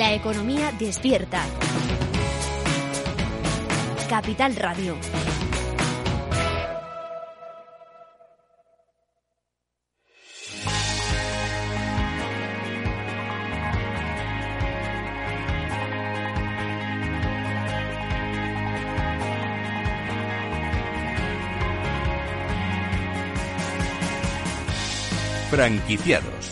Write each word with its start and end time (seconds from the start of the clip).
La 0.00 0.14
economía 0.14 0.72
despierta. 0.78 1.44
Capital 4.08 4.56
Radio. 4.56 4.96
Franquiciados. 25.50 26.49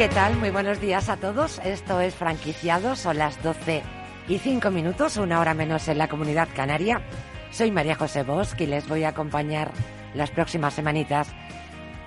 ¿Qué 0.00 0.08
tal? 0.08 0.34
Muy 0.36 0.48
buenos 0.48 0.80
días 0.80 1.10
a 1.10 1.18
todos. 1.18 1.58
Esto 1.62 2.00
es 2.00 2.14
Franquiciados, 2.14 3.00
son 3.00 3.18
las 3.18 3.42
12 3.42 3.82
y 4.28 4.38
5 4.38 4.70
minutos, 4.70 5.18
una 5.18 5.38
hora 5.40 5.52
menos 5.52 5.88
en 5.88 5.98
la 5.98 6.08
comunidad 6.08 6.48
canaria. 6.56 7.02
Soy 7.50 7.70
María 7.70 7.96
José 7.96 8.22
Bosch 8.22 8.58
y 8.58 8.64
les 8.64 8.88
voy 8.88 9.04
a 9.04 9.10
acompañar 9.10 9.70
las 10.14 10.30
próximas 10.30 10.72
semanitas 10.72 11.28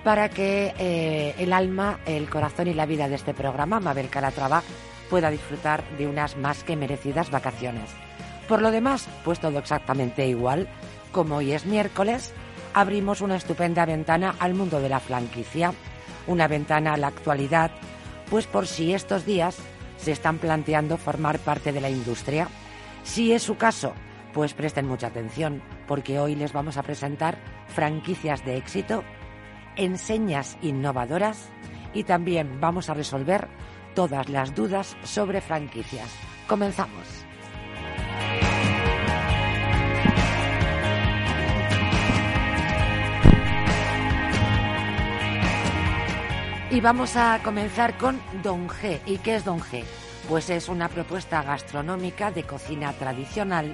para 0.02 0.28
que 0.28 0.74
eh, 0.76 1.36
el 1.38 1.52
alma, 1.52 2.00
el 2.04 2.28
corazón 2.28 2.66
y 2.66 2.74
la 2.74 2.84
vida 2.84 3.08
de 3.08 3.14
este 3.14 3.32
programa, 3.32 3.78
Mabel 3.78 4.08
Calatrava, 4.08 4.64
pueda 5.08 5.30
disfrutar 5.30 5.84
de 5.96 6.08
unas 6.08 6.36
más 6.36 6.64
que 6.64 6.74
merecidas 6.74 7.30
vacaciones. 7.30 7.90
Por 8.48 8.60
lo 8.60 8.72
demás, 8.72 9.06
pues 9.24 9.38
todo 9.38 9.60
exactamente 9.60 10.26
igual. 10.26 10.66
Como 11.12 11.36
hoy 11.36 11.52
es 11.52 11.64
miércoles, 11.64 12.34
abrimos 12.72 13.20
una 13.20 13.36
estupenda 13.36 13.86
ventana 13.86 14.34
al 14.40 14.54
mundo 14.54 14.80
de 14.80 14.88
la 14.88 14.98
franquicia, 14.98 15.72
una 16.26 16.48
ventana 16.48 16.94
a 16.94 16.96
la 16.96 17.08
actualidad, 17.08 17.70
pues 18.30 18.46
por 18.46 18.66
si 18.66 18.94
estos 18.94 19.26
días 19.26 19.56
se 19.96 20.12
están 20.12 20.38
planteando 20.38 20.96
formar 20.96 21.38
parte 21.38 21.72
de 21.72 21.80
la 21.80 21.90
industria. 21.90 22.48
Si 23.02 23.32
es 23.32 23.42
su 23.42 23.56
caso, 23.56 23.94
pues 24.32 24.54
presten 24.54 24.86
mucha 24.86 25.08
atención, 25.08 25.62
porque 25.86 26.18
hoy 26.18 26.34
les 26.34 26.52
vamos 26.52 26.76
a 26.76 26.82
presentar 26.82 27.38
franquicias 27.68 28.44
de 28.44 28.56
éxito 28.56 29.04
enseñas 29.76 30.56
innovadoras 30.62 31.48
y 31.92 32.04
también 32.04 32.60
vamos 32.60 32.88
a 32.90 32.94
resolver 32.94 33.48
todas 33.94 34.28
las 34.28 34.54
dudas 34.54 34.96
sobre 35.04 35.40
franquicias. 35.40 36.10
Comenzamos. 36.48 37.23
Y 46.74 46.80
vamos 46.80 47.14
a 47.14 47.40
comenzar 47.44 47.96
con 47.98 48.20
Don 48.42 48.68
G. 48.68 48.98
¿Y 49.06 49.18
qué 49.18 49.36
es 49.36 49.44
Don 49.44 49.60
G? 49.60 49.84
Pues 50.28 50.50
es 50.50 50.68
una 50.68 50.88
propuesta 50.88 51.40
gastronómica 51.40 52.32
de 52.32 52.42
cocina 52.42 52.92
tradicional 52.94 53.72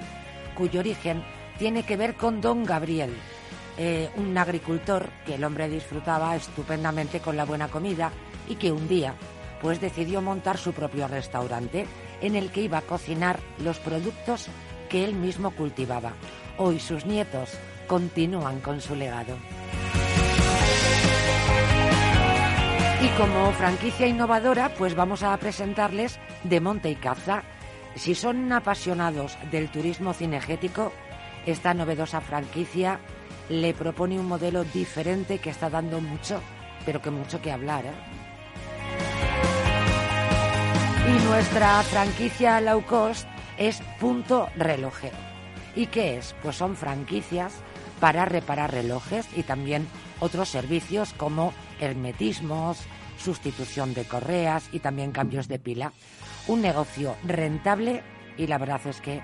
cuyo 0.53 0.81
origen 0.81 1.23
tiene 1.57 1.81
que 1.81 1.97
ver 1.97 2.13
con 2.13 2.41
Don 2.41 2.63
Gabriel, 2.63 3.11
eh, 3.79 4.11
un 4.17 4.37
agricultor 4.37 5.09
que 5.25 5.33
el 5.33 5.43
hombre 5.43 5.67
disfrutaba 5.67 6.35
estupendamente 6.35 7.21
con 7.21 7.35
la 7.35 7.45
buena 7.45 7.69
comida 7.69 8.11
y 8.47 8.53
que 8.53 8.71
un 8.71 8.87
día 8.87 9.15
pues 9.63 9.81
decidió 9.81 10.21
montar 10.21 10.59
su 10.59 10.71
propio 10.71 11.07
restaurante 11.07 11.87
en 12.21 12.35
el 12.35 12.51
que 12.51 12.61
iba 12.61 12.77
a 12.77 12.83
cocinar 12.83 13.39
los 13.63 13.79
productos 13.79 14.45
que 14.89 15.03
él 15.03 15.15
mismo 15.15 15.49
cultivaba. 15.49 16.13
Hoy 16.59 16.79
sus 16.79 17.07
nietos 17.07 17.49
continúan 17.87 18.59
con 18.59 18.79
su 18.79 18.93
legado. 18.93 19.37
Y 23.01 23.07
como 23.17 23.51
franquicia 23.53 24.05
innovadora, 24.05 24.69
pues 24.77 24.93
vamos 24.93 25.23
a 25.23 25.35
presentarles 25.37 26.19
De 26.43 26.61
Monte 26.61 26.91
y 26.91 26.95
Caza. 26.95 27.41
Si 27.95 28.13
son 28.13 28.51
apasionados 28.53 29.37
del 29.49 29.71
turismo 29.71 30.13
cinegético, 30.13 30.93
esta 31.47 31.73
novedosa 31.73 32.21
franquicia 32.21 32.99
le 33.49 33.73
propone 33.73 34.19
un 34.19 34.27
modelo 34.27 34.63
diferente 34.63 35.39
que 35.39 35.49
está 35.49 35.71
dando 35.71 35.99
mucho, 35.99 36.41
pero 36.85 37.01
que 37.01 37.09
mucho 37.09 37.41
que 37.41 37.51
hablar. 37.51 37.85
¿eh? 37.85 37.93
Y 41.09 41.25
nuestra 41.25 41.81
franquicia 41.81 42.61
low 42.61 42.85
cost 42.85 43.27
es 43.57 43.81
Punto 43.99 44.47
Relojero. 44.55 45.17
¿Y 45.75 45.87
qué 45.87 46.17
es? 46.17 46.35
Pues 46.43 46.55
son 46.55 46.75
franquicias 46.75 47.53
para 47.99 48.25
reparar 48.25 48.71
relojes 48.71 49.27
y 49.35 49.41
también 49.41 49.87
otros 50.21 50.47
servicios 50.47 51.13
como 51.13 51.53
hermetismos, 51.81 52.77
sustitución 53.17 53.93
de 53.93 54.05
correas 54.05 54.69
y 54.71 54.79
también 54.79 55.11
cambios 55.11 55.49
de 55.49 55.59
pila. 55.59 55.91
Un 56.47 56.61
negocio 56.61 57.15
rentable 57.23 58.03
y 58.37 58.47
la 58.47 58.57
verdad 58.57 58.81
es 58.87 59.01
que 59.01 59.21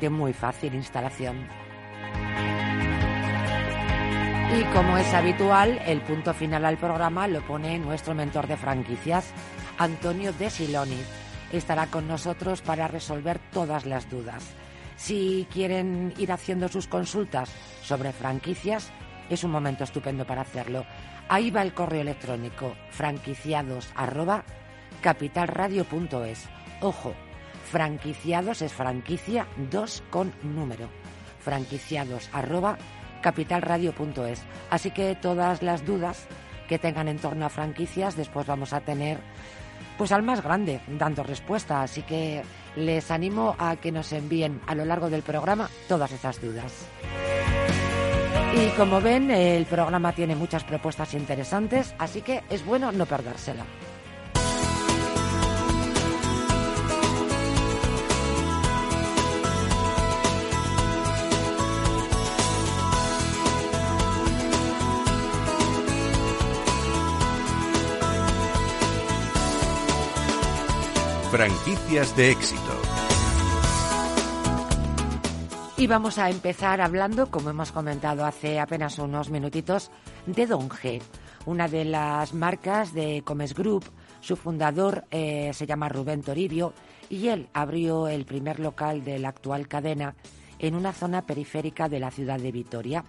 de 0.00 0.10
muy 0.10 0.32
fácil 0.32 0.74
instalación. 0.74 1.48
Y 4.56 4.62
como 4.72 4.96
es 4.98 5.12
habitual, 5.12 5.80
el 5.84 6.00
punto 6.02 6.32
final 6.32 6.64
al 6.64 6.78
programa 6.78 7.26
lo 7.26 7.44
pone 7.44 7.78
nuestro 7.78 8.14
mentor 8.14 8.46
de 8.46 8.56
franquicias, 8.56 9.32
Antonio 9.78 10.32
De 10.32 10.48
Siloni. 10.48 11.00
Estará 11.52 11.86
con 11.88 12.06
nosotros 12.06 12.60
para 12.62 12.86
resolver 12.86 13.40
todas 13.52 13.84
las 13.84 14.08
dudas. 14.08 14.44
Si 14.96 15.48
quieren 15.52 16.14
ir 16.18 16.30
haciendo 16.30 16.68
sus 16.68 16.86
consultas 16.86 17.50
sobre 17.82 18.12
franquicias, 18.12 18.92
es 19.28 19.44
un 19.44 19.50
momento 19.50 19.84
estupendo 19.84 20.26
para 20.26 20.42
hacerlo. 20.42 20.84
Ahí 21.28 21.50
va 21.50 21.62
el 21.62 21.74
correo 21.74 22.02
electrónico 22.02 22.74
franquiciados 22.90 23.92
capitalradio.es. 25.02 26.48
Ojo, 26.80 27.14
franquiciados 27.70 28.62
es 28.62 28.72
franquicia 28.72 29.46
2 29.70 30.02
con 30.10 30.32
número. 30.42 30.88
Franquiciados 31.40 32.30
capitalradio.es. 33.22 34.42
Así 34.70 34.90
que 34.90 35.14
todas 35.14 35.62
las 35.62 35.84
dudas 35.84 36.26
que 36.68 36.78
tengan 36.78 37.08
en 37.08 37.18
torno 37.18 37.46
a 37.46 37.50
franquicias, 37.50 38.16
después 38.16 38.46
vamos 38.46 38.72
a 38.72 38.80
tener 38.80 39.18
pues 39.96 40.12
al 40.12 40.22
más 40.22 40.42
grande 40.42 40.80
dando 40.88 41.22
respuesta. 41.22 41.82
Así 41.82 42.02
que 42.02 42.42
les 42.76 43.10
animo 43.10 43.56
a 43.58 43.76
que 43.76 43.92
nos 43.92 44.12
envíen 44.12 44.60
a 44.66 44.74
lo 44.74 44.84
largo 44.84 45.10
del 45.10 45.22
programa 45.22 45.70
todas 45.88 46.12
esas 46.12 46.40
dudas. 46.40 46.86
Y 48.56 48.68
como 48.76 49.00
ven, 49.00 49.32
el 49.32 49.66
programa 49.66 50.12
tiene 50.12 50.36
muchas 50.36 50.62
propuestas 50.62 51.12
interesantes, 51.14 51.92
así 51.98 52.22
que 52.22 52.44
es 52.48 52.64
bueno 52.64 52.92
no 52.92 53.04
perdérsela. 53.04 53.64
Franquicias 71.32 72.14
de 72.14 72.30
éxito. 72.30 72.83
Y 75.76 75.86
vamos 75.88 76.18
a 76.18 76.30
empezar 76.30 76.80
hablando, 76.80 77.30
como 77.30 77.50
hemos 77.50 77.72
comentado 77.72 78.24
hace 78.24 78.60
apenas 78.60 78.98
unos 78.98 79.30
minutitos, 79.30 79.90
de 80.26 80.46
Don 80.46 80.68
G, 80.68 81.02
una 81.46 81.66
de 81.66 81.84
las 81.84 82.32
marcas 82.32 82.94
de 82.94 83.22
Comes 83.24 83.54
Group. 83.54 83.84
Su 84.20 84.36
fundador 84.36 85.04
eh, 85.10 85.50
se 85.52 85.66
llama 85.66 85.88
Rubén 85.88 86.22
Toribio 86.22 86.72
y 87.10 87.28
él 87.28 87.48
abrió 87.52 88.06
el 88.06 88.24
primer 88.24 88.60
local 88.60 89.02
de 89.02 89.18
la 89.18 89.30
actual 89.30 89.66
cadena 89.66 90.14
en 90.60 90.76
una 90.76 90.92
zona 90.92 91.22
periférica 91.22 91.88
de 91.88 92.00
la 92.00 92.10
ciudad 92.10 92.38
de 92.38 92.52
Vitoria. 92.52 93.04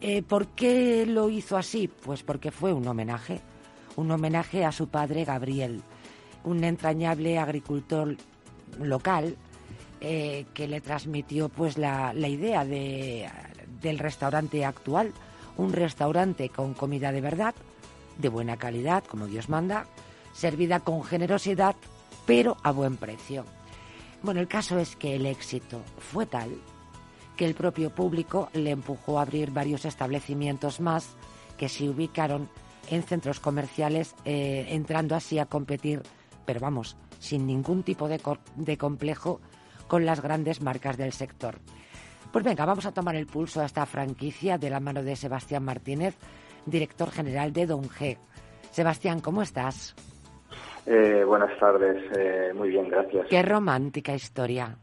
Eh, 0.00 0.22
¿Por 0.22 0.46
qué 0.48 1.04
lo 1.06 1.28
hizo 1.28 1.56
así? 1.56 1.88
Pues 1.88 2.22
porque 2.22 2.52
fue 2.52 2.72
un 2.72 2.86
homenaje, 2.86 3.40
un 3.96 4.10
homenaje 4.10 4.64
a 4.64 4.72
su 4.72 4.88
padre 4.88 5.24
Gabriel 5.24 5.82
un 6.44 6.64
entrañable 6.64 7.38
agricultor 7.38 8.16
local 8.78 9.36
eh, 10.00 10.46
que 10.54 10.68
le 10.68 10.80
transmitió 10.80 11.48
pues 11.48 11.78
la, 11.78 12.12
idea 12.14 12.64
de, 12.64 13.28
del 13.80 13.98
restaurante 13.98 14.64
actual, 14.64 15.12
un 15.56 15.72
restaurante 15.72 16.48
con 16.48 16.74
comida 16.74 17.12
de 17.12 17.20
verdad, 17.20 17.54
de 18.18 18.28
buena 18.28 18.56
calidad, 18.56 19.04
como 19.04 19.26
Dios 19.26 19.48
manda, 19.48 19.86
servida 20.32 20.80
con 20.80 21.02
generosidad, 21.02 21.76
pero 22.26 22.56
a 22.62 22.72
buen 22.72 22.96
precio. 22.96 23.44
Bueno, 24.22 24.40
el 24.40 24.48
caso 24.48 24.78
es 24.78 24.96
que 24.96 25.16
el 25.16 25.26
éxito 25.26 25.82
fue 25.98 26.26
tal 26.26 26.56
que 27.36 27.46
el 27.46 27.54
propio 27.54 27.90
público 27.90 28.50
le 28.52 28.70
empujó 28.70 29.18
a 29.18 29.22
abrir 29.22 29.50
varios 29.50 29.86
establecimientos 29.86 30.80
más 30.80 31.16
que 31.56 31.68
se 31.70 31.88
ubicaron 31.88 32.48
en 32.90 33.02
centros 33.02 33.40
comerciales, 33.40 34.14
eh, 34.24 34.66
entrando 34.70 35.14
así 35.14 35.38
a 35.38 35.46
competir 35.46 36.02
pero 36.50 36.58
vamos, 36.58 36.96
sin 37.20 37.46
ningún 37.46 37.84
tipo 37.84 38.08
de, 38.08 38.20
de 38.56 38.76
complejo 38.76 39.40
con 39.90 40.06
las 40.06 40.22
grandes 40.22 40.62
marcas 40.62 40.96
del 40.96 41.10
sector. 41.10 41.56
Pues 42.32 42.44
venga, 42.44 42.64
vamos 42.64 42.86
a 42.86 42.92
tomar 42.92 43.16
el 43.16 43.26
pulso 43.26 43.60
a 43.60 43.64
esta 43.64 43.84
franquicia 43.86 44.56
de 44.56 44.70
la 44.70 44.78
mano 44.78 45.02
de 45.02 45.16
Sebastián 45.16 45.64
Martínez, 45.64 46.16
director 46.64 47.10
general 47.10 47.52
de 47.52 47.66
Don 47.66 47.82
G. 47.82 48.16
Sebastián, 48.70 49.18
¿cómo 49.20 49.42
estás? 49.42 49.96
Eh, 50.86 51.24
buenas 51.26 51.58
tardes, 51.58 52.04
eh, 52.16 52.52
muy 52.54 52.68
bien, 52.68 52.88
gracias. 52.88 53.26
Qué 53.28 53.42
romántica 53.42 54.14
historia. 54.14 54.76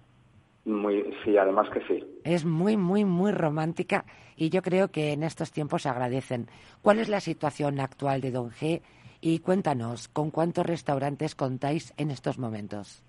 Muy, 0.65 1.15
sí, 1.23 1.37
además 1.37 1.69
que 1.69 1.79
sí. 1.87 2.05
Es 2.25 2.43
muy, 2.43 2.75
muy, 2.75 3.05
muy 3.05 3.31
romántica 3.31 4.03
y 4.35 4.49
yo 4.49 4.61
creo 4.61 4.89
que 4.89 5.13
en 5.13 5.23
estos 5.23 5.53
tiempos 5.53 5.83
se 5.83 5.89
agradecen. 5.89 6.47
¿Cuál 6.81 6.99
es 6.99 7.07
la 7.07 7.21
situación 7.21 7.79
actual 7.79 8.19
de 8.19 8.31
Don 8.31 8.51
G? 8.51 8.81
Y 9.21 9.39
cuéntanos, 9.39 10.09
¿con 10.09 10.31
cuántos 10.31 10.65
restaurantes 10.65 11.33
contáis 11.33 11.93
en 11.95 12.11
estos 12.11 12.37
momentos? 12.37 13.06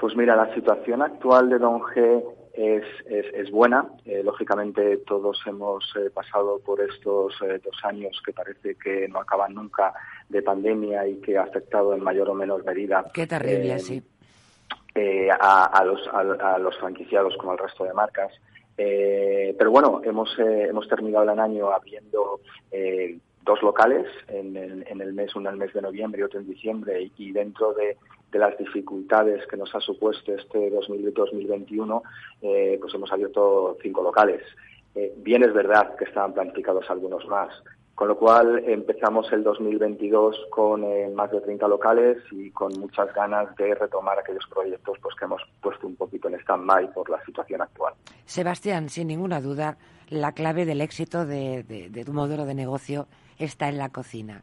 Pues 0.00 0.16
mira, 0.16 0.34
la 0.34 0.52
situación 0.54 1.02
actual 1.02 1.50
de 1.50 1.58
Don 1.58 1.80
G 1.80 2.24
es, 2.54 2.84
es, 3.06 3.50
buena. 3.50 3.86
Eh, 4.06 4.22
lógicamente 4.24 4.96
todos 4.98 5.38
hemos 5.46 5.84
eh, 5.94 6.08
pasado 6.08 6.58
por 6.60 6.80
estos 6.80 7.34
eh, 7.42 7.60
dos 7.62 7.76
años 7.84 8.20
que 8.24 8.32
parece 8.32 8.76
que 8.76 9.06
no 9.08 9.20
acaban 9.20 9.54
nunca 9.54 9.92
de 10.28 10.40
pandemia 10.40 11.06
y 11.06 11.20
que 11.20 11.36
ha 11.36 11.42
afectado 11.42 11.94
en 11.94 12.02
mayor 12.02 12.30
o 12.30 12.34
menor 12.34 12.64
medida. 12.64 13.04
Qué 13.12 13.26
terrible, 13.26 13.78
sí. 13.78 14.02
A, 15.38 15.84
los, 15.84 16.00
a, 16.08 16.58
los 16.58 16.76
franquiciados 16.78 17.36
como 17.36 17.52
al 17.52 17.58
resto 17.58 17.84
de 17.84 17.92
marcas. 17.92 18.32
pero 18.76 19.70
bueno, 19.70 20.00
hemos, 20.04 20.36
hemos 20.38 20.88
terminado 20.88 21.30
el 21.30 21.38
año 21.38 21.70
abriendo 21.70 22.40
dos 23.42 23.62
locales, 23.62 24.06
en 24.28 24.56
el, 24.56 24.84
en 24.88 25.00
el 25.00 25.12
mes, 25.12 25.34
uno 25.34 25.48
en 25.48 25.54
el 25.54 25.60
mes 25.60 25.72
de 25.72 25.82
noviembre 25.82 26.20
y 26.20 26.24
otro 26.24 26.40
en 26.40 26.46
diciembre, 26.46 27.10
y 27.16 27.32
dentro 27.32 27.72
de, 27.72 27.96
de 28.30 28.38
las 28.38 28.56
dificultades 28.58 29.46
que 29.46 29.56
nos 29.56 29.74
ha 29.74 29.80
supuesto 29.80 30.34
este 30.34 30.70
2021, 30.70 32.02
eh, 32.42 32.78
pues 32.80 32.94
hemos 32.94 33.12
abierto 33.12 33.76
cinco 33.82 34.02
locales. 34.02 34.42
Eh, 34.94 35.12
bien 35.18 35.42
es 35.42 35.52
verdad 35.52 35.94
que 35.96 36.04
estaban 36.04 36.32
planificados 36.32 36.88
algunos 36.90 37.26
más, 37.26 37.50
con 37.94 38.08
lo 38.08 38.16
cual 38.16 38.62
empezamos 38.66 39.30
el 39.32 39.42
2022 39.42 40.46
con 40.50 40.84
eh, 40.84 41.10
más 41.14 41.30
de 41.30 41.40
30 41.40 41.68
locales 41.68 42.18
y 42.30 42.50
con 42.50 42.72
muchas 42.78 43.12
ganas 43.14 43.54
de 43.56 43.74
retomar 43.74 44.18
aquellos 44.18 44.46
proyectos 44.48 44.98
pues, 45.02 45.14
que 45.16 45.24
hemos 45.24 45.42
puesto 45.60 45.86
un 45.86 45.96
poquito 45.96 46.28
en 46.28 46.34
stand-by 46.40 46.92
por 46.92 47.10
la 47.10 47.22
situación 47.24 47.62
actual. 47.62 47.94
Sebastián, 48.24 48.88
sin 48.88 49.08
ninguna 49.08 49.40
duda, 49.40 49.76
la 50.08 50.32
clave 50.32 50.64
del 50.64 50.80
éxito 50.80 51.26
de, 51.26 51.62
de 51.62 52.04
tu 52.04 52.12
modelo 52.12 52.46
de 52.46 52.54
negocio 52.54 53.06
está 53.38 53.68
en 53.68 53.78
la 53.78 53.90
cocina. 53.90 54.42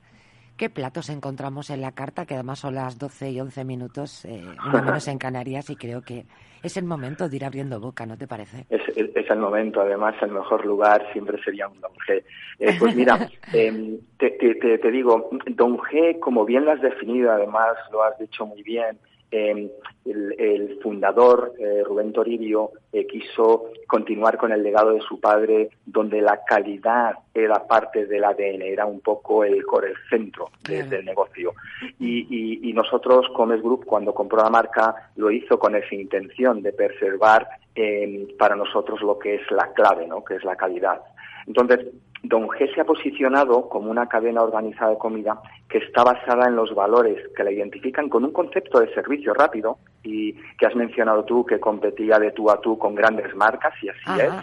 ¿Qué 0.58 0.72
platos 0.72 1.10
encontramos 1.10 1.70
en 1.70 1.82
la 1.82 1.92
carta? 1.92 2.26
Que 2.26 2.34
además 2.34 2.60
son 2.60 2.74
las 2.74 2.98
12 2.98 3.30
y 3.30 3.40
11 3.40 3.64
minutos, 3.64 4.26
eh, 4.26 4.44
menos 4.74 5.08
en 5.08 5.20
Canarias, 5.20 5.70
y 5.70 5.76
creo 5.76 6.02
que 6.02 6.26
es 6.64 6.78
el 6.78 6.86
momento 6.86 7.30
de 7.30 7.36
ir 7.36 7.46
abriendo 7.46 7.80
boca, 7.80 8.08
¿no 8.08 8.18
te 8.18 8.28
parece? 8.28 8.66
Es, 8.70 8.82
el 9.30 9.38
momento, 9.38 9.82
además, 9.82 10.16
el 10.22 10.32
mejor 10.32 10.66
lugar 10.66 11.06
siempre 11.14 11.42
sería 11.44 11.68
un 11.68 11.80
Don 11.80 11.92
G. 12.08 12.24
Eh, 12.60 12.76
pues 12.80 12.96
mira, 12.96 13.30
em, 13.54 14.00
te, 14.18 14.32
te, 14.32 14.92
digo, 14.92 15.30
Don 15.48 15.78
G, 15.78 16.18
como 16.20 16.44
bien 16.44 16.66
lo 16.66 16.72
has 16.72 16.82
definido, 16.82 17.32
además 17.32 17.76
lo 17.92 18.04
has 18.04 18.18
dicho 18.18 18.46
muy 18.46 18.64
bien, 18.64 18.98
el, 19.32 19.72
el, 20.06 20.80
fundador, 20.82 21.54
eh, 21.60 21.84
Rubén 21.86 22.14
Toribio, 22.14 22.72
eh, 22.94 23.06
quiso 23.06 23.72
continuar 23.88 24.38
con 24.38 24.52
el 24.52 24.64
legado 24.64 24.94
de 24.94 25.02
su 25.02 25.20
padre, 25.20 25.70
donde 25.86 26.22
la 26.22 26.44
calidad 26.46 27.16
era 27.34 27.68
parte 27.68 28.06
del 28.06 28.24
ADN, 28.24 28.62
era 28.62 28.86
un 28.86 29.02
poco 29.02 29.44
el 29.44 29.64
core, 29.66 29.90
el 29.90 29.98
centro 30.10 30.50
del 30.64 31.06
negocio. 31.06 31.54
Y, 32.00 32.70
y, 32.70 32.74
nosotros, 32.74 33.28
Comes 33.36 33.62
Group, 33.62 33.86
cuando 33.86 34.14
compró 34.14 34.44
la 34.44 34.50
marca, 34.50 35.12
lo 35.16 35.32
hizo 35.32 35.60
con 35.60 35.76
esa 35.76 35.96
intención 35.96 36.62
de 36.62 36.74
preservar 36.74 37.48
eh, 37.76 38.28
para 38.38 38.56
nosotros 38.56 39.02
lo 39.02 39.20
que 39.20 39.36
es 39.36 39.52
la 39.52 39.74
clave, 39.74 40.08
¿no? 40.08 40.24
que 40.24 40.36
es 40.36 40.44
la 40.44 40.56
calidad. 40.56 41.02
Entonces, 41.48 41.88
Don 42.24 42.48
G 42.48 42.74
se 42.74 42.82
ha 42.82 42.86
posicionado 42.86 43.70
como 43.70 43.92
una 43.92 44.08
cadena 44.08 44.42
organizada 44.42 44.92
de 44.92 44.98
comida 44.98 45.40
que 45.70 45.78
está 45.80 46.04
basada 46.04 46.48
en 46.48 46.56
los 46.56 46.74
valores 46.74 47.18
que 47.36 47.44
la 47.44 47.52
identifican 47.52 48.10
con 48.10 48.26
un 48.26 48.32
concepto 48.32 48.80
de 48.80 48.94
servicio 48.94 49.34
rápido 49.34 49.78
y 50.04 50.34
que 50.58 50.66
has 50.66 50.76
mencionado 50.76 51.26
tú 51.26 51.46
que 51.46 51.60
competía 51.60 52.18
de 52.20 52.32
tú 52.32 52.50
a 52.50 52.60
tú 52.60 52.78
con 52.78 52.96
grandes 52.96 53.36
marcas 53.36 53.74
y 53.82 53.90
así 53.90 54.22
es, 54.22 54.34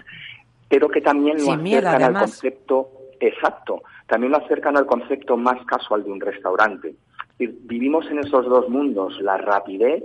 pero 0.69 0.89
que 0.89 1.01
también 1.01 1.39
lo 1.45 1.53
acercan 1.53 2.03
al 2.03 2.15
concepto 2.15 2.91
exacto, 3.21 3.83
también 4.07 4.33
lo 4.33 4.39
acercan 4.39 4.77
al 4.77 4.87
concepto 4.87 5.37
más 5.37 5.65
casual 5.67 6.05
de 6.05 6.13
un 6.13 6.21
restaurante. 6.21 6.95
Vivimos 7.39 8.09
en 8.11 8.21
esos 8.21 8.45
dos 8.47 8.69
mundos, 8.69 9.21
la 9.21 9.37
rapidez 9.37 10.05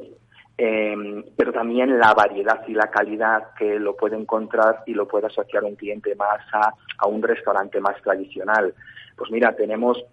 Em, 0.61 1.23
pero 1.37 1.53
también 1.53 1.97
la 1.97 2.13
variedad 2.13 2.61
y 2.67 2.73
la 2.73 2.91
calidad 2.91 3.53
que 3.57 3.79
lo 3.79 3.95
puede 3.95 4.17
encontrar 4.17 4.83
y 4.85 4.93
lo 4.93 5.07
puede 5.07 5.27
asociar 5.27 5.63
un 5.63 5.77
cliente 5.77 6.13
más 6.15 6.41
a, 6.51 7.07
un 7.07 7.23
restaurante 7.23 7.79
más 7.79 7.95
tradicional. 8.01 8.73
Pues 9.15 9.31
mira, 9.31 9.55
tenemos, 9.55 10.03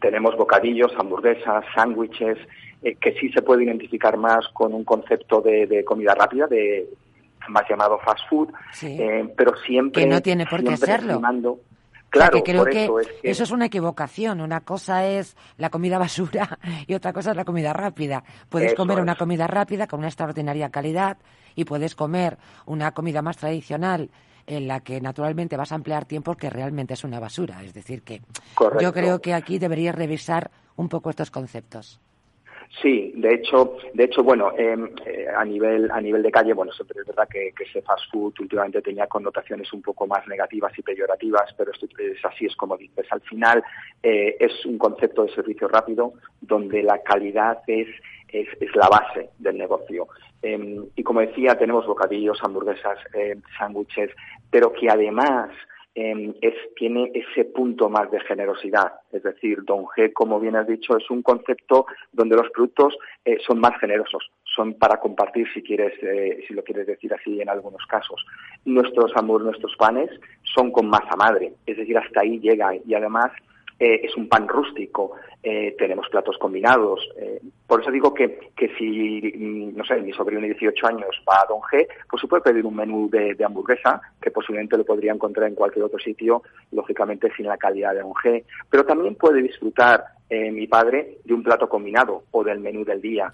tenemos 0.00 0.36
bocadillos, 0.36 0.92
hamburguesas, 0.96 1.64
sándwiches, 1.74 2.38
eh, 2.84 2.94
que 2.94 3.14
sí 3.14 3.32
se 3.32 3.42
puede 3.42 3.64
identificar 3.64 4.16
más 4.16 4.46
con 4.52 4.72
un 4.72 4.84
concepto 4.84 5.40
de, 5.40 5.82
comida 5.84 6.14
rápida, 6.14 6.46
de 6.46 6.88
más 7.48 7.68
llamado 7.68 7.98
fast 7.98 8.28
food, 8.28 8.50
eh, 8.82 9.28
pero 9.36 9.56
siempre... 9.66 10.04
Que 10.04 10.08
no 10.08 10.20
tiene 10.20 10.46
por 10.46 10.62
qué 10.62 10.76
serlo. 10.76 11.20
Claro, 12.12 12.42
creo 12.44 12.66
que 12.66 12.90
eso, 13.22 13.42
es 13.42 13.50
una 13.50 13.64
equivocación. 13.66 14.42
Una 14.42 14.60
cosa 14.60 15.06
es 15.06 15.34
la 15.56 15.70
comida 15.70 15.96
basura 15.96 16.58
y 16.86 16.92
otra 16.92 17.14
cosa 17.14 17.30
es 17.30 17.36
la 17.36 17.46
comida 17.46 17.72
rápida. 17.72 18.22
Puedes 18.50 18.74
comer 18.74 19.00
una 19.00 19.16
comida 19.16 19.46
rápida 19.46 19.86
con 19.86 20.00
una 20.00 20.08
extraordinaria 20.08 20.68
calidad 20.68 21.16
y 21.54 21.64
puedes 21.64 21.94
comer 21.94 22.36
una 22.66 22.92
comida 22.92 23.22
más 23.22 23.38
tradicional 23.38 24.10
en 24.46 24.68
la 24.68 24.80
que 24.80 25.00
naturalmente 25.00 25.56
vas 25.56 25.72
a 25.72 25.76
emplear 25.76 26.04
tiempo 26.04 26.34
que 26.34 26.50
realmente 26.50 26.92
es 26.92 27.02
una 27.02 27.18
basura. 27.18 27.64
Es 27.64 27.72
decir, 27.72 28.02
que 28.02 28.20
yo 28.78 28.92
creo 28.92 29.22
que 29.22 29.32
aquí 29.32 29.58
deberías 29.58 29.94
revisar 29.94 30.50
un 30.76 30.90
poco 30.90 31.08
estos 31.08 31.30
conceptos. 31.30 31.98
Sí, 32.80 33.12
de 33.16 33.34
hecho, 33.34 33.76
de 33.92 34.04
hecho, 34.04 34.22
bueno, 34.22 34.52
em, 34.56 34.88
eh, 35.04 35.26
a 35.36 35.44
nivel 35.44 35.90
a 35.90 36.00
nivel 36.00 36.22
de 36.22 36.30
calle, 36.30 36.54
bueno, 36.54 36.72
siempre 36.72 37.00
es 37.00 37.06
verdad 37.06 37.28
que, 37.28 37.52
ese 37.60 37.82
fast 37.82 38.10
food 38.10 38.34
últimamente 38.40 38.80
tenía 38.80 39.06
connotaciones 39.06 39.70
un 39.72 39.82
poco 39.82 40.06
más 40.06 40.26
negativas 40.26 40.72
y 40.78 40.82
peyorativas, 40.82 41.52
pero 41.56 41.70
esto 41.70 41.86
es 41.98 42.24
así 42.24 42.46
es 42.46 42.56
como 42.56 42.78
dices. 42.78 43.06
Al 43.10 43.20
final 43.20 43.62
eh, 44.02 44.36
es 44.40 44.64
un 44.64 44.78
concepto 44.78 45.24
de 45.24 45.34
servicio 45.34 45.68
rápido 45.68 46.14
donde 46.40 46.82
la 46.82 47.02
calidad 47.02 47.58
es 47.66 47.88
es, 48.32 48.48
la 48.74 48.88
base 48.88 49.30
del 49.38 49.58
negocio. 49.58 50.08
Em, 50.40 50.86
y 50.96 51.02
como 51.02 51.20
decía, 51.20 51.56
tenemos 51.56 51.86
bocadillos, 51.86 52.42
hamburguesas, 52.42 52.98
eh, 53.14 53.36
sándwiches, 53.58 54.10
pero 54.50 54.72
que 54.72 54.88
además 54.90 55.50
Em, 55.94 56.32
es, 56.40 56.54
tiene 56.74 57.12
ese 57.12 57.44
punto 57.44 57.90
más 57.90 58.10
de 58.10 58.18
generosidad. 58.20 58.92
Es 59.12 59.22
decir, 59.22 59.62
Don 59.64 59.84
G, 59.84 60.10
como 60.14 60.40
bien 60.40 60.56
has 60.56 60.66
dicho, 60.66 60.96
es 60.96 61.10
un 61.10 61.20
concepto 61.20 61.84
donde 62.12 62.34
los 62.34 62.48
productos 62.50 62.96
eh, 63.26 63.36
son 63.46 63.60
más 63.60 63.78
generosos, 63.78 64.30
son 64.42 64.72
para 64.74 64.98
compartir 64.98 65.46
si 65.52 65.62
quieres, 65.62 65.92
eh, 66.02 66.42
si 66.48 66.54
lo 66.54 66.64
quieres 66.64 66.86
decir 66.86 67.12
así 67.12 67.42
en 67.42 67.50
algunos 67.50 67.84
casos. 67.86 68.24
Nuestros 68.64 69.12
nuestros 69.22 69.76
panes 69.76 70.08
son 70.54 70.72
con 70.72 70.88
masa 70.88 71.14
madre, 71.18 71.52
es 71.66 71.76
decir, 71.76 71.98
hasta 71.98 72.22
ahí 72.22 72.40
llega 72.40 72.74
y 72.74 72.94
además 72.94 73.30
eh, 73.84 74.06
es 74.06 74.16
un 74.16 74.28
pan 74.28 74.46
rústico, 74.46 75.10
eh, 75.42 75.74
tenemos 75.76 76.08
platos 76.08 76.38
combinados. 76.38 77.00
Eh, 77.16 77.40
por 77.66 77.82
eso 77.82 77.90
digo 77.90 78.14
que, 78.14 78.38
que 78.56 78.68
si, 78.78 79.36
mm, 79.36 79.76
no 79.76 79.84
sé, 79.84 80.00
mi 80.00 80.12
sobrino 80.12 80.40
de 80.40 80.50
18 80.50 80.86
años 80.86 81.08
va 81.28 81.40
a 81.40 81.46
Don 81.48 81.60
G, 81.62 81.88
pues 82.08 82.20
se 82.20 82.28
puede 82.28 82.44
pedir 82.44 82.64
un 82.64 82.76
menú 82.76 83.10
de, 83.10 83.36
hamburguesa, 83.44 84.00
que 84.20 84.30
posiblemente 84.30 84.76
lo 84.76 84.84
podría 84.84 85.12
encontrar 85.12 85.48
en 85.48 85.56
cualquier 85.56 85.84
otro 85.84 85.98
sitio, 85.98 86.44
lógicamente 86.70 87.28
sin 87.36 87.46
la 87.46 87.56
calidad 87.56 87.92
de 87.92 88.02
Don 88.02 88.12
G. 88.12 88.44
Pero 88.70 88.84
también 88.84 89.16
puede 89.16 89.42
disfrutar 89.42 90.04
mi 90.30 90.66
padre 90.66 91.18
de 91.24 91.34
un 91.34 91.42
plato 91.42 91.68
combinado 91.68 92.22
o 92.30 92.42
del 92.42 92.58
menú 92.60 92.86
del 92.86 93.02
día, 93.02 93.30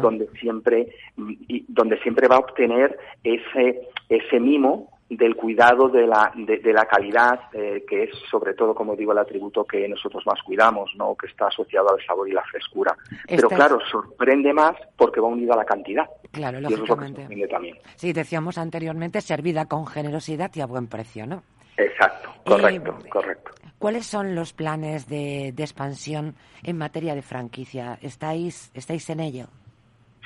donde 0.00 0.28
siempre 0.38 0.88
mm, 1.16 1.32
y, 1.48 1.64
donde 1.68 1.98
siempre 2.02 2.28
va 2.28 2.36
a 2.36 2.40
obtener 2.40 2.96
ese 3.24 3.88
ese 4.08 4.38
mimo 4.38 4.95
del 5.08 5.36
cuidado 5.36 5.88
de 5.88 6.06
la, 6.06 6.32
de, 6.34 6.72
la 6.72 6.84
calidad, 6.84 7.40
eh, 7.52 7.84
que 7.88 8.04
es 8.04 8.10
sobre 8.28 8.54
todo, 8.54 8.74
como 8.74 8.96
digo, 8.96 9.12
el 9.12 9.18
atributo 9.18 9.64
que 9.64 9.88
nosotros 9.88 10.24
más 10.26 10.42
cuidamos, 10.42 10.90
¿no? 10.96 11.14
que 11.14 11.28
está 11.28 11.46
asociado 11.46 11.90
al 11.90 12.04
sabor 12.04 12.28
y 12.28 12.32
la 12.32 12.42
frescura. 12.42 12.96
Pero 13.28 13.48
claro, 13.48 13.78
sorprende 13.88 14.52
más 14.52 14.74
porque 14.96 15.20
va 15.20 15.28
unido 15.28 15.52
a 15.52 15.58
la 15.58 15.64
cantidad. 15.64 16.06
Claro, 16.32 16.60
lógicamente. 16.60 17.26
también. 17.48 17.78
Sí, 17.94 18.12
decíamos 18.12 18.58
anteriormente, 18.58 19.20
servida 19.20 19.66
con 19.66 19.86
generosidad 19.86 20.50
y 20.54 20.60
a 20.60 20.66
buen 20.66 20.88
precio, 20.88 21.26
¿no? 21.26 21.42
Exacto, 21.76 22.30
correcto, 22.44 22.96
correcto. 23.08 23.50
¿Cuáles 23.78 24.06
son 24.06 24.34
los 24.34 24.54
planes 24.54 25.06
de, 25.06 25.52
de 25.54 25.62
expansión 25.62 26.34
en 26.64 26.78
materia 26.78 27.14
de 27.14 27.22
franquicia? 27.22 27.98
¿Estáis, 28.00 28.70
estáis 28.74 29.08
en 29.10 29.20
ello? 29.20 29.46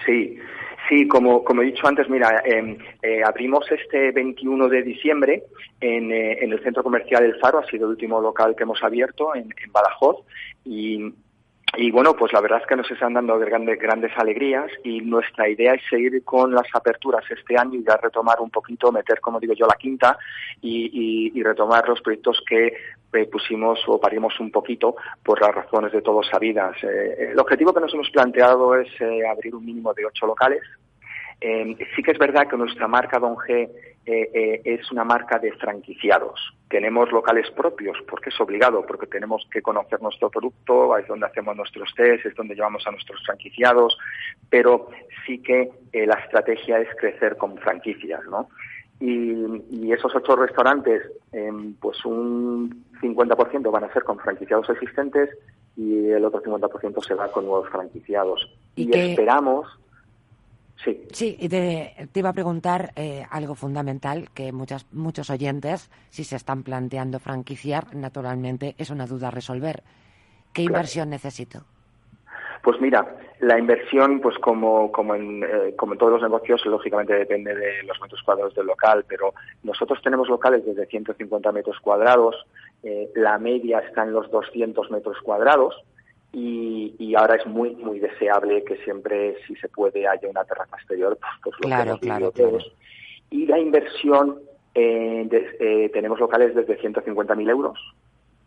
Sí, 0.07 0.39
Sí, 0.91 1.07
como, 1.07 1.45
como 1.45 1.63
he 1.63 1.67
dicho 1.67 1.87
antes, 1.87 2.11
mira, 2.11 2.43
em, 2.45 2.77
eh, 3.01 3.23
abrimos 3.25 3.65
este 3.71 4.11
21 4.11 4.69
de 4.69 4.83
diciembre 4.83 5.45
en, 5.81 6.11
eh, 6.11 6.39
en, 6.43 6.53
el 6.53 6.61
centro 6.65 6.83
comercial 6.83 7.23
El 7.23 7.39
Faro, 7.39 7.61
ha 7.61 7.67
sido 7.67 7.87
el 7.87 7.93
último 7.93 8.21
local 8.21 8.57
que 8.57 8.65
hemos 8.65 8.83
abierto 8.83 9.33
en, 9.37 9.55
Badajoz 9.71 10.17
y 10.65 11.15
y 11.77 11.93
bueno, 11.93 12.15
pues 12.15 12.33
la 12.33 12.41
verdad 12.41 12.59
es 12.61 12.67
que 12.67 12.75
nos 12.75 12.91
están 12.91 13.15
dando 13.15 13.39
grandes, 13.39 13.79
grandes 13.79 14.11
alegrías 14.17 14.69
y 14.83 15.03
nuestra 15.03 15.49
idea 15.49 15.75
es 15.75 15.83
seguir 15.89 16.25
con 16.25 16.53
las 16.53 16.67
aperturas 16.75 17.25
este 17.31 17.57
año 17.57 17.79
y 17.79 17.85
ya 17.85 17.97
retomar 17.97 18.41
un 18.41 18.51
poquito, 18.51 18.91
meter, 18.91 19.21
como 19.21 19.39
digo 19.39 19.55
yo, 19.55 19.67
la 19.67 19.77
quinta 19.77 20.19
y, 20.61 21.41
retomar 21.43 21.89
los 21.89 22.01
proyectos 22.01 22.43
que 22.47 22.75
eh, 23.13 23.27
pusimos 23.27 23.81
o 23.89 24.01
parimos 24.01 24.39
un 24.39 24.51
poquito 24.51 24.95
por 25.25 25.41
las 25.41 25.55
razones 25.55 25.93
de 25.93 26.03
todos 26.03 26.29
sabidas. 26.29 26.77
Eh, 26.85 27.31
el 27.33 27.39
objetivo 27.39 27.75
que 27.75 27.81
nos 27.81 27.93
hemos 27.93 28.11
planteado 28.11 28.77
es 28.77 28.89
eh, 29.01 29.27
abrir 29.27 29.55
un 29.55 29.65
mínimo 29.65 29.93
de 29.95 30.07
ocho 30.07 30.27
locales. 30.27 30.63
sí 31.41 32.03
que 32.03 32.13
es 32.13 32.19
verdad 32.19 32.47
que 32.47 32.57
nuestra 32.57 32.87
marca 32.87 33.19
Don 33.19 33.35
G 33.37 33.69
es 34.05 34.91
una 34.91 35.05
marca 35.05 35.39
de 35.39 35.53
franquiciados 35.53 36.39
tenemos 36.69 37.11
locales 37.11 37.51
propios, 37.51 37.97
porque 38.09 38.31
es 38.31 38.41
obligado, 38.41 38.87
porque 38.87 39.07
tenemos 39.07 39.47
que 39.51 39.61
conocer 39.61 40.01
nuestro 40.01 40.31
producto, 40.31 40.97
es 40.97 41.07
donde 41.09 41.27
hacemos 41.27 41.57
nuestros 41.57 41.93
test, 41.97 42.27
es 42.27 42.35
donde 42.37 42.55
llevamos 42.55 42.87
a 42.87 42.93
nuestros 42.93 43.21
franquiciados, 43.25 43.99
pero 44.49 44.89
sí 45.27 45.43
que 45.43 45.69
la 45.93 46.15
estrategia 46.15 46.79
es 46.79 46.89
crecer 46.97 47.37
con 47.37 47.59
franquicias, 47.59 48.21
¿no? 48.31 48.49
Y, 49.01 49.93
esos 49.93 50.15
ocho 50.15 50.37
restaurantes, 50.37 51.03
em, 51.33 51.75
pues 51.75 52.05
un 52.05 52.85
50% 53.01 53.71
van 53.71 53.85
a 53.85 53.93
ser 53.93 54.05
con 54.05 54.19
franquiciados 54.19 54.69
existentes 54.71 55.31
y 55.77 56.11
el 56.11 56.25
otro 56.25 56.41
50% 56.43 57.03
se 57.03 57.15
va 57.15 57.33
con 57.33 57.45
nuevos 57.47 57.69
franquiciados. 57.71 58.49
Y, 58.77 58.95
esperamos 58.97 59.67
Sí. 60.85 61.07
Sí, 61.13 61.37
y 61.39 61.49
te, 61.49 62.09
iba 62.15 62.31
a 62.31 62.33
preguntar 62.33 62.93
eh, 62.97 63.27
algo 63.31 63.55
fundamental 63.55 64.31
que 64.33 64.51
muchas, 64.51 64.87
muchos 64.93 65.29
oyentes, 65.29 65.91
si 66.09 66.25
se 66.25 66.37
están 66.37 66.63
planteando 66.63 67.19
franquiciar, 67.19 67.95
naturalmente 67.95 68.75
es 68.79 68.89
una 68.89 69.07
duda 69.07 69.29
a 69.29 69.31
resolver. 69.31 69.83
¿Qué 70.55 70.63
inversión 70.63 71.11
necesito? 71.11 71.65
Pues 72.63 72.81
mira, 72.81 73.17
la 73.41 73.59
inversión, 73.59 74.21
pues 74.21 74.37
como, 74.39 74.93
como, 74.93 75.15
en, 75.15 75.43
eh, 75.43 75.75
como 75.77 75.95
en 75.95 75.99
todos 75.99 76.13
los 76.13 76.23
negocios, 76.23 76.65
lógicamente 76.67 77.15
depende 77.15 77.55
de 77.55 77.83
los 77.85 77.99
metros 78.01 78.23
cuadrados 78.23 78.55
del 78.55 78.67
local, 78.67 79.05
pero 79.09 79.33
nosotros 79.63 80.01
tenemos 80.03 80.29
locales 80.29 80.65
desde 80.65 80.87
150 80.87 81.51
metros 81.53 81.79
cuadrados, 81.81 82.37
eh, 82.83 83.11
la 83.15 83.39
media 83.39 83.79
está 83.79 84.03
en 84.03 84.13
los 84.13 84.31
200 84.31 84.91
metros 84.91 85.17
cuadrados, 85.23 85.75
y, 86.33 87.15
ahora 87.17 87.35
es 87.35 87.47
muy 87.47 87.75
muy 87.75 87.99
deseable 87.99 88.63
que 88.63 88.77
siempre 88.85 89.37
si 89.47 89.57
se 89.57 89.69
puede 89.69 90.07
haya 90.07 90.29
una 90.29 90.45
terraza 90.45 90.77
exterior 90.77 91.19
pues, 91.19 91.33
pues 91.43 91.57
lo 91.89 91.99
claro, 91.99 92.31
todos. 92.31 92.73
Y 93.31 93.47
la 93.47 93.59
inversión 93.59 94.39
eh, 94.75 95.29
eh, 95.59 95.91
tenemos 95.93 96.21
locales 96.21 96.55
desde 96.55 96.79
150.000 96.81 97.51
euros 97.51 97.79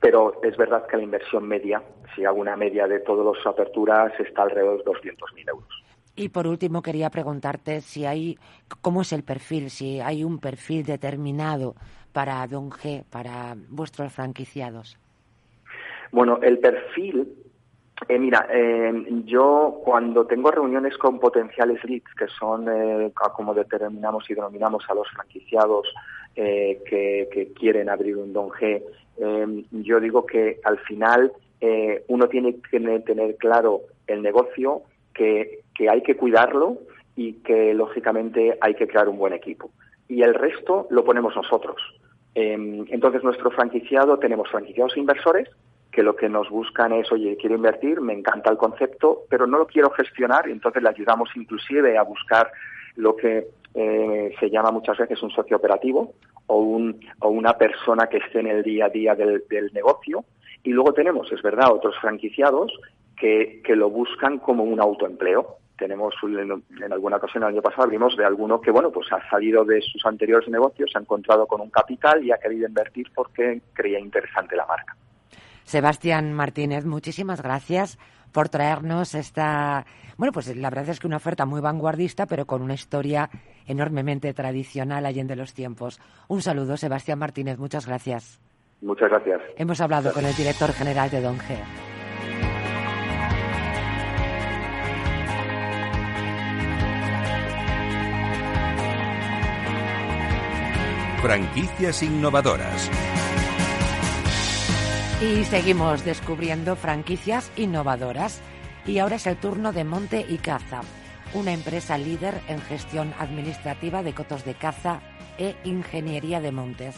pero 0.04 0.42
es 0.44 0.58
verdad 0.58 0.86
que 0.86 0.98
la 0.98 1.04
inversión 1.04 1.48
media 1.48 1.82
si 2.14 2.26
hago 2.26 2.42
una 2.42 2.58
media 2.58 2.88
de 2.88 3.00
todas 3.00 3.38
las 3.38 3.48
aperturas 3.48 4.12
está 4.20 4.44
alrededor 4.44 4.84
de 4.84 4.92
200.000 4.92 5.50
euros. 5.50 5.84
Y 6.14 6.28
por 6.28 6.46
último 6.46 6.82
quería 6.82 7.10
preguntarte 7.10 7.80
si 7.80 8.06
hay 8.06 8.38
cómo 8.82 9.04
es 9.04 9.14
el 9.14 9.24
perfil 9.24 9.70
si 9.70 10.02
hay 10.02 10.26
un 10.26 10.40
perfil 10.40 10.84
determinado 10.86 11.76
para 12.12 12.46
Don 12.48 12.70
G 12.70 13.06
para 13.10 13.56
vuestros 13.70 14.12
franquiciados. 14.12 14.98
Bueno 16.12 16.38
el 16.42 16.60
perfil 16.60 17.38
eh, 18.10 18.20
mira, 18.20 18.46
eh, 18.52 18.92
yo 19.26 19.80
cuando 19.86 20.26
tengo 20.26 20.52
reuniones 20.52 20.98
con 20.98 21.20
potenciales 21.20 21.82
leads, 21.86 22.14
que 22.16 22.28
son 22.28 22.68
eh, 22.68 23.14
como 23.34 23.54
determinamos 23.54 24.30
y 24.30 24.34
denominamos 24.34 24.84
a 24.90 24.96
los 24.96 25.08
franquiciados 25.12 25.88
que, 26.36 27.52
quieren 27.58 27.90
abrir 27.90 28.18
un 28.18 28.34
Don 28.34 28.50
G, 28.50 28.82
yo 29.72 30.00
digo 30.00 30.26
que 30.26 30.60
al 30.64 30.80
final 30.80 31.32
uno 32.08 32.28
tiene 32.28 32.56
que 32.70 32.80
tener 32.80 33.36
claro 33.38 33.82
el 34.08 34.22
negocio, 34.22 34.82
que, 35.14 35.60
que 35.76 35.90
hay 35.90 36.02
que 36.02 36.18
cuidarlo 36.18 36.80
y 37.16 37.34
que 37.44 37.74
lógicamente 37.74 38.58
hay 38.60 38.74
que 38.76 38.88
crear 38.88 39.08
un 39.08 39.18
buen 39.18 39.34
equipo. 39.34 39.72
Y 40.08 40.22
el 40.24 40.34
resto 40.34 40.88
lo 40.90 41.04
ponemos 41.04 41.36
nosotros. 41.36 41.78
entonces, 42.36 43.24
nuestro 43.24 43.52
franquiciado, 43.52 44.18
tenemos 44.18 44.50
franquiciados 44.50 44.98
inversores, 44.98 45.50
que 45.94 46.04
lo 46.04 46.16
que 46.16 46.28
nos 46.28 46.50
buscan 46.50 46.92
es, 46.92 47.12
oye, 47.12 47.38
quiero 47.40 47.56
invertir, 47.56 48.02
me 48.02 48.14
encanta 48.14 48.50
el 48.50 48.58
concepto, 48.58 49.26
pero 49.30 49.46
no 49.46 49.60
lo 49.60 49.68
quiero 49.68 49.92
gestionar 49.92 50.50
entonces 50.50 50.82
le 50.82 50.90
ayudamos 50.90 51.30
inclusive 51.36 51.98
a 51.98 52.04
buscar 52.04 52.52
lo 52.96 53.16
que 53.16 53.48
eh, 53.74 54.34
se 54.40 54.50
llama 54.50 54.72
muchas 54.72 54.98
veces 54.98 55.22
un 55.24 55.32
socio 55.32 55.58
operativo 55.58 56.14
o, 56.48 56.58
un, 56.58 57.00
o 57.20 57.30
una 57.30 57.54
persona 57.58 58.08
que 58.08 58.18
esté 58.18 58.40
en 58.40 58.48
el 58.48 58.64
día 58.64 58.86
a 58.86 58.90
día 58.90 59.16
del, 59.16 59.44
negocio. 59.74 60.26
Y 60.64 60.70
luego 60.72 60.94
tenemos, 60.94 61.32
es 61.32 61.42
verdad, 61.42 61.72
otros 61.72 61.96
franquiciados 62.00 62.72
que, 63.18 63.62
que 63.64 63.76
lo 63.76 63.90
buscan 63.90 64.40
como 64.40 64.64
un 64.64 64.80
autoempleo. 64.80 65.58
Tenemos 65.78 66.14
en, 66.24 66.94
alguna 66.94 67.18
ocasión 67.18 67.44
el 67.44 67.50
año 67.50 67.62
pasado 67.62 67.84
abrimos 67.84 68.16
de 68.16 68.24
alguno 68.24 68.62
que 68.62 68.72
bueno 68.72 68.92
pues 68.92 69.12
ha 69.12 69.28
salido 69.30 69.66
de 69.66 69.82
sus 69.82 70.06
anteriores 70.06 70.48
negocios, 70.48 70.92
se 70.92 71.00
ha 71.00 71.02
encontrado 71.02 71.48
con 71.48 71.62
un 71.62 71.72
capital 71.72 72.24
y 72.24 72.32
ha 72.32 72.38
querido 72.38 72.68
invertir 72.68 73.08
porque 73.14 73.62
creía 73.74 74.00
interesante 74.00 74.56
la 74.56 74.68
marca. 74.68 74.96
Sebastián 75.66 76.34
Martínez, 76.34 76.86
muchísimas 76.86 77.42
gracias 77.42 77.98
por 78.32 78.50
traernos 78.50 79.16
esta, 79.16 79.86
bueno, 80.18 80.32
pues 80.32 80.54
la 80.56 80.70
verdad 80.70 80.90
es 80.90 81.00
que 81.00 81.08
una 81.08 81.18
oferta 81.18 81.46
muy 81.46 81.62
vanguardista, 81.62 82.26
pero 82.26 82.46
con 82.46 82.62
una 82.62 82.74
historia 82.74 83.30
enormemente 83.68 84.34
tradicional 84.34 85.06
allende 85.06 85.36
los 85.36 85.54
tiempos. 85.54 86.02
Un 86.28 86.42
saludo, 86.42 86.76
Sebastián 86.76 87.20
Martínez, 87.20 87.58
muchas 87.58 87.86
gracias. 87.86 88.40
Muchas 88.82 89.10
gracias. 89.10 89.42
Hemos 89.56 89.80
hablado 89.80 90.12
con 90.12 90.26
el 90.26 90.36
director 90.36 90.74
general 90.74 91.10
de 91.10 91.22
Don 91.22 91.38
G. 91.38 91.58
Franquicias 101.22 102.04
innovadoras. 102.04 102.92
Y 105.22 105.46
seguimos 105.46 106.04
descubriendo 106.04 106.76
franquicias 106.76 107.52
innovadoras. 107.56 108.42
Y 108.86 109.00
ahora 109.00 109.16
es 109.16 109.28
el 109.28 109.38
turno 109.38 109.72
de 109.72 109.84
Monte 109.84 110.26
y 110.28 110.38
Caza, 110.38 110.82
una 111.34 111.54
empresa 111.54 111.98
líder 111.98 112.42
en 112.48 112.60
gestión 112.62 113.14
administrativa 113.18 114.04
de 114.04 114.14
cotos 114.14 114.44
de 114.44 114.56
caza 114.56 115.00
e 115.38 115.56
ingeniería 115.64 116.42
de 116.42 116.52
montes. 116.52 116.96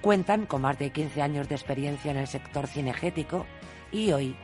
Cuentan 0.00 0.46
con 0.46 0.62
más 0.62 0.78
de 0.78 0.90
15 0.90 1.20
años 1.20 1.48
de 1.48 1.54
experiencia 1.54 2.10
en 2.10 2.16
el 2.16 2.26
sector 2.26 2.66
cinegético 2.66 3.46
y 3.90 4.12
hoy 4.12 4.34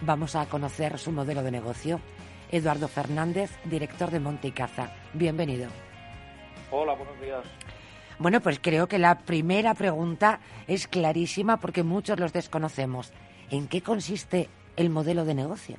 vamos 0.00 0.34
a 0.34 0.46
conocer 0.46 0.98
su 0.98 1.12
modelo 1.12 1.42
de 1.42 1.52
negocio. 1.52 2.00
Eduardo 2.50 2.88
Fernández, 2.88 3.50
director 3.64 4.10
de 4.10 4.20
Monte 4.20 4.48
y 4.48 4.52
Caza. 4.52 4.90
Bienvenido. 5.12 5.68
Hola, 6.70 6.94
buenos 6.94 7.20
días. 7.20 7.44
Bueno, 8.18 8.40
pues 8.40 8.58
creo 8.60 8.88
que 8.88 8.98
la 8.98 9.18
primera 9.20 9.74
pregunta 9.74 10.40
es 10.66 10.88
clarísima 10.88 11.58
porque 11.58 11.84
muchos 11.84 12.18
los 12.18 12.32
desconocemos. 12.32 13.12
¿En 13.50 13.68
qué 13.68 13.80
consiste 13.80 14.48
el 14.76 14.90
modelo 14.90 15.24
de 15.24 15.34
negocio? 15.34 15.76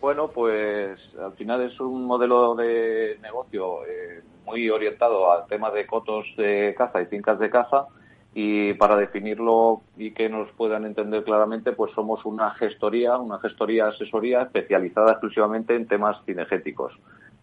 Bueno, 0.00 0.28
pues 0.28 0.98
al 1.18 1.32
final 1.34 1.62
es 1.62 1.78
un 1.78 2.04
modelo 2.04 2.56
de 2.56 3.18
negocio 3.22 3.86
eh, 3.86 4.22
muy 4.44 4.68
orientado 4.68 5.32
al 5.32 5.46
tema 5.46 5.70
de 5.70 5.86
cotos 5.86 6.26
de 6.36 6.74
caza 6.76 7.00
y 7.00 7.06
fincas 7.06 7.38
de 7.38 7.50
caza 7.50 7.86
y 8.34 8.74
para 8.74 8.96
definirlo 8.96 9.80
y 9.96 10.10
que 10.10 10.28
nos 10.28 10.50
puedan 10.52 10.84
entender 10.84 11.22
claramente, 11.22 11.70
pues 11.70 11.92
somos 11.94 12.24
una 12.24 12.50
gestoría, 12.50 13.16
una 13.16 13.38
gestoría 13.38 13.86
asesoría 13.86 14.42
especializada 14.42 15.12
exclusivamente 15.12 15.76
en 15.76 15.86
temas 15.86 16.16
cinegéticos 16.26 16.92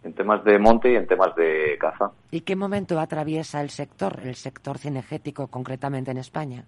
en 0.04 0.14
temas 0.14 0.44
de 0.44 0.58
monte 0.58 0.92
y 0.92 0.96
en 0.96 1.06
temas 1.06 1.34
de 1.36 1.76
caza. 1.78 2.10
¿Y 2.30 2.40
qué 2.40 2.56
momento 2.56 2.98
atraviesa 2.98 3.60
el 3.60 3.70
sector, 3.70 4.20
el 4.24 4.34
sector 4.34 4.78
cinegético 4.78 5.46
concretamente 5.46 6.10
en 6.10 6.18
España? 6.18 6.64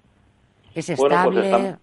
¿Es 0.75 0.87
pues 0.87 1.01
estable? 1.01 1.77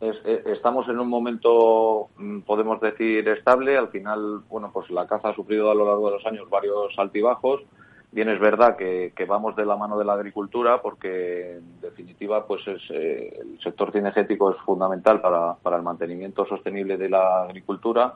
Eh, 0.00 0.42
estamos, 0.46 0.88
en 0.88 0.98
un 0.98 1.08
momento, 1.08 2.08
mm, 2.16 2.40
podemos 2.40 2.80
decir, 2.80 3.28
estable. 3.28 3.76
Al 3.76 3.88
final, 3.88 4.40
bueno, 4.48 4.70
pues 4.72 4.90
la 4.90 5.06
caza 5.06 5.28
ha 5.28 5.34
sufrido 5.34 5.70
a 5.70 5.74
lo 5.74 5.86
largo 5.86 6.10
de 6.10 6.16
los 6.16 6.26
años 6.26 6.50
varios 6.50 6.92
altibajos. 6.98 7.62
Bien 8.10 8.28
es 8.28 8.40
verdad 8.40 8.76
que, 8.76 9.12
vamos 9.26 9.56
de 9.56 9.64
la 9.64 9.76
mano 9.76 9.98
de 9.98 10.04
la 10.04 10.14
agricultura 10.14 10.82
porque, 10.82 11.58
en 11.58 11.80
definitiva, 11.80 12.46
pues 12.46 12.66
es, 12.66 12.82
eh, 12.90 13.38
el 13.40 13.58
sector 13.62 13.90
cinegético 13.92 14.50
es 14.50 14.58
fundamental 14.66 15.20
para, 15.20 15.54
para 15.54 15.76
el 15.76 15.82
mantenimiento 15.82 16.44
sostenible 16.46 16.98
de 16.98 17.08
la 17.08 17.44
agricultura 17.44 18.14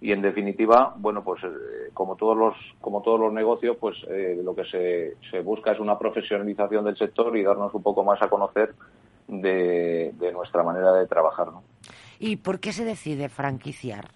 y 0.00 0.12
en 0.12 0.22
definitiva 0.22 0.94
bueno 0.96 1.24
pues 1.24 1.42
eh, 1.42 1.90
como 1.92 2.16
todos 2.16 2.36
los 2.36 2.54
como 2.80 3.02
todos 3.02 3.18
los 3.18 3.32
negocios 3.32 3.76
pues 3.78 3.96
eh, 4.08 4.40
lo 4.42 4.54
que 4.54 4.64
se, 4.64 5.16
se, 5.30 5.40
busca 5.40 5.72
es 5.72 5.80
una 5.80 5.98
profesionalización 5.98 6.84
del 6.84 6.96
sector 6.96 7.36
y 7.36 7.42
darnos 7.42 7.74
un 7.74 7.82
poco 7.82 8.04
más 8.04 8.22
a 8.22 8.28
conocer 8.28 8.74
de, 9.26 10.12
nuestra 10.32 10.62
manera 10.62 10.92
de 10.92 11.06
trabajar 11.06 11.48
¿no? 11.48 11.62
y 12.18 12.36
por 12.36 12.60
qué 12.60 12.72
se 12.72 12.84
decide 12.84 13.28
franquiciar 13.28 14.08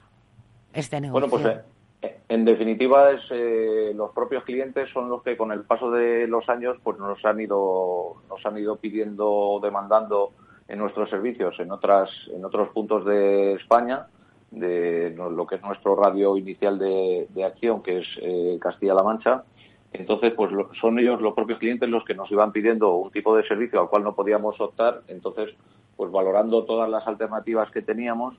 este 0.73 1.01
negocio 1.01 1.29
bueno 1.29 1.43
pues 1.43 1.65
eh, 2.03 2.21
en 2.29 2.45
definitiva 2.45 3.11
es 3.11 3.95
los 3.95 4.12
propios 4.12 4.45
clientes 4.45 4.89
son 4.93 5.09
los 5.09 5.23
que 5.23 5.37
con 5.37 5.51
el 5.51 5.65
paso 5.65 5.91
de 5.91 6.29
los 6.29 6.49
años 6.49 6.77
pues 6.83 6.99
nos 6.99 7.23
han 7.25 7.41
ido 7.41 8.23
nos 8.29 8.47
han 8.47 8.57
ido 8.57 8.77
pidiendo 8.77 9.59
demandando 9.61 10.31
en 10.69 10.79
nuestros 10.79 11.11
servicios 11.11 11.59
en 11.59 11.73
otras 11.73 12.09
en 12.33 12.45
otros 12.45 12.69
puntos 12.69 13.05
de 13.05 13.55
España 13.55 14.07
de 14.53 15.15
lo 15.17 15.47
que 15.47 15.57
es 15.57 15.63
nuestro 15.63 15.97
radio 15.97 16.37
inicial 16.37 16.79
de, 16.79 17.45
acción 17.45 17.83
que 17.83 17.99
es 17.99 18.07
eh, 18.21 18.59
Castilla-La 18.61 19.03
Mancha. 19.03 19.45
Entonces 19.93 20.33
pues 20.35 20.51
son 20.81 20.99
ellos 20.99 21.21
los 21.21 21.35
propios 21.35 21.59
clientes 21.59 21.89
los 21.89 22.05
que 22.05 22.15
nos 22.15 22.31
iban 22.31 22.53
pidiendo 22.53 22.95
un 22.95 23.11
tipo 23.11 23.37
de 23.37 23.47
servicio 23.47 23.81
al 23.81 23.89
cual 23.89 24.05
no 24.05 24.15
podíamos 24.15 24.61
optar. 24.61 25.03
Entonces 25.09 25.55
pues 25.97 26.11
valorando 26.11 26.65
todas 26.65 26.89
las 26.89 27.07
alternativas 27.07 27.71
que 27.71 27.83
teníamos 27.83 28.35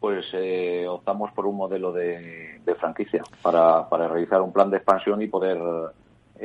pues 0.00 0.26
eh, 0.32 0.84
optamos 0.88 1.30
por 1.30 1.46
un 1.46 1.56
modelo 1.56 1.92
de, 1.92 2.60
franquicia 2.80 3.22
para, 3.40 3.88
para 3.88 4.08
realizar 4.08 4.42
un 4.42 4.52
plan 4.52 4.68
de 4.68 4.78
expansión 4.78 5.22
y 5.22 5.28
poder 5.28 5.58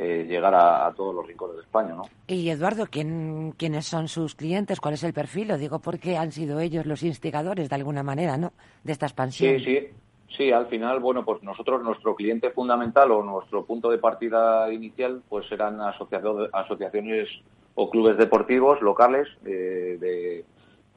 eh, 0.00 0.24
llegar 0.28 0.54
a, 0.54 0.92
todos 0.96 1.12
los 1.12 1.26
rincones 1.26 1.56
de 1.56 1.62
España, 1.62 1.92
¿no? 1.92 2.04
Y 2.28 2.50
Eduardo, 2.50 2.86
¿quién, 2.88 3.52
¿quiénes 3.56 3.86
son 3.86 4.06
sus 4.06 4.36
clientes? 4.36 4.78
¿Cuál 4.78 4.94
es 4.94 5.02
el 5.02 5.12
perfil? 5.12 5.48
Lo 5.48 5.58
digo 5.58 5.80
porque 5.80 6.16
han 6.16 6.30
sido 6.30 6.60
ellos 6.60 6.86
los 6.86 7.02
instigadores 7.02 7.68
de 7.68 7.74
alguna 7.74 8.04
manera, 8.04 8.36
¿no? 8.36 8.52
De 8.84 8.92
esta 8.92 9.06
expansión. 9.06 9.58
Sí, 9.58 9.64
sí. 9.64 9.88
Sí, 10.36 10.52
al 10.52 10.66
final, 10.66 11.00
bueno, 11.00 11.24
pues 11.24 11.42
nosotros, 11.42 11.82
nuestro 11.82 12.14
cliente 12.14 12.50
fundamental 12.50 13.10
o 13.10 13.24
nuestro 13.24 13.64
punto 13.64 13.90
de 13.90 13.98
partida 13.98 14.72
inicial, 14.72 15.22
pues 15.28 15.50
eran 15.50 15.80
asociaciones 15.80 17.28
o 17.74 17.90
clubes 17.90 18.18
deportivos 18.18 18.80
locales 18.80 19.26
eh, 19.46 19.96
de, 19.98 20.44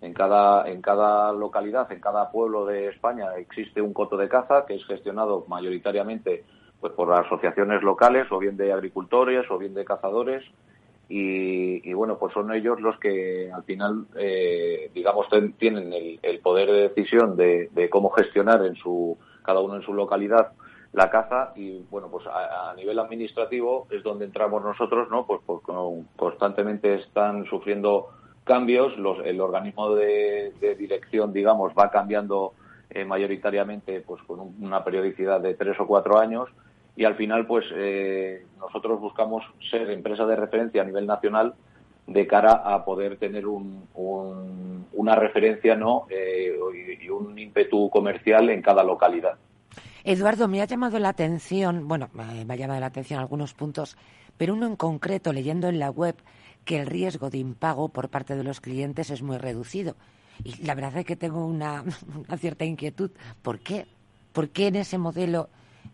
en 0.01 0.13
cada, 0.13 0.69
en 0.69 0.79
cada 0.81 1.31
localidad, 1.31 1.91
en 1.91 2.01
cada 2.01 2.29
pueblo 2.29 2.67
de 2.67 2.89
España 2.89 3.29
existe 3.37 3.81
un 3.81 3.93
coto 3.93 4.15
de 4.17 4.29
caza 4.29 4.65
que 4.67 4.75
es 4.75 4.85
gestionado 4.85 5.45
mayoritariamente 5.47 6.43
pues 6.81 6.93
por 6.93 7.13
asociaciones 7.13 7.83
locales 7.83 8.27
o 8.31 8.39
bien 8.39 8.57
de 8.57 8.73
agricultores 8.73 9.49
o 9.49 9.57
bien 9.57 9.75
de 9.75 9.85
cazadores 9.85 10.43
y, 11.13 11.93
bueno 11.93 12.17
pues 12.17 12.33
son 12.33 12.53
ellos 12.53 12.79
los 12.79 12.97
que 12.99 13.51
al 13.53 13.63
final 13.63 14.05
eh, 14.15 14.89
digamos 14.93 15.27
tienen 15.57 15.93
el, 15.93 16.39
poder 16.39 16.71
de 16.71 16.89
decisión 16.89 17.35
de, 17.35 17.89
cómo 17.91 18.09
gestionar 18.11 18.65
en 18.65 18.75
su 18.75 19.17
cada 19.43 19.59
uno 19.59 19.75
en 19.75 19.81
su 19.81 19.93
localidad 19.93 20.53
la 20.93 21.09
caza 21.09 21.51
y 21.55 21.83
bueno 21.91 22.09
pues 22.09 22.25
a, 22.27 22.73
nivel 22.75 22.97
administrativo 22.97 23.87
es 23.91 24.03
donde 24.03 24.25
entramos 24.25 24.63
nosotros 24.63 25.09
no 25.11 25.25
pues, 25.27 25.41
pues 25.45 25.61
constantemente 26.15 26.95
están 26.95 27.45
sufriendo 27.45 28.09
cambios 28.45 28.97
los, 28.97 29.19
el 29.25 29.41
organismo 29.41 29.93
de, 29.93 30.53
dirección 30.79 31.33
digamos 31.33 31.73
va 31.77 31.91
cambiando 31.91 32.53
eh, 32.89 33.03
mayoritariamente 33.03 34.01
pues 34.01 34.23
con 34.23 34.39
una 34.39 34.83
periodicidad 34.83 35.41
de 35.41 35.55
tres 35.55 35.77
o 35.79 35.85
cuatro 35.85 36.17
años 36.17 36.49
y 37.01 37.03
al 37.03 37.15
final 37.15 37.47
pues 37.47 37.65
eh, 37.73 38.45
nosotros 38.59 38.99
buscamos 38.99 39.43
ser 39.71 39.89
empresa 39.89 40.23
de 40.27 40.35
referencia 40.35 40.83
a 40.83 40.85
nivel 40.85 41.07
nacional 41.07 41.55
de 42.05 42.27
cara 42.27 42.51
a 42.63 42.85
poder 42.85 43.17
tener 43.17 43.47
un, 43.47 43.87
una 44.93 45.15
referencia 45.15 45.75
no 45.75 46.05
eh, 46.11 46.53
y 47.01 47.09
un 47.09 47.39
ímpetu 47.39 47.89
comercial 47.89 48.51
en 48.51 48.61
cada 48.61 48.83
localidad. 48.83 49.33
Eduardo, 50.03 50.47
me 50.47 50.61
ha 50.61 50.65
llamado 50.65 50.99
la 50.99 51.09
atención, 51.09 51.87
bueno, 51.87 52.11
me 52.13 52.53
ha 52.53 52.55
llamado 52.55 52.79
la 52.79 52.85
atención 52.85 53.19
algunos 53.19 53.55
puntos, 53.55 53.97
pero 54.37 54.53
uno 54.53 54.67
en 54.67 54.75
concreto, 54.75 55.33
leyendo 55.33 55.69
en 55.69 55.79
la 55.79 55.89
web, 55.89 56.15
que 56.65 56.79
el 56.79 56.85
riesgo 56.85 57.31
de 57.31 57.39
impago 57.39 57.89
por 57.89 58.09
parte 58.09 58.35
de 58.35 58.43
los 58.43 58.61
clientes 58.61 59.09
es 59.09 59.23
muy 59.23 59.39
reducido. 59.39 59.95
Y 60.43 60.63
la 60.65 60.75
verdad 60.75 60.97
es 60.97 61.05
que 61.05 61.15
tengo 61.15 61.47
una, 61.47 61.83
una 62.27 62.37
cierta 62.37 62.63
inquietud. 62.63 63.09
¿Por 63.41 63.57
qué? 63.57 63.87
¿Por 64.33 64.49
qué 64.49 64.67
en 64.67 64.75
ese 64.75 64.99
modelo 64.99 65.49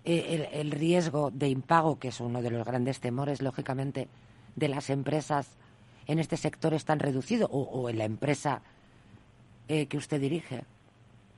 eh, 0.10 0.50
el, 0.54 0.72
riesgo 0.72 1.32
de 1.32 1.50
impago, 1.50 2.00
que 2.00 2.08
es 2.08 2.22
uno 2.22 2.42
de 2.42 2.50
los 2.50 2.66
grandes 2.66 3.02
temores, 3.02 3.42
lógicamente, 3.42 4.08
de 4.56 4.70
las 4.70 4.90
empresas 4.90 5.58
en 6.08 6.20
este 6.20 6.38
sector 6.38 6.74
es 6.74 6.86
tan 6.86 7.00
reducido 7.00 7.48
o, 7.52 7.90
en 7.90 7.98
la 7.98 8.06
empresa 8.06 8.62
eh, 9.68 9.88
que 9.88 9.98
usted 9.98 10.22
dirige? 10.22 10.64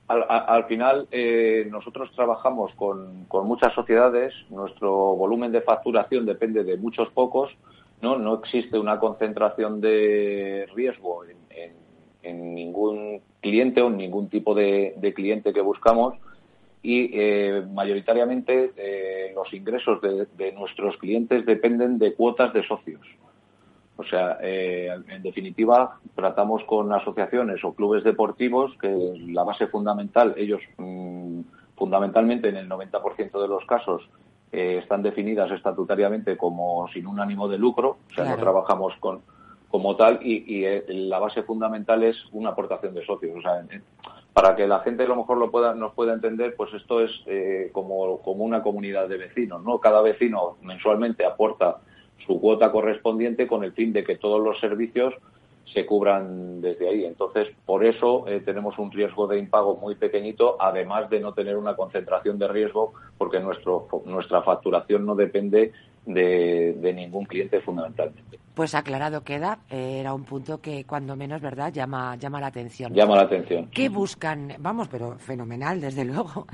Al, 0.06 0.66
final, 0.66 1.08
eh, 1.10 1.66
nosotros 1.68 2.12
trabajamos 2.14 2.72
con, 2.74 3.26
muchas 3.44 3.74
sociedades, 3.74 4.34
nuestro 4.50 5.16
volumen 5.16 5.50
de 5.50 5.62
facturación 5.62 6.24
depende 6.24 6.62
de 6.62 6.76
muchos 6.76 7.08
pocos, 7.10 7.50
no, 8.00 8.18
no 8.18 8.34
existe 8.34 8.78
una 8.78 9.00
concentración 9.00 9.80
de 9.80 10.68
riesgo 10.76 11.24
en, 11.24 12.54
ningún 12.54 13.20
cliente 13.40 13.82
o 13.82 13.88
en 13.88 13.96
ningún 13.96 14.28
tipo 14.28 14.54
de 14.54 15.12
cliente 15.16 15.52
que 15.52 15.60
buscamos 15.60 16.14
y 16.82 17.10
eh, 17.12 17.62
mayoritariamente 17.72 18.72
eh, 18.76 19.32
los 19.34 19.52
ingresos 19.52 20.00
de, 20.00 20.52
nuestros 20.52 20.96
clientes 20.96 21.44
dependen 21.44 21.98
de 21.98 22.14
cuotas 22.14 22.52
de 22.54 22.66
socios. 22.66 23.02
O 23.96 24.04
sea, 24.04 24.38
eh, 24.40 24.88
en 25.08 25.22
definitiva, 25.22 25.98
tratamos 26.14 26.64
con 26.64 26.90
asociaciones 26.92 27.62
o 27.64 27.74
clubes 27.74 28.02
deportivos 28.02 28.72
que 28.80 29.14
la 29.28 29.44
base 29.44 29.66
fundamental, 29.66 30.34
ellos 30.38 30.62
mm, 30.78 31.40
fundamentalmente 31.76 32.48
en 32.48 32.56
el 32.56 32.68
90% 32.68 33.42
de 33.42 33.48
los 33.48 33.64
casos 33.66 34.08
están 34.52 35.02
definidas 35.02 35.48
estatutariamente 35.52 36.36
como 36.36 36.88
sin 36.88 37.06
un 37.06 37.20
ánimo 37.20 37.46
de 37.46 37.56
lucro, 37.56 37.98
o 38.10 38.14
sea, 38.14 38.24
no 38.24 38.36
trabajamos 38.36 38.94
con 38.98 39.20
como 39.68 39.94
tal 39.94 40.18
y, 40.22 40.42
y 40.56 41.06
la 41.08 41.20
base 41.20 41.44
fundamental 41.44 42.02
es 42.02 42.16
una 42.32 42.50
aportación 42.50 42.92
de 42.92 43.06
socios. 43.06 43.38
O 43.38 43.40
sea, 43.40 43.62
para 44.32 44.54
que 44.56 44.66
la 44.66 44.80
gente 44.80 45.04
a 45.04 45.08
lo 45.08 45.16
mejor 45.16 45.38
lo 45.38 45.50
pueda, 45.50 45.74
nos 45.74 45.92
pueda 45.94 46.12
entender, 46.12 46.54
pues 46.56 46.72
esto 46.74 47.00
es 47.00 47.10
eh, 47.26 47.70
como, 47.72 48.20
como 48.22 48.44
una 48.44 48.62
comunidad 48.62 49.08
de 49.08 49.16
vecinos, 49.16 49.62
¿no? 49.62 49.78
Cada 49.80 50.02
vecino 50.02 50.56
mensualmente 50.62 51.24
aporta 51.24 51.78
su 52.26 52.40
cuota 52.40 52.70
correspondiente 52.70 53.46
con 53.46 53.64
el 53.64 53.72
fin 53.72 53.92
de 53.92 54.04
que 54.04 54.16
todos 54.16 54.40
los 54.40 54.60
servicios 54.60 55.14
se 55.72 55.86
cubran 55.86 56.60
desde 56.60 56.88
ahí. 56.88 57.04
Entonces, 57.04 57.48
por 57.64 57.84
eso 57.84 58.26
eh, 58.26 58.40
tenemos 58.40 58.78
un 58.78 58.90
riesgo 58.90 59.26
de 59.26 59.38
impago 59.38 59.76
muy 59.76 59.94
pequeñito, 59.94 60.56
además 60.60 61.08
de 61.10 61.20
no 61.20 61.32
tener 61.32 61.56
una 61.56 61.76
concentración 61.76 62.38
de 62.38 62.48
riesgo, 62.48 62.92
porque 63.18 63.40
nuestro, 63.40 63.86
nuestra 64.04 64.42
facturación 64.42 65.06
no 65.06 65.14
depende 65.14 65.72
de, 66.14 66.92
ningún 66.94 67.24
cliente 67.24 67.60
fundamentalmente. 67.60 68.38
Pues 68.54 68.74
aclarado 68.74 69.22
queda, 69.22 69.60
era 69.70 70.12
un 70.12 70.24
punto 70.24 70.60
que 70.60 70.84
cuando 70.84 71.16
menos, 71.16 71.40
¿verdad?, 71.40 71.72
llama, 71.72 72.16
llama 72.16 72.40
la 72.40 72.48
atención. 72.48 72.92
Llama 72.92 73.16
la 73.16 73.22
atención. 73.22 73.68
¿Qué 73.70 73.88
buscan? 73.88 74.54
Vamos, 74.58 74.88
pero 74.88 75.18
fenomenal, 75.18 75.80
desde 75.80 76.04
luego. 76.06 76.46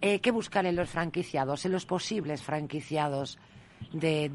Eh, 0.00 0.20
¿Qué 0.20 0.30
buscan 0.30 0.66
en 0.66 0.76
los 0.76 0.90
franquiciados, 0.90 1.64
en 1.64 1.72
los 1.72 1.86
posibles 1.86 2.42
franquiciados 2.42 3.38
de, 3.92 4.30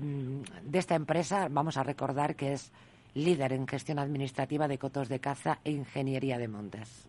de 0.63 0.79
esta 0.79 0.95
empresa? 0.95 1.47
Vamos 1.51 1.77
a 1.77 1.83
recordar 1.83 2.35
que 2.35 2.53
es 2.53 2.71
líder 3.13 3.53
en 3.53 3.67
gestión 3.67 3.99
administrativa 3.99 4.67
de 4.67 4.77
cotos 4.77 5.09
de 5.09 5.19
caza 5.19 5.59
e 5.63 5.71
ingeniería 5.71 6.37
de 6.37 6.47
montes. 6.47 7.07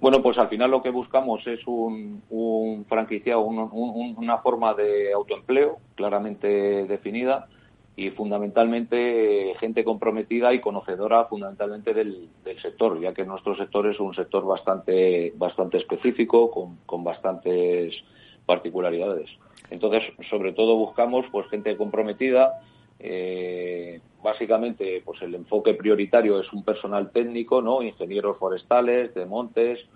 Bueno, 0.00 0.22
pues 0.22 0.36
al 0.38 0.48
final 0.48 0.70
lo 0.70 0.82
que 0.82 0.90
buscamos 0.90 1.46
es 1.46 1.66
un, 1.66 2.22
un 2.28 2.84
franquiciado, 2.84 3.40
una 3.40 4.38
forma 4.38 4.74
de 4.74 5.12
autoempleo 5.12 5.78
claramente 5.94 6.84
definida 6.86 7.48
y 7.96 8.10
fundamentalmente 8.10 9.54
gente 9.58 9.82
comprometida 9.82 10.52
y 10.52 10.60
conocedora 10.60 11.24
fundamentalmente 11.24 11.94
del, 11.94 12.28
sector, 12.60 13.00
ya 13.00 13.14
que 13.14 13.24
nuestro 13.24 13.56
sector 13.56 13.86
es 13.86 13.98
un 13.98 14.14
sector 14.14 14.44
bastante, 14.44 15.32
bastante 15.36 15.78
específico, 15.78 16.50
con, 16.50 16.76
con 16.84 17.02
bastantes 17.02 17.94
particularidades. 18.44 19.30
Entonces, 19.70 20.02
sobre 20.28 20.52
todo 20.52 20.76
buscamos 20.76 21.24
pues 21.32 21.48
gente 21.48 21.74
comprometida, 21.78 22.60
eh, 22.98 24.00
básicamente, 24.26 25.02
pues 25.04 25.22
el 25.22 25.36
enfoque 25.36 25.74
prioritario 25.74 26.40
es 26.40 26.52
un 26.52 26.64
personal 26.64 27.12
técnico, 27.12 27.62
¿no? 27.62 27.80
Ingenieros 27.80 28.36
forestales, 28.38 29.14
de 29.14 29.24
montes, 29.24 29.86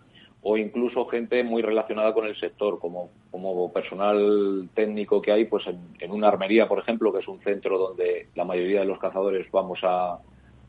o 0.41 0.57
incluso 0.57 1.05
gente 1.07 1.43
muy 1.43 1.63
relacionada 1.63 2.15
con 2.15 2.29
el 2.29 2.39
sector, 2.39 2.79
como, 2.79 3.11
como 3.33 3.73
personal 3.73 4.69
técnico 4.73 5.21
que 5.21 5.33
hay, 5.33 5.47
pues 5.47 5.65
en, 5.67 6.13
una 6.13 6.29
armería, 6.29 6.69
por 6.69 6.79
ejemplo, 6.79 7.13
que 7.13 7.19
es 7.19 7.27
un 7.27 7.41
centro 7.41 7.77
donde 7.77 8.29
la 8.37 8.45
mayoría 8.45 8.81
de 8.81 8.87
los 8.87 9.01
cazadores 9.01 9.51
vamos 9.51 9.81
a, 9.83 10.21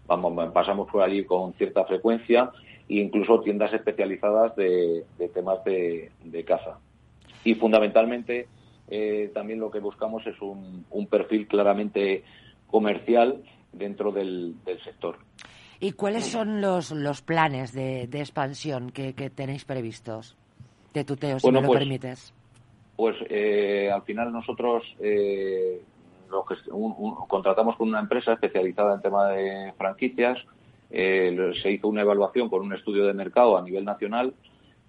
vamos, 0.07 0.51
pasamos 0.51 0.89
por 0.89 1.03
allí 1.03 1.23
con 1.23 1.53
cierta 1.53 1.85
frecuencia, 1.85 2.49
e 2.89 2.95
incluso 2.95 3.41
tiendas 3.41 3.71
especializadas 3.73 4.55
de, 4.55 5.05
temas 5.35 5.63
de, 5.63 6.43
caza. 6.47 6.79
Y 7.43 7.53
fundamentalmente 7.53 8.47
eh, 8.89 9.29
también 9.35 9.59
lo 9.59 9.69
que 9.69 9.79
buscamos 9.79 10.25
es 10.25 10.41
un 10.41 11.07
perfil 11.11 11.47
claramente 11.47 12.23
comercial 12.71 13.43
dentro 13.71 14.11
del, 14.11 14.55
sector. 14.83 15.17
¿Y 15.79 15.93
cuáles 15.93 16.25
son 16.25 16.61
los, 16.61 16.91
los 16.91 17.21
planes 17.21 17.73
de, 17.73 18.03
expansión 18.03 18.91
que, 18.91 19.13
tenéis 19.29 19.65
previstos? 19.65 20.37
De 20.93 21.03
tuteo, 21.03 21.39
si 21.39 21.47
me 21.47 21.61
lo 21.61 21.67
pues, 21.67 21.79
permites. 21.79 22.33
Pues 22.95 23.15
eh, 23.29 23.89
al 23.91 24.01
final 24.01 24.31
nosotros 24.31 24.83
eh, 24.99 25.81
contratamos 27.27 27.77
con 27.77 27.89
una 27.89 27.99
empresa 27.99 28.33
especializada 28.33 28.95
en 28.95 29.01
tema 29.01 29.29
de 29.29 29.73
franquicias. 29.77 30.37
Eh, 30.89 31.53
se 31.61 31.71
hizo 31.71 31.87
una 31.87 32.01
evaluación 32.01 32.49
con 32.49 32.61
un 32.61 32.73
estudio 32.73 33.05
de 33.05 33.13
mercado 33.13 33.57
a 33.57 33.61
nivel 33.61 33.85
nacional 33.85 34.33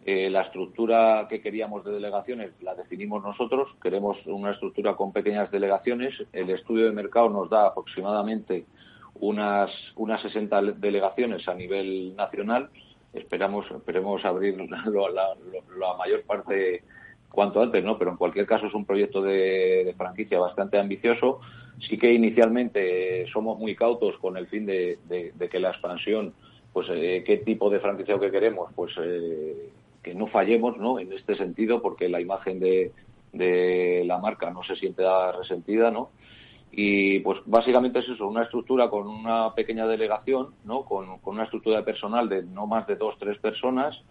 eh, 0.05 0.29
la 0.31 0.43
estructura 0.43 1.27
que 1.29 1.41
queríamos 1.41 1.85
de 1.85 1.93
delegaciones 1.93 2.51
la 2.61 2.75
definimos 2.75 3.23
nosotros. 3.23 3.69
Queremos 3.81 4.19
una 4.27 4.51
estructura 4.51 4.97
con 4.97 5.13
pequeñas 5.13 5.51
delegaciones. 5.53 6.15
El 6.33 6.51
estudio 6.51 6.87
de 6.87 6.93
mercado 6.93 7.29
nos 7.29 7.49
da 7.49 7.69
aproximadamente 7.69 8.65
unas, 9.15 9.71
unas 9.95 10.21
60 10.23 10.63
delegaciones 10.73 11.47
a 11.47 11.55
nivel 11.55 12.17
nacional. 12.17 12.71
Esperamos, 13.13 13.71
esperemos 13.71 14.25
abrir 14.25 14.57
la, 14.71 15.95
mayor 15.97 16.23
parte 16.25 16.83
cuanto 17.31 17.63
antes, 17.63 17.85
¿no? 17.85 17.97
Pero 17.97 18.11
en 18.11 18.17
cualquier 18.17 18.47
caso 18.47 18.67
es 18.67 18.75
un 18.75 18.85
proyecto 18.85 19.23
de, 19.23 19.95
franquicia 19.97 20.41
bastante 20.41 20.81
ambicioso. 20.81 21.39
Sí 21.79 21.97
que 21.97 22.13
inicialmente 22.13 23.27
somos 23.33 23.57
muy 23.57 23.77
cautos 23.77 24.19
con 24.19 24.37
el 24.37 24.49
fin 24.49 24.67
de, 24.67 24.99
que 25.49 25.61
la 25.61 25.71
expansión, 25.71 26.35
pues 26.73 26.89
eh, 26.91 27.23
qué 27.25 27.37
tipo 27.37 27.71
de 27.71 27.79
franquicia 27.79 28.19
que 28.19 28.33
queremos, 28.33 28.71
pues 28.75 28.93
eh, 29.01 29.71
que 30.03 30.15
no 30.15 30.27
fallemos, 30.27 30.77
¿no? 30.79 30.99
En 30.99 31.13
este 31.13 31.37
sentido, 31.37 31.81
porque 31.81 32.09
la 32.09 32.21
imagen 32.21 32.61
de, 32.61 32.93
de 33.33 34.05
la 34.07 34.19
marca 34.19 34.51
no 34.51 34.63
se 34.65 34.77
siente 34.77 35.03
resentida, 35.39 35.91
¿no? 35.91 36.11
Y 36.75 37.21
pues 37.21 37.41
básicamente 37.45 37.99
es 37.99 38.09
eso, 38.09 38.27
una 38.27 38.45
estructura 38.45 38.89
con 38.89 39.07
una 39.07 39.55
pequeña 39.55 39.87
delegación, 39.87 40.55
¿no? 40.65 40.85
Con, 40.85 41.07
una 41.23 41.45
estructura 41.45 41.77
de 41.77 41.83
personal 41.83 42.31
de 42.31 42.43
no 42.43 42.67
más 42.67 42.87
de 42.87 42.97
dos, 42.97 43.15
tres 43.19 43.39
personas 43.39 44.03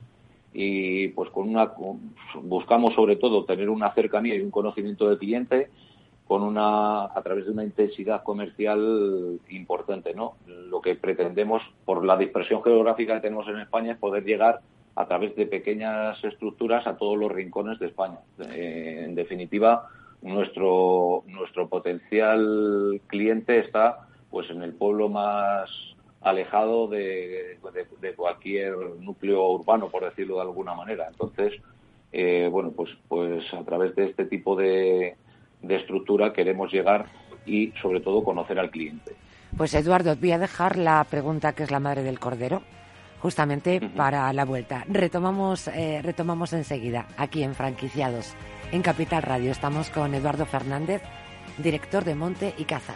y 0.54 1.08
pues 1.10 1.30
con 1.32 1.50
una 1.50 1.72
buscamos 2.36 2.94
sobre 2.94 3.16
todo 3.16 3.46
tener 3.46 3.70
una 3.70 3.92
cercanía 3.94 4.36
y 4.36 4.42
un 4.42 4.52
conocimiento 4.52 5.08
del 5.10 5.18
cliente 5.18 5.70
con 6.28 6.44
una 6.44 7.06
a 7.06 7.22
través 7.24 7.46
de 7.46 7.52
una 7.52 7.64
intensidad 7.64 8.22
comercial 8.22 9.40
importante, 9.50 10.14
¿no? 10.14 10.36
Lo 10.46 10.82
que 10.82 10.96
pretendemos 10.96 11.64
por 11.84 12.06
la 12.06 12.16
dispersión 12.16 12.62
geográfica 12.64 13.16
que 13.16 13.22
tenemos 13.22 13.48
en 13.48 13.60
España 13.60 13.94
es 13.94 13.98
poder 13.98 14.24
llegar 14.24 14.62
a 14.96 15.06
través 15.08 15.36
de 15.36 15.46
pequeñas 15.46 16.24
estructuras 16.24 16.86
a 16.86 16.98
todos 16.98 17.18
los 17.18 17.32
rincones 17.32 17.80
de 17.80 17.88
España. 17.88 18.20
Eh, 18.54 19.04
en 19.06 19.16
definitiva, 19.16 19.88
nuestro, 20.22 21.24
nuestro 21.28 21.68
potencial 21.70 23.02
cliente 23.08 23.60
está 23.60 24.08
pues 24.30 24.50
en 24.50 24.62
el 24.62 24.74
pueblo 24.74 25.10
más 25.10 25.70
alejado 26.22 26.88
de, 26.88 27.58
cualquier 28.16 28.76
núcleo 29.00 29.52
urbano, 29.52 29.90
por 29.90 30.06
decirlo 30.06 30.36
de 30.36 30.42
alguna 30.42 30.76
manera. 30.76 31.08
Entonces, 31.10 31.54
eh, 32.12 32.48
bueno, 32.52 32.72
pues, 32.72 32.92
pues 33.08 33.52
a 33.54 33.64
través 33.64 33.96
de 33.96 34.06
este 34.06 34.26
tipo 34.26 34.56
de, 34.56 35.16
de 35.62 35.76
estructura 35.76 36.32
queremos 36.34 36.72
llegar 36.72 37.06
y, 37.46 37.72
sobre 37.82 38.02
todo, 38.02 38.24
conocer 38.24 38.60
al 38.60 38.70
cliente. 38.70 39.16
Pues 39.58 39.74
Eduardo, 39.74 40.16
voy 40.16 40.32
a 40.32 40.38
dejar 40.38 40.78
la 40.78 41.04
pregunta 41.10 41.54
que 41.54 41.64
es 41.64 41.72
la 41.72 41.80
madre 41.80 42.04
del 42.04 42.20
cordero 42.20 42.62
justamente 43.22 43.80
para 43.96 44.32
la 44.34 44.46
vuelta. 44.46 44.84
Retomamos, 44.88 45.68
eh, 45.68 46.02
retomamos 46.04 46.54
enseguida 46.54 47.08
aquí 47.18 47.44
en 47.44 47.56
Franquiciados, 47.56 48.34
en 48.72 48.82
Capital 48.82 49.24
Radio. 49.24 49.52
Estamos 49.52 49.90
con 49.90 50.14
Eduardo 50.14 50.46
Fernández, 50.46 51.02
director 51.58 52.04
de 52.04 52.16
Monte 52.16 52.54
y 52.58 52.66
Caza. 52.66 52.96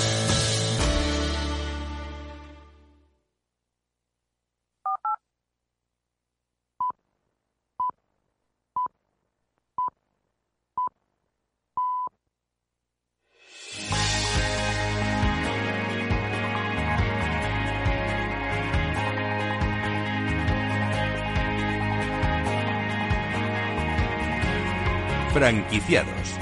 Franquiciados. 25.33 26.35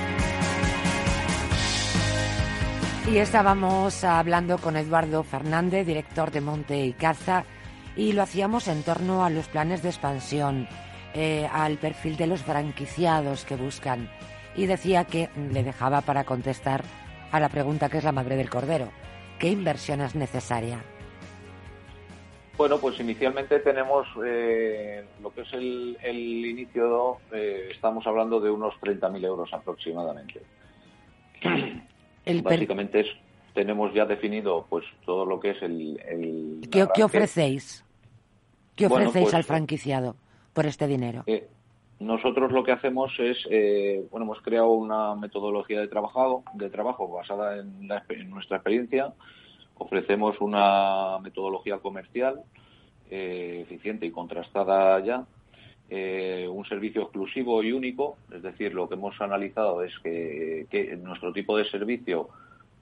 Y 3.08 3.18
estábamos 3.18 4.04
hablando 4.04 4.58
con 4.58 4.78
Eduardo 4.78 5.24
Fernández, 5.24 5.86
director 5.86 6.32
de 6.32 6.42
Monte 6.42 6.86
y 6.86 6.94
Caza, 6.94 7.44
y 7.96 8.14
lo 8.14 8.24
hacíamos 8.24 8.68
en 8.68 8.82
torno 8.82 9.24
a 9.24 9.30
los 9.30 9.48
planes 9.48 9.84
de 9.84 9.90
expansión, 9.90 10.68
eh, 11.14 11.48
al 11.52 11.78
perfil 11.78 12.18
de 12.18 12.28
los 12.28 12.42
franquiciados 12.42 13.46
que 13.46 13.56
buscan. 13.56 14.10
Y 14.56 14.66
decía 14.66 15.06
que 15.06 15.30
le 15.52 15.64
dejaba 15.64 16.02
para 16.02 16.24
contestar 16.24 16.84
a 17.32 17.40
la 17.40 17.50
pregunta 17.50 17.90
que 17.90 18.00
es 18.00 18.04
la 18.04 18.12
madre 18.12 18.38
del 18.38 18.50
cordero. 18.50 18.92
¿Qué 19.38 19.50
inversión 19.50 20.02
es 20.02 20.16
necesaria? 20.16 20.84
Bueno, 22.60 22.78
pues 22.78 23.00
inicialmente 23.00 23.58
tenemos 23.60 24.06
eh, 24.22 25.06
lo 25.24 25.34
que 25.34 25.44
es 25.44 25.54
el, 25.54 25.96
inicio, 26.46 27.20
eh, 27.32 27.70
estamos 27.72 28.06
hablando 28.06 28.42
de 28.42 28.52
unos 28.52 28.74
30.000 28.82 29.24
euros 29.24 29.54
aproximadamente. 29.54 30.42
Básicamente 32.44 33.06
tenemos 33.54 33.94
ya 33.94 34.06
definido 34.06 34.66
pues 34.70 34.84
todo 35.06 35.26
lo 35.26 35.40
que 35.40 35.52
es 35.52 35.62
el... 35.62 36.68
¿Qué, 36.70 37.02
ofrecéis? 37.02 37.86
¿Qué 38.76 38.88
ofrecéis 38.88 39.28
pues, 39.28 39.34
al 39.36 39.46
franquiciado 39.46 40.18
por 40.52 40.66
este 40.66 40.86
dinero? 40.86 41.24
Eh, 41.28 41.48
nosotros 42.02 42.52
lo 42.52 42.66
que 42.66 42.74
hacemos 42.74 43.14
es, 43.20 43.38
bueno, 44.12 44.26
hemos 44.26 44.42
creado 44.42 44.72
una 44.72 45.16
metodología 45.16 45.80
de 45.80 45.88
trabajo, 45.88 46.44
de 46.56 46.70
trabajo 46.70 47.08
basada 47.08 47.58
en 47.58 47.88
nuestra 48.30 48.58
experiencia, 48.58 49.14
Ofrecemos 49.80 50.40
una 50.42 51.18
metodología 51.20 51.80
comercial 51.80 52.44
eh, 53.10 53.62
eficiente 53.64 54.06
y 54.06 54.12
contrastada 54.12 55.00
ya, 55.04 55.26
eh, 55.90 56.48
un 56.48 56.66
servicio 56.66 57.02
exclusivo 57.02 57.64
y 57.64 57.72
único, 57.72 58.18
es 58.32 58.44
decir, 58.44 58.76
lo 58.76 58.88
que 58.88 58.94
hemos 58.94 59.20
analizado 59.20 59.82
es 59.82 59.98
que, 60.04 61.00
nuestro 61.02 61.34
tipo 61.34 61.58
de 61.58 61.66
servicio 61.66 62.30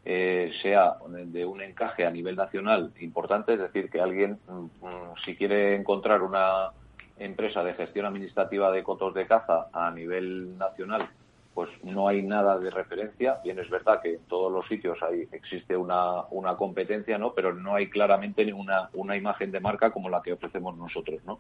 eh, 0.04 0.52
sea 0.62 0.96
de 1.08 1.46
un 1.46 1.62
encaje 1.62 2.06
a 2.06 2.12
nivel 2.12 2.36
nacional 2.36 2.92
importante, 3.00 3.54
es 3.54 3.60
decir, 3.60 3.90
que 3.90 4.02
alguien, 4.02 4.40
mm, 4.48 4.86
mm, 4.86 5.16
si 5.24 5.38
quiere 5.38 5.76
encontrar 5.76 6.22
una 6.22 6.72
empresa 7.18 7.64
de 7.64 7.76
gestión 7.76 8.06
administrativa 8.06 8.72
de 8.72 8.84
cotos 8.84 9.14
de 9.14 9.26
caza 9.26 9.68
a 9.72 9.90
nivel 9.92 10.58
nacional 10.58 11.10
pues 11.58 11.72
no 11.82 12.08
hay 12.08 12.22
nada 12.22 12.60
de 12.60 12.70
referencia. 12.70 13.40
Bien, 13.44 13.58
es 13.58 13.68
verdad 13.68 14.00
que 14.00 14.14
en 14.14 14.24
todos 14.26 14.52
los 14.52 14.68
sitios 14.68 15.02
hay, 15.02 15.28
existe 15.32 15.76
una, 15.76 16.22
una 16.30 16.56
competencia, 16.56 17.18
¿no? 17.18 17.34
Pero 17.34 17.52
no 17.52 17.74
hay 17.74 17.90
claramente 17.90 18.54
una, 18.54 18.92
una 18.94 19.18
imagen 19.18 19.52
de 19.52 19.60
marca 19.60 19.90
como 19.90 20.08
la 20.08 20.22
que 20.22 20.34
ofrecemos 20.34 20.78
nosotros, 20.78 21.20
¿no? 21.26 21.40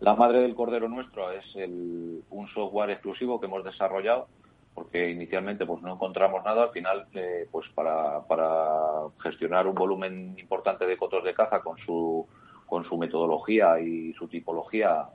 La 0.00 0.16
madre 0.16 0.40
del 0.40 0.56
cordero 0.56 0.88
nuestro 0.88 1.30
es 1.30 1.44
el, 1.54 2.24
un 2.30 2.48
software 2.48 2.90
exclusivo 2.90 3.38
que 3.38 3.46
hemos 3.46 3.62
desarrollado 3.62 4.26
porque 4.74 5.08
inicialmente 5.08 5.64
pues 5.64 5.80
no 5.82 5.92
encontramos 5.92 6.44
nada 6.44 6.64
al 6.64 6.70
final 6.70 7.06
eh, 7.14 7.46
pues 7.52 7.68
para, 7.76 8.22
para 8.26 9.02
gestionar 9.20 9.68
un 9.68 9.76
volumen 9.76 10.34
importante 10.36 10.84
de 10.84 10.96
cotos 10.96 11.22
de 11.22 11.32
caza 11.32 11.60
con 11.60 11.78
su 11.78 12.26
con 12.66 12.84
su 12.86 12.96
metodología 12.96 13.78
y 13.78 14.14
su 14.14 14.26
tipología 14.26 15.06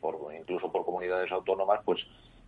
por, 0.00 0.34
incluso 0.36 0.72
por 0.72 0.84
comunidades 0.84 1.30
autónomas 1.30 1.78
pues 1.84 2.00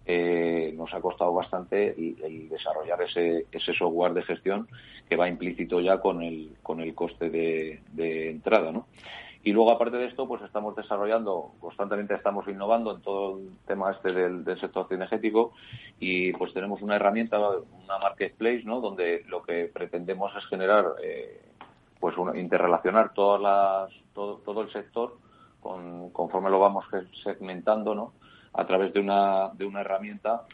eh, 0.08 0.72
nos 0.76 0.94
ha 0.94 1.00
costado 1.00 1.32
bastante 1.32 1.88
el, 1.98 2.48
desarrollar 2.48 3.02
ese, 3.02 3.46
ese, 3.50 3.74
software 3.74 4.14
de 4.14 4.22
gestión 4.22 4.68
que 5.08 5.16
va 5.16 5.28
implícito 5.28 5.80
ya 5.80 5.98
con 6.00 6.22
el, 6.22 6.54
con 6.62 6.80
el 6.80 6.94
coste 6.94 7.28
de, 7.28 8.30
entrada, 8.30 8.70
¿no? 8.70 8.86
Y 9.42 9.52
luego, 9.52 9.72
aparte 9.72 9.96
de 9.96 10.06
esto, 10.06 10.28
pues 10.28 10.42
estamos 10.42 10.76
desarrollando, 10.76 11.52
constantemente 11.60 12.14
estamos 12.14 12.46
innovando 12.46 12.94
en 12.94 13.02
todo 13.02 13.38
el 13.38 13.50
tema 13.66 13.90
este 13.92 14.12
del, 14.12 14.44
sector 14.60 14.86
cinegético 14.88 15.52
y 15.98 16.32
pues 16.32 16.52
tenemos 16.52 16.82
una 16.82 16.96
herramienta, 16.96 17.38
una 17.38 17.98
marketplace, 17.98 18.62
¿no? 18.64 18.80
Donde 18.80 19.24
lo 19.26 19.42
que 19.42 19.70
pretendemos 19.72 20.32
es 20.36 20.46
generar, 20.46 20.84
eh, 21.02 21.40
pues 21.98 22.14
interrelacionar 22.36 23.12
todas 23.12 23.40
las, 23.40 24.02
todo, 24.14 24.36
todo 24.38 24.62
el 24.62 24.72
sector 24.72 25.16
con, 25.60 26.10
conforme 26.10 26.50
lo 26.50 26.60
vamos 26.60 26.84
segmentando, 27.24 27.94
¿no? 27.94 28.12
A 28.56 28.66
través 28.66 28.92
de 28.92 29.00
una, 29.00 29.50
de 29.54 29.66
una 29.66 29.82
herramienta 29.82 30.44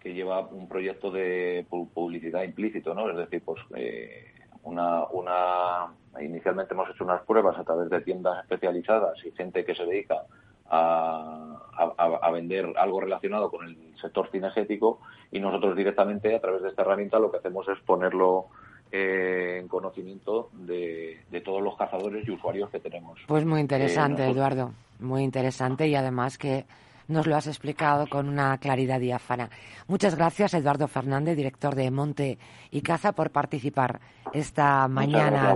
que 0.00 0.14
lleva 0.14 0.40
un 0.40 0.66
proyecto 0.68 1.10
de 1.10 1.64
publicidad 1.68 2.42
implícito, 2.42 2.94
¿no? 2.94 3.08
Es 3.10 3.16
decir, 3.16 3.42
pues 3.44 3.60
eh, 3.76 4.32
una, 4.64 5.04
una, 5.08 5.92
inicialmente 6.20 6.74
hemos 6.74 6.90
hecho 6.90 7.04
unas 7.04 7.22
pruebas 7.22 7.56
a 7.58 7.64
través 7.64 7.88
de 7.88 8.00
tiendas 8.00 8.42
especializadas 8.42 9.14
y 9.24 9.30
gente 9.32 9.64
que 9.64 9.74
se 9.74 9.84
dedica 9.84 10.22
a, 10.68 11.58
a, 11.76 12.30
vender 12.30 12.72
algo 12.78 13.00
relacionado 13.00 13.50
con 13.50 13.68
el 13.68 13.76
sector 14.00 14.28
cinegético 14.32 15.00
y 15.30 15.38
nosotros 15.38 15.76
directamente 15.76 16.34
a 16.34 16.40
través 16.40 16.62
de 16.62 16.70
esta 16.70 16.82
herramienta 16.82 17.18
lo 17.18 17.30
que 17.30 17.36
hacemos 17.36 17.68
es 17.68 17.78
ponerlo 17.80 18.46
eh, 18.90 19.58
en 19.60 19.68
conocimiento 19.68 20.48
de, 20.52 21.20
de, 21.30 21.40
todos 21.42 21.62
los 21.62 21.76
cazadores 21.76 22.26
y 22.26 22.30
usuarios 22.30 22.70
que 22.70 22.80
tenemos. 22.80 23.20
Pues 23.26 23.44
muy 23.44 23.60
interesante, 23.60 24.26
Eduardo, 24.26 24.72
muy 24.98 25.22
interesante 25.22 25.86
y 25.88 25.94
además 25.94 26.38
que 26.38 26.64
nos 27.08 27.26
lo 27.26 27.36
has 27.36 27.46
explicado 27.46 28.06
con 28.06 28.28
una 28.28 28.58
claridad 28.58 29.00
diáfana. 29.00 29.50
Muchas 29.88 30.14
gracias, 30.14 30.54
Eduardo 30.54 30.88
Fernández, 30.88 31.36
director 31.36 31.74
de 31.74 31.90
Monte 31.90 32.38
y 32.70 32.80
Caza, 32.82 33.12
por 33.12 33.30
participar 33.30 34.00
esta 34.32 34.88
mañana 34.88 35.54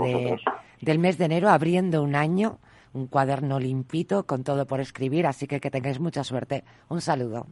del 0.80 0.98
mes 0.98 1.18
de 1.18 1.24
enero, 1.24 1.48
abriendo 1.48 2.02
un 2.02 2.14
año, 2.14 2.58
un 2.92 3.06
cuaderno 3.06 3.58
limpito 3.58 4.26
con 4.26 4.44
todo 4.44 4.66
por 4.66 4.80
escribir, 4.80 5.26
así 5.26 5.46
que 5.46 5.60
que 5.60 5.70
tengáis 5.70 6.00
mucha 6.00 6.24
suerte. 6.24 6.64
Un 6.88 7.00
saludo. 7.00 7.46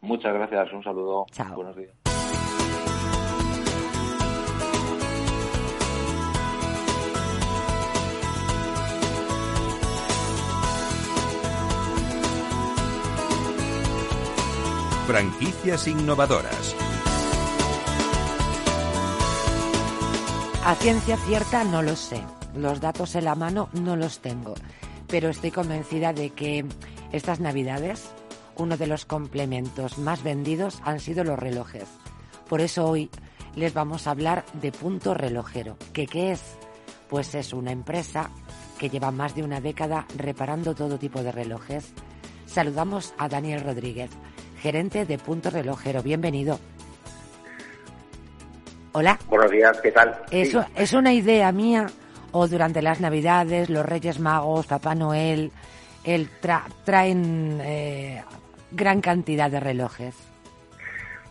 Muchas 0.00 0.34
gracias, 0.34 0.72
un 0.72 0.82
saludo. 0.82 1.26
Chao. 1.30 1.54
Buenos 1.54 1.76
días. 1.76 2.01
Franquicias 15.12 15.88
innovadoras. 15.88 16.74
A 20.64 20.74
ciencia 20.76 21.18
cierta 21.18 21.64
no 21.64 21.82
lo 21.82 21.96
sé. 21.96 22.24
Los 22.56 22.80
datos 22.80 23.14
en 23.16 23.26
la 23.26 23.34
mano 23.34 23.68
no 23.74 23.94
los 23.94 24.20
tengo. 24.20 24.54
Pero 25.08 25.28
estoy 25.28 25.50
convencida 25.50 26.14
de 26.14 26.30
que 26.30 26.64
estas 27.12 27.40
navidades 27.40 28.10
uno 28.56 28.78
de 28.78 28.86
los 28.86 29.04
complementos 29.04 29.98
más 29.98 30.22
vendidos 30.22 30.80
han 30.82 30.98
sido 30.98 31.24
los 31.24 31.38
relojes. 31.38 31.84
Por 32.48 32.62
eso 32.62 32.86
hoy 32.86 33.10
les 33.54 33.74
vamos 33.74 34.06
a 34.06 34.12
hablar 34.12 34.46
de 34.62 34.72
Punto 34.72 35.12
Relojero. 35.12 35.76
¿Qué, 35.92 36.06
¿Qué 36.06 36.32
es? 36.32 36.40
Pues 37.10 37.34
es 37.34 37.52
una 37.52 37.70
empresa 37.70 38.30
que 38.78 38.88
lleva 38.88 39.10
más 39.10 39.34
de 39.34 39.42
una 39.42 39.60
década 39.60 40.06
reparando 40.16 40.74
todo 40.74 40.98
tipo 40.98 41.22
de 41.22 41.32
relojes. 41.32 41.92
Saludamos 42.46 43.12
a 43.18 43.28
Daniel 43.28 43.62
Rodríguez, 43.62 44.10
gerente 44.62 45.04
de 45.04 45.18
Punto 45.18 45.50
Relojero. 45.50 46.02
Bienvenido. 46.02 46.58
Hola. 48.92 49.18
Buenos 49.28 49.50
días, 49.50 49.80
¿qué 49.80 49.90
tal? 49.90 50.16
Eso 50.30 50.64
es 50.76 50.92
una 50.92 51.12
idea 51.12 51.50
mía 51.50 51.86
o 52.30 52.46
durante 52.46 52.80
las 52.80 53.00
Navidades, 53.00 53.68
los 53.68 53.84
Reyes 53.84 54.20
Magos, 54.20 54.66
Papá 54.66 54.94
Noel, 54.94 55.50
el 56.04 56.28
traen 56.84 57.60
eh, 57.60 58.22
gran 58.70 59.00
cantidad 59.00 59.50
de 59.50 59.58
relojes. 59.58 60.14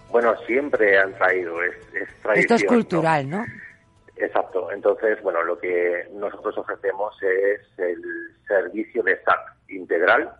Bueno, 0.09 0.35
siempre 0.45 0.99
han 0.99 1.13
traído, 1.13 1.63
es, 1.63 1.75
Esto 2.35 2.55
es 2.55 2.65
cultural, 2.65 3.29
¿no? 3.29 3.45
Exacto. 4.17 4.71
Entonces, 4.71 5.21
bueno, 5.23 5.41
lo 5.41 5.57
que 5.57 6.05
nosotros 6.13 6.57
ofrecemos 6.57 7.15
es 7.23 7.61
el 7.79 8.01
servicio 8.45 9.01
de 9.03 9.15
SAT 9.23 9.69
integral 9.69 10.31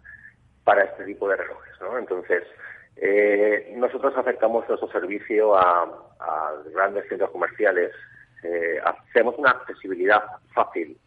para 0.65 0.83
este 0.83 1.05
tipo 1.05 1.29
de 1.29 1.37
relojes, 1.37 1.73
¿no? 1.79 1.97
Entonces, 1.97 2.43
eh, 2.97 3.73
nosotros 3.77 4.15
acercamos 4.15 4.67
nuestro 4.67 4.89
servicio 4.91 5.55
a, 5.55 5.87
grandes 6.73 7.07
centros 7.09 7.31
comerciales. 7.31 7.91
Eh, 8.43 8.79
hacemos 8.83 9.35
una 9.37 9.51
accesibilidad 9.51 10.23
fácil 10.53 10.97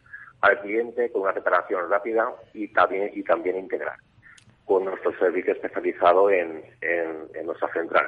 al 0.40 0.60
cliente 0.60 1.10
con 1.10 1.22
una 1.22 1.32
reparación 1.32 1.88
rápida 1.88 2.32
y 2.52 2.68
también, 2.68 3.10
y 3.14 3.22
también 3.22 3.56
integral 3.56 3.96
con 4.64 4.84
nuestro 4.84 5.16
servicio 5.18 5.52
especializado 5.52 6.30
en, 6.30 6.62
nuestra 7.44 7.72
central. 7.72 8.06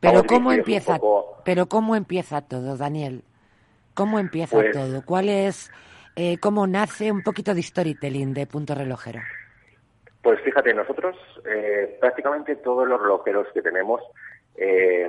Pero 0.00 0.24
cómo 0.24 0.52
empieza, 0.52 0.98
pero 1.44 1.66
cómo 1.66 1.96
empieza 1.96 2.40
todo, 2.40 2.76
Daniel. 2.76 3.24
¿Cómo 3.94 4.20
empieza 4.20 4.56
pues 4.56 4.72
todo? 4.72 5.04
¿Cuál 5.04 5.28
es, 5.28 5.72
eh, 6.14 6.38
cómo 6.38 6.68
nace 6.68 7.10
un 7.10 7.22
poquito 7.22 7.52
de 7.52 7.62
storytelling 7.62 8.32
de 8.32 8.46
Punto 8.46 8.76
Relojero? 8.76 9.20
Pues 10.22 10.40
fíjate, 10.40 10.74
nosotros 10.74 11.16
eh, 11.46 11.96
prácticamente 12.00 12.56
todos 12.56 12.86
los 12.86 13.00
relojeros 13.00 13.46
que 13.54 13.62
tenemos 13.62 14.02
eh, 14.56 15.08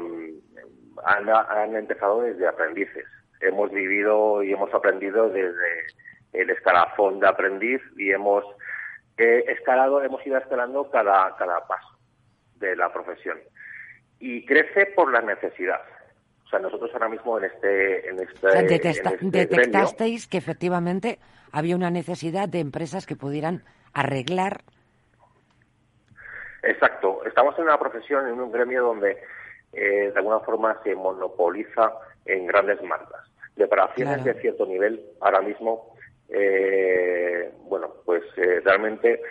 han, 1.04 1.76
empezado 1.76 2.22
desde 2.22 2.48
aprendices. 2.48 3.06
Hemos 3.42 3.72
vivido 3.72 4.44
y 4.44 4.54
hemos 4.54 4.74
aprendido 4.74 5.30
desde 5.30 5.88
el 6.34 6.50
escalafón 6.50 7.20
de 7.20 7.28
aprendiz 7.28 7.82
y 7.98 8.12
hemos 8.12 8.44
eh, 9.18 9.46
escalado, 9.48 10.04
hemos 10.04 10.26
ido 10.26 10.38
escalando 10.38 10.90
cada, 10.92 11.36
cada 11.38 11.66
paso 11.68 11.98
de 12.56 12.76
la 12.76 12.92
profesión. 12.92 13.40
y 14.20 14.46
crece 14.46 14.88
por 14.96 15.12
la 15.12 15.22
necesidad. 15.22 15.82
O 16.50 16.50
sea, 16.50 16.60
nosotros 16.60 16.90
ahora 16.94 17.10
mismo 17.10 17.38
en 17.38 17.46
este... 17.46 18.10
En 18.10 18.20
este, 18.20 18.90
este 18.90 19.18
detectasteis 19.22 20.28
que 20.28 20.38
efectivamente 20.38 21.20
había 21.52 21.76
una 21.76 21.92
necesidad 21.92 22.50
de 22.50 22.60
empresas 22.60 23.06
que 23.06 23.16
pudieran 23.16 23.64
arreglar. 23.94 24.64
Exacto. 26.64 27.22
Estamos 27.26 27.58
en 27.58 27.66
una 27.66 27.78
profesión, 27.78 28.28
en 28.28 28.40
un 28.40 28.52
gremio 28.52 28.84
donde 28.84 29.18
eh, 29.74 30.12
de 30.12 30.18
alguna 30.18 30.40
forma 30.40 30.80
se 30.84 30.96
monopoliza 30.96 31.94
en 32.26 32.48
grandes 32.48 32.82
marcas. 32.84 33.22
Reparaciones 33.56 34.24
de 34.24 34.34
cierto 34.36 34.66
nivel 34.66 35.04
ahora 35.20 35.42
mismo, 35.42 35.96
eh, 36.30 37.52
bueno, 37.68 37.94
pues 38.06 38.24
eh, 38.38 38.62
realmente 38.64 39.22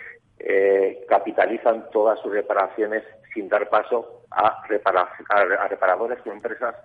capitalizan 1.09 1.89
todas 1.91 2.17
sus 2.21 2.31
reparaciones 2.31 3.03
sin 3.33 3.49
dar 3.49 3.67
paso 3.69 4.23
a, 4.31 4.63
a, 4.63 5.67
reparadores 5.67 6.19
o 6.25 6.31
empresas 6.31 6.75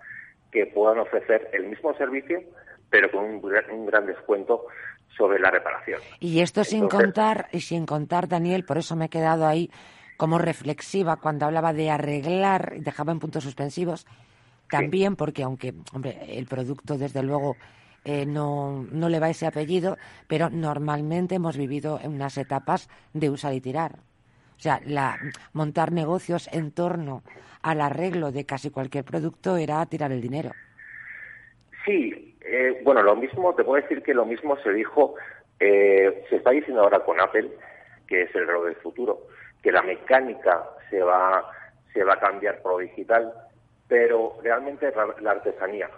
que 0.51 0.65
puedan 0.65 0.99
ofrecer 0.99 1.49
el 1.53 1.65
mismo 1.67 1.93
servicio, 1.95 2.41
pero 2.89 3.09
con 3.11 3.23
un, 3.23 3.85
gran 3.85 4.05
descuento 4.05 4.65
sobre 5.15 5.39
la 5.39 5.51
reparación. 5.51 6.01
Y 6.19 6.41
esto 6.41 6.65
sin 6.65 6.89
contar, 6.89 7.47
y 7.53 7.61
sin 7.61 7.85
contar, 7.85 8.27
Daniel, 8.27 8.65
por 8.65 8.77
eso 8.77 8.97
me 8.97 9.05
he 9.05 9.09
quedado 9.09 9.45
ahí 9.45 9.69
como 10.17 10.37
reflexiva 10.37 11.17
cuando 11.17 11.45
hablaba 11.45 11.73
de 11.73 11.89
arreglar, 11.89 12.73
y 12.77 12.81
dejaba 12.81 13.11
en 13.11 13.19
puntos 13.19 13.43
suspensivos, 13.43 14.05
también 14.69 15.15
porque 15.15 15.43
aunque, 15.43 15.73
hombre, 15.93 16.17
el 16.27 16.45
producto 16.47 16.97
desde 16.97 17.23
luego 17.23 17.55
eh, 18.03 18.25
no, 18.25 18.85
no 18.91 19.09
le 19.09 19.19
va 19.19 19.29
ese 19.29 19.47
apellido, 19.47 19.97
pero 20.27 20.49
normalmente 20.49 21.35
hemos 21.35 21.57
vivido 21.57 21.99
en 22.01 22.13
unas 22.13 22.37
etapas 22.37 22.89
de 23.13 23.29
usar 23.29 23.53
y 23.53 23.61
tirar. 23.61 23.93
O 24.57 24.59
sea, 24.59 24.79
la, 24.85 25.17
montar 25.53 25.91
negocios 25.91 26.47
en 26.53 26.71
torno 26.71 27.23
al 27.61 27.81
arreglo 27.81 28.31
de 28.31 28.45
casi 28.45 28.69
cualquier 28.69 29.03
producto 29.03 29.57
era 29.57 29.85
tirar 29.85 30.11
el 30.11 30.21
dinero. 30.21 30.51
Sí, 31.83 32.37
eh, 32.41 32.81
bueno, 32.83 33.01
lo 33.01 33.15
mismo, 33.15 33.53
te 33.53 33.63
puedo 33.63 33.81
decir 33.81 34.01
que 34.01 34.13
lo 34.13 34.25
mismo 34.25 34.57
se 34.61 34.71
dijo, 34.71 35.15
eh, 35.59 36.25
se 36.29 36.37
está 36.37 36.51
diciendo 36.51 36.81
ahora 36.83 36.99
con 36.99 37.19
Apple, 37.19 37.49
que 38.07 38.23
es 38.23 38.35
el 38.35 38.47
reloj 38.47 38.65
del 38.65 38.75
futuro, 38.75 39.27
que 39.65 39.71
la 39.71 39.81
mecánica 39.81 40.63
se 40.91 41.01
va, 41.01 41.43
se 41.91 42.03
va 42.03 42.13
a 42.13 42.19
cambiar 42.19 42.61
por 42.61 42.73
lo 42.73 42.77
digital, 42.77 43.33
pero 43.87 44.37
realmente 44.43 44.93
la, 45.21 45.31
artesanía, 45.31 45.89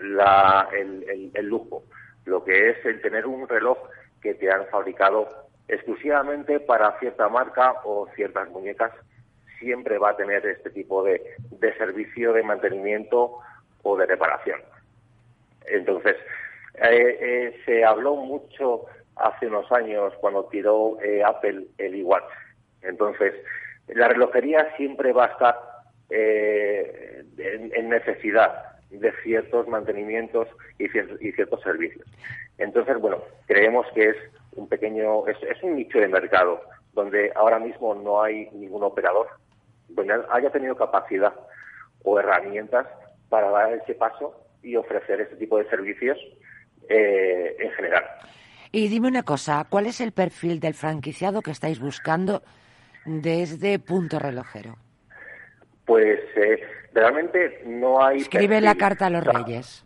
la, 0.00 0.66
el, 0.72 1.30
el 1.34 1.46
lujo, 1.46 1.82
lo 2.24 2.42
que 2.42 2.70
es 2.70 2.86
el 2.86 3.02
tener 3.02 3.26
un 3.26 3.46
reloj 3.46 3.76
que 4.22 4.32
te 4.32 4.50
han 4.50 4.64
fabricado 4.68 5.28
exclusivamente 5.68 6.58
para 6.60 6.98
cierta 7.00 7.28
marca 7.28 7.74
o 7.84 8.08
ciertas 8.14 8.48
muñecas, 8.48 8.92
siempre 9.58 9.98
va 9.98 10.12
a 10.12 10.16
tener 10.16 10.46
este 10.46 10.70
tipo 10.70 11.04
de, 11.04 11.20
servicio 11.76 12.32
de 12.32 12.42
mantenimiento 12.42 13.40
o 13.82 13.96
de 13.98 14.06
reparación. 14.06 14.58
Entonces, 15.66 16.16
eh, 16.76 17.18
eh, 17.20 17.60
se 17.66 17.84
habló 17.84 18.16
mucho 18.16 18.86
hace 19.16 19.48
unos 19.48 19.70
años 19.70 20.14
cuando 20.18 20.46
tiró 20.46 20.98
eh, 21.02 21.22
Apple 21.22 21.66
el 21.76 21.96
iWatch. 21.96 22.24
Entonces, 22.82 23.34
la 23.88 24.08
relojería 24.08 24.74
siempre 24.76 25.12
va 25.12 25.24
a 25.24 25.28
estar 25.28 25.58
en, 26.10 27.88
necesidad 27.88 28.78
de 28.90 29.12
ciertos 29.22 29.66
mantenimientos 29.68 30.48
y 30.78 30.88
ciertos 30.88 31.62
servicios. 31.62 32.06
Entonces, 32.58 32.98
bueno, 32.98 33.18
creemos 33.46 33.86
que 33.94 34.10
es 34.10 34.16
un 34.52 34.68
pequeño, 34.68 35.26
es, 35.26 35.62
un 35.62 35.76
nicho 35.76 35.98
de 35.98 36.08
mercado 36.08 36.60
donde 36.92 37.32
ahora 37.34 37.58
mismo 37.58 37.94
no 37.94 38.22
hay 38.22 38.48
ningún 38.52 38.82
operador, 38.82 39.28
donde 39.88 40.14
haya 40.30 40.50
tenido 40.50 40.76
capacidad 40.76 41.32
o 42.04 42.18
herramientas 42.18 42.86
para 43.28 43.50
dar 43.50 43.72
ese 43.72 43.94
paso 43.94 44.38
y 44.62 44.76
ofrecer 44.76 45.20
ese 45.22 45.36
tipo 45.36 45.58
de 45.58 45.68
servicios 45.70 46.18
eh, 46.88 47.56
en 47.58 47.70
general. 47.72 48.04
Y 48.70 48.88
dime 48.88 49.08
una 49.08 49.22
cosa, 49.22 49.66
¿cuál 49.68 49.86
es 49.86 50.00
el 50.00 50.12
perfil 50.12 50.60
del 50.60 50.74
franquiciado 50.74 51.42
que 51.42 51.50
estáis 51.50 51.80
buscando 51.80 52.42
desde 53.04 53.78
Punto 53.78 54.18
Relojero? 54.18 54.76
Pues 55.84 56.20
eh, 56.36 56.62
realmente 56.94 57.62
no 57.66 58.04
hay. 58.04 58.18
Escribe 58.18 58.60
la 58.60 58.74
carta 58.74 59.06
a 59.06 59.10
los 59.10 59.24
Reyes. 59.24 59.84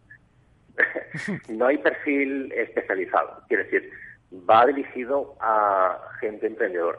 no 1.49 1.67
hay 1.67 1.79
perfil 1.79 2.53
especializado. 2.53 3.43
Quiere 3.49 3.65
decir, 3.65 3.91
va 4.49 4.67
dirigido 4.67 5.37
a 5.41 5.99
gente 6.21 6.47
emprendedora 6.47 6.99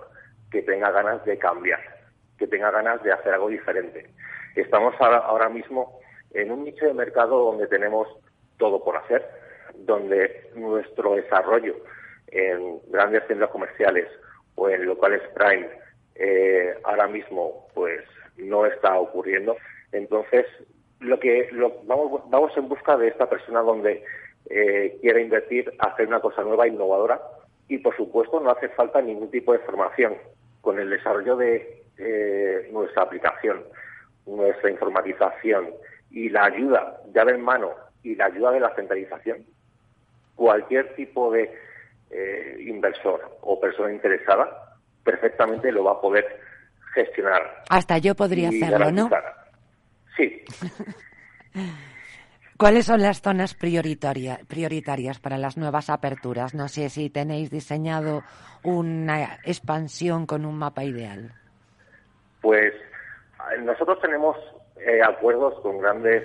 que 0.51 0.61
tenga 0.63 0.91
ganas 0.91 1.23
de 1.25 1.37
cambiar, 1.37 1.79
que 2.37 2.47
tenga 2.47 2.71
ganas 2.71 3.03
de 3.03 3.11
hacer 3.11 3.33
algo 3.33 3.49
diferente. 3.49 4.09
Estamos 4.55 4.95
ahora, 4.99 5.49
mismo 5.49 5.99
en 6.31 6.51
un 6.51 6.63
nicho 6.63 6.85
de 6.85 6.93
mercado 6.93 7.51
donde 7.51 7.67
tenemos 7.67 8.07
todo 8.57 8.83
por 8.83 8.97
hacer, 8.97 9.27
donde 9.75 10.49
nuestro 10.55 11.15
desarrollo 11.15 11.75
en 12.27 12.79
grandes 12.89 13.23
centros 13.27 13.51
comerciales 13.51 14.07
o 14.55 14.69
en 14.69 14.85
locales 14.85 15.21
prime 15.35 15.69
eh, 16.19 16.75
ahora 16.83 17.07
mismo 17.07 17.67
pues 17.73 18.01
no 18.37 18.65
está 18.65 18.99
ocurriendo. 18.99 19.57
Entonces, 19.91 20.45
lo 20.99 21.19
que 21.19 21.49
vamos, 21.83 22.21
vamos 22.29 22.55
en 22.57 22.67
busca 22.67 22.97
de 22.97 23.09
esta 23.09 23.29
persona 23.29 23.61
donde 23.61 24.03
eh, 24.49 24.97
quiere 25.01 25.21
invertir, 25.21 25.71
hacer 25.79 26.07
una 26.07 26.19
cosa 26.19 26.43
nueva, 26.43 26.67
innovadora, 26.67 27.21
y 27.67 27.79
por 27.79 27.95
supuesto 27.95 28.39
no 28.39 28.51
hace 28.51 28.69
falta 28.69 29.01
ningún 29.01 29.29
tipo 29.29 29.53
de 29.53 29.59
formación. 29.59 30.15
Con 30.61 30.79
el 30.79 30.89
desarrollo 30.89 31.37
de 31.37 31.83
eh, 31.97 32.69
nuestra 32.71 33.03
aplicación, 33.03 33.63
nuestra 34.25 34.69
informatización 34.69 35.69
y 36.11 36.29
la 36.29 36.45
ayuda, 36.45 37.01
llave 37.13 37.33
en 37.33 37.41
mano, 37.41 37.73
y 38.03 38.15
la 38.15 38.25
ayuda 38.25 38.51
de 38.51 38.59
la 38.59 38.75
centralización, 38.75 39.45
cualquier 40.35 40.93
tipo 40.95 41.31
de 41.31 41.53
eh, 42.09 42.57
inversor 42.59 43.37
o 43.41 43.59
persona 43.59 43.91
interesada 43.91 44.66
perfectamente 45.07 45.71
lo 45.71 45.85
va 45.85 45.93
a 45.93 46.01
poder 46.01 46.25
gestionar. 46.93 47.63
Hasta 47.69 47.97
yo 47.97 48.13
podría 48.13 48.49
hacerlo, 48.49 48.91
¿no? 48.91 49.09
Sí. 50.17 50.43
¿Cuáles 52.57 52.85
son 52.85 53.01
las 53.01 53.21
zonas 53.21 53.53
prioritarias 53.55 55.19
para 55.19 55.37
las 55.37 55.57
nuevas 55.57 55.89
aperturas? 55.89 56.53
No 56.53 56.67
sé 56.67 56.89
si 56.89 57.09
tenéis 57.09 57.49
diseñado 57.49 58.23
una 58.63 59.39
expansión 59.45 60.25
con 60.25 60.43
un 60.43 60.57
mapa 60.57 60.83
ideal. 60.83 61.31
Pues 62.41 62.73
nosotros 63.61 64.01
tenemos 64.01 64.35
eh, 64.77 65.01
acuerdos 65.01 65.53
con 65.61 65.77
grandes 65.79 66.23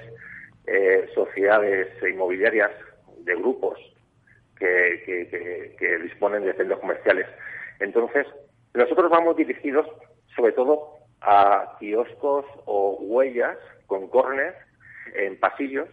eh, 0.67 1.09
sociedades 1.15 1.89
inmobiliarias 2.03 2.73
de 3.19 3.35
grupos 3.37 3.79
que, 4.59 5.77
que, 5.79 5.99
disponen 5.99 6.45
de 6.45 6.55
centros 6.55 6.81
comerciales. 6.81 7.27
Entonces, 7.81 8.27
nosotros 8.75 9.11
vamos 9.11 9.37
dirigidos 9.37 9.87
sobre 10.35 10.53
todo 10.53 10.99
a 11.21 11.77
kioscos 11.79 12.45
o 12.65 12.99
huellas 13.01 13.59
con 13.87 14.09
córner 14.09 14.55
en 15.15 15.39
pasillos 15.39 15.89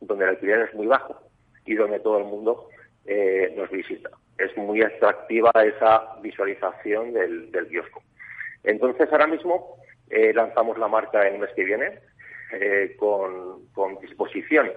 donde 0.00 0.24
el 0.24 0.30
alquiler 0.30 0.60
es 0.60 0.74
muy 0.74 0.86
bajo 0.86 1.20
y 1.66 1.74
donde 1.74 2.00
todo 2.00 2.18
el 2.18 2.24
mundo 2.24 2.68
eh, 3.04 3.52
nos 3.56 3.70
visita. 3.70 4.10
Es 4.38 4.56
muy 4.56 4.82
atractiva 4.82 5.50
esa 5.62 6.16
visualización 6.22 7.12
del, 7.12 7.50
kiosco. 7.68 8.02
Entonces, 8.64 9.08
ahora 9.12 9.26
mismo 9.26 9.76
eh, 10.08 10.32
lanzamos 10.32 10.78
la 10.78 10.88
marca 10.88 11.26
el 11.26 11.38
mes 11.38 11.50
que 11.54 11.64
viene 11.64 11.98
eh, 12.52 12.96
con, 12.98 13.60
disposición 14.00 14.70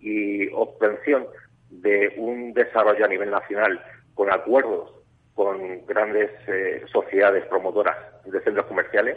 y 0.00 0.48
obtención 0.52 1.26
de 1.70 2.14
un 2.16 2.52
desarrollo 2.54 3.04
a 3.04 3.08
nivel 3.08 3.30
nacional 3.30 3.80
con 4.14 4.32
acuerdos 4.32 4.97
con 5.38 5.86
grandes 5.86 6.32
sociedades 6.90 7.46
promotoras 7.46 7.94
de 8.24 8.40
centros 8.40 8.66
comerciales. 8.66 9.16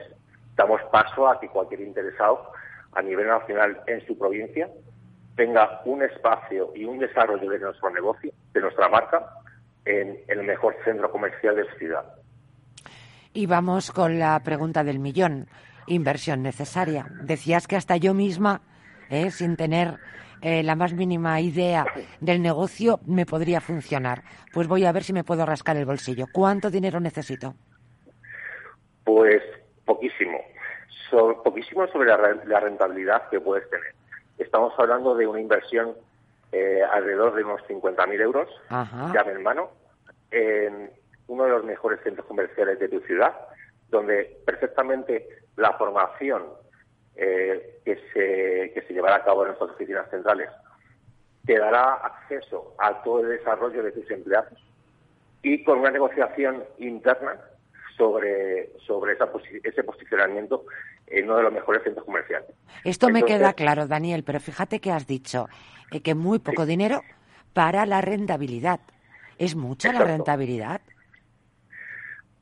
Damos 0.55 0.79
paso 0.91 1.27
a 1.27 1.39
que 1.39 1.47
cualquier 1.47 1.81
interesado 1.81 2.51
a 2.91 3.01
nivel 3.01 3.25
nacional 3.25 3.81
en 3.87 4.05
su 4.05 4.15
provincia 4.15 4.69
tenga 5.35 5.81
un 5.83 6.03
espacio 6.03 6.73
y 6.75 6.85
un 6.85 6.99
desarrollo 6.99 7.49
de 7.49 7.57
nuestro 7.57 7.89
negocio, 7.89 8.31
de 8.53 8.61
nuestra 8.61 8.87
marca, 8.87 9.33
en, 9.83 10.19
el 10.27 10.43
mejor 10.43 10.75
centro 10.85 11.11
comercial 11.11 11.55
de 11.55 11.63
la 11.63 11.73
ciudad. 11.73 12.05
Y 13.33 13.47
vamos 13.47 13.91
con 13.91 14.19
la 14.19 14.39
pregunta 14.43 14.83
del 14.83 14.99
millón. 14.99 15.47
Inversión 15.87 16.43
necesaria. 16.43 17.07
Decías 17.23 17.65
que 17.65 17.77
hasta 17.77 17.97
yo 17.97 18.13
misma, 18.13 18.61
eh, 19.09 19.31
sin 19.31 19.55
tener 19.55 19.97
eh, 20.41 20.63
la 20.63 20.75
más 20.75 20.93
mínima 20.93 21.39
idea 21.39 21.85
del 22.19 22.41
negocio, 22.41 22.99
me 23.05 23.25
podría 23.25 23.61
funcionar. 23.61 24.23
Pues 24.53 24.67
voy 24.67 24.85
a 24.85 24.91
ver 24.91 25.03
si 25.03 25.13
me 25.13 25.23
puedo 25.23 25.45
rascar 25.45 25.77
el 25.77 25.85
bolsillo. 25.85 26.25
¿Cuánto 26.31 26.69
dinero 26.69 26.99
necesito? 26.99 27.53
Pues 29.03 29.41
poquísimo. 29.85 30.39
poquísimo 31.43 31.87
sobre 31.87 32.09
la 32.09 32.59
rentabilidad 32.59 33.29
que 33.29 33.39
puedes 33.39 33.69
tener. 33.69 33.93
Estamos 34.37 34.73
hablando 34.77 35.15
de 35.15 35.27
una 35.27 35.39
inversión 35.39 35.93
eh, 36.51 36.81
alrededor 36.91 37.33
de 37.35 37.43
unos 37.45 37.61
50.000 37.61 38.19
euros, 38.19 38.49
llave 39.13 39.31
en 39.31 39.43
mano, 39.43 39.69
en 40.31 40.91
uno 41.27 41.45
de 41.45 41.49
los 41.49 41.63
mejores 41.63 42.01
centros 42.03 42.25
comerciales 42.25 42.77
de 42.77 42.89
tu 42.89 42.99
ciudad, 43.01 43.33
donde 43.89 44.37
perfectamente 44.45 45.29
la 45.55 45.71
formación 45.73 46.43
eh, 47.15 47.81
que, 47.83 47.95
se, 48.13 48.71
que 48.73 48.81
se 48.87 48.93
llevará 48.93 49.17
a 49.17 49.23
cabo 49.23 49.43
en 49.43 49.49
nuestras 49.49 49.71
oficinas 49.71 50.09
centrales 50.09 50.49
te 51.45 51.57
dará 51.57 51.93
acceso 51.95 52.75
a 52.77 53.01
todo 53.03 53.21
el 53.21 53.37
desarrollo 53.37 53.83
de 53.83 53.91
tus 53.91 54.09
empleados 54.11 54.59
y 55.41 55.63
con 55.63 55.79
una 55.79 55.89
negociación 55.89 56.63
interna 56.77 57.39
sobre, 57.97 58.71
sobre 58.85 59.13
esa 59.13 59.29
ese 59.63 59.83
posicionamiento 59.83 60.65
en 61.07 61.25
uno 61.25 61.37
de 61.37 61.43
los 61.43 61.53
mejores 61.53 61.83
centros 61.83 62.05
comerciales. 62.05 62.49
Esto 62.83 63.09
me 63.09 63.23
queda 63.23 63.53
claro, 63.53 63.87
Daniel, 63.87 64.23
pero 64.23 64.39
fíjate 64.39 64.79
que 64.79 64.91
has 64.91 65.07
dicho 65.07 65.47
eh, 65.91 66.01
que 66.01 66.15
muy 66.15 66.39
poco 66.39 66.65
dinero 66.65 67.01
para 67.53 67.85
la 67.85 68.01
rentabilidad. 68.01 68.79
¿Es 69.37 69.55
mucha 69.55 69.91
la 69.91 70.03
rentabilidad 70.03 70.81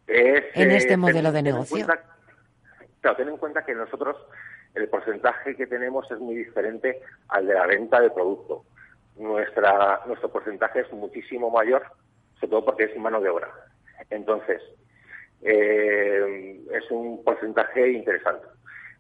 en 0.08 0.72
este 0.72 0.94
eh, 0.94 0.98
modelo 0.98 1.32
de 1.32 1.42
negocio? 1.42 1.88
claro, 3.02 3.18
ten 3.18 3.30
en 3.30 3.38
cuenta 3.38 3.64
que 3.64 3.74
nosotros 3.74 4.18
el 4.76 4.88
porcentaje 4.88 5.56
que 5.56 5.68
tenemos 5.68 6.10
es 6.12 6.20
muy 6.20 6.36
diferente 6.36 7.02
al 7.30 7.48
de 7.48 7.54
la 7.54 7.66
venta 7.66 8.00
de 8.00 8.10
producto. 8.12 8.64
Nuestra, 9.18 10.02
nuestro 10.06 10.30
porcentaje 10.32 10.82
es 10.82 10.94
muchísimo 10.94 11.50
mayor, 11.50 11.84
sobre 12.36 12.52
todo 12.52 12.66
porque 12.66 12.84
es 12.86 12.98
mano 12.98 13.20
de 13.20 13.30
obra. 13.30 13.50
Entonces, 14.10 14.62
eh, 15.42 16.60
es 16.72 16.92
un 16.92 17.24
porcentaje 17.24 17.92
interesante, 17.92 18.48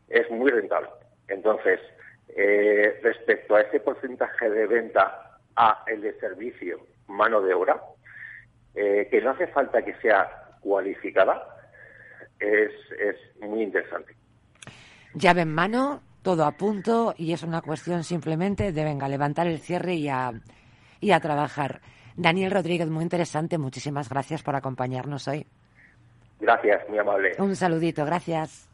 es 0.09 0.29
muy 0.31 0.51
rentable. 0.51 0.89
Entonces, 1.27 1.79
eh, 2.35 2.99
respecto 3.01 3.55
a 3.55 3.61
ese 3.61 3.79
porcentaje 3.79 4.49
de 4.49 4.67
venta 4.67 5.39
a 5.55 5.83
el 5.87 6.01
de 6.01 6.13
servicio 6.19 6.79
mano 7.07 7.41
de 7.41 7.53
obra, 7.53 7.81
eh, 8.75 9.07
que 9.09 9.21
no 9.21 9.31
hace 9.31 9.47
falta 9.47 9.83
que 9.83 9.95
sea 9.95 10.29
cualificada, 10.61 11.43
es, 12.39 12.71
es 12.99 13.17
muy 13.41 13.63
interesante. 13.63 14.18
Llave 15.13 15.41
en 15.41 15.53
mano, 15.53 16.01
todo 16.21 16.45
a 16.45 16.51
punto 16.51 17.13
y 17.17 17.33
es 17.33 17.43
una 17.43 17.61
cuestión 17.61 18.03
simplemente 18.03 18.71
de 18.71 18.83
venga, 18.83 19.07
levantar 19.07 19.47
el 19.47 19.59
cierre 19.59 19.95
y 19.95 20.07
a, 20.07 20.31
y 20.99 21.11
a 21.11 21.19
trabajar. 21.19 21.81
Daniel 22.15 22.51
Rodríguez, 22.51 22.89
muy 22.89 23.03
interesante. 23.03 23.57
Muchísimas 23.57 24.09
gracias 24.09 24.43
por 24.43 24.55
acompañarnos 24.55 25.27
hoy. 25.27 25.45
Gracias, 26.39 26.87
muy 26.89 26.99
amable. 26.99 27.31
Un 27.37 27.55
saludito, 27.55 28.05
gracias. 28.05 28.69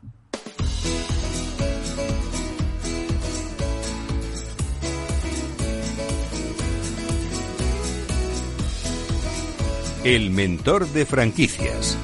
El 10.04 10.30
mentor 10.30 10.86
de 10.88 11.06
franquicias. 11.06 11.98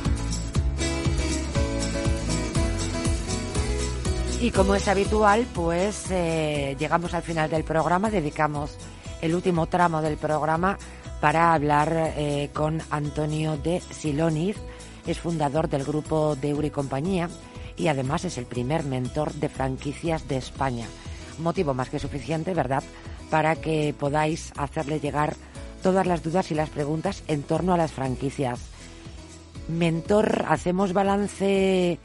Y 4.41 4.49
como 4.49 4.73
es 4.73 4.87
habitual, 4.87 5.45
pues 5.53 6.09
eh, 6.09 6.75
llegamos 6.79 7.13
al 7.13 7.21
final 7.21 7.47
del 7.47 7.63
programa, 7.63 8.09
dedicamos 8.09 8.75
el 9.21 9.35
último 9.35 9.67
tramo 9.67 10.01
del 10.01 10.17
programa 10.17 10.79
para 11.19 11.53
hablar 11.53 11.93
eh, 12.17 12.49
con 12.51 12.81
Antonio 12.89 13.55
de 13.57 13.79
Siloniz, 13.81 14.57
es 15.05 15.19
fundador 15.19 15.69
del 15.69 15.83
grupo 15.83 16.35
de 16.35 16.49
Euri 16.49 16.71
Compañía 16.71 17.29
y 17.77 17.87
además 17.87 18.25
es 18.25 18.39
el 18.39 18.47
primer 18.47 18.83
mentor 18.83 19.31
de 19.33 19.47
franquicias 19.47 20.27
de 20.27 20.37
España. 20.37 20.87
Motivo 21.37 21.75
más 21.75 21.91
que 21.91 21.99
suficiente, 21.99 22.55
¿verdad?, 22.55 22.81
para 23.29 23.55
que 23.57 23.93
podáis 23.97 24.53
hacerle 24.57 24.99
llegar 24.99 25.35
todas 25.83 26.07
las 26.07 26.23
dudas 26.23 26.49
y 26.49 26.55
las 26.55 26.71
preguntas 26.71 27.21
en 27.27 27.43
torno 27.43 27.75
a 27.75 27.77
las 27.77 27.91
franquicias. 27.91 28.59
Mentor, 29.67 30.45
hacemos 30.47 30.93
balance 30.93 31.99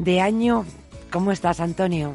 de 0.00 0.20
año. 0.20 0.64
¿Cómo 1.10 1.32
estás, 1.32 1.60
Antonio? 1.60 2.12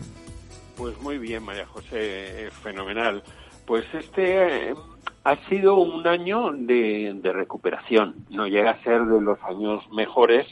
Pues 0.77 0.99
muy 1.01 1.17
bien, 1.17 1.43
María 1.43 1.65
José, 1.65 2.49
fenomenal. 2.61 3.23
Pues 3.65 3.85
este 3.93 4.69
eh, 4.69 4.75
ha 5.23 5.35
sido 5.49 5.77
un 5.77 6.05
año 6.05 6.51
de, 6.51 7.19
recuperación. 7.23 8.15
No 8.29 8.47
llega 8.47 8.71
a 8.71 8.83
ser 8.83 9.03
de 9.05 9.19
los 9.19 9.41
años 9.43 9.83
mejores, 9.91 10.45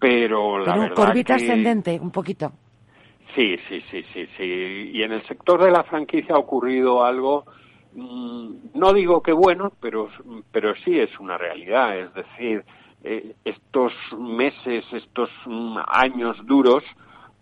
pero 0.00 0.58
la 0.58 0.74
pero 0.74 0.94
verdad 0.96 1.24
que... 1.24 1.32
ascendente, 1.32 1.98
un 2.00 2.10
poquito. 2.10 2.52
Sí, 3.34 3.56
sí, 3.68 3.82
sí, 3.90 4.04
sí, 4.12 4.26
sí. 4.36 4.90
Y 4.92 5.02
en 5.02 5.12
el 5.12 5.26
sector 5.26 5.62
de 5.62 5.70
la 5.70 5.84
franquicia 5.84 6.34
ha 6.34 6.38
ocurrido 6.38 7.04
algo, 7.04 7.44
mm, 7.94 8.50
no 8.74 8.92
digo 8.94 9.22
que 9.22 9.32
bueno, 9.32 9.72
pero, 9.80 10.08
pero 10.50 10.74
sí 10.84 10.98
es 10.98 11.10
una 11.20 11.38
realidad. 11.38 11.98
Es 11.98 12.14
decir, 12.14 12.64
eh, 13.04 13.36
estos 13.44 13.92
meses, 14.18 14.84
estos 14.92 15.30
mm, 15.44 15.78
años 15.86 16.36
duros, 16.46 16.82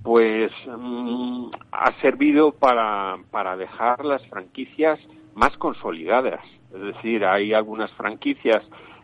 pues 0.05 0.53
mm, 0.67 1.47
ha 1.73 1.93
servido 2.03 2.53
para, 2.53 3.17
para 3.31 3.57
dejar 3.57 4.05
las 4.05 4.25
franquicias 4.29 5.01
más 5.35 5.57
consolidadas. 5.57 6.45
Es 6.73 6.81
decir, 6.81 7.25
hay 7.25 7.55
algunas 7.55 7.91
franquicias 7.93 8.63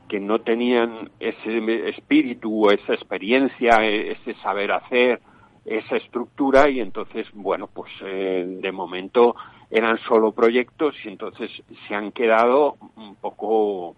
que 0.09 0.20
no 0.20 0.40
tenían 0.40 1.11
ese 1.18 1.88
espíritu 1.88 2.66
o 2.66 2.70
esa 2.70 2.92
experiencia, 2.92 3.82
ese 3.82 4.34
saber 4.42 4.72
hacer, 4.72 5.20
esa 5.64 5.96
estructura 5.96 6.68
y 6.68 6.80
entonces, 6.80 7.26
bueno, 7.32 7.66
pues 7.72 7.90
eh, 8.05 8.44
de 8.61 8.72
momento 8.72 9.34
eran 9.70 9.98
solo 10.07 10.32
proyectos 10.32 10.94
y 11.05 11.09
entonces 11.09 11.51
se 11.88 11.94
han 11.94 12.12
quedado 12.12 12.76
un 12.96 13.14
poco, 13.14 13.96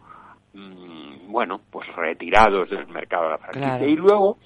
mm, 0.54 1.32
bueno, 1.32 1.60
pues 1.68 1.88
retirados 1.96 2.70
del 2.70 2.86
mercado 2.86 3.24
de 3.24 3.30
la 3.30 3.38
franquicia. 3.38 3.88
Y 3.88 3.96
luego 3.96 4.38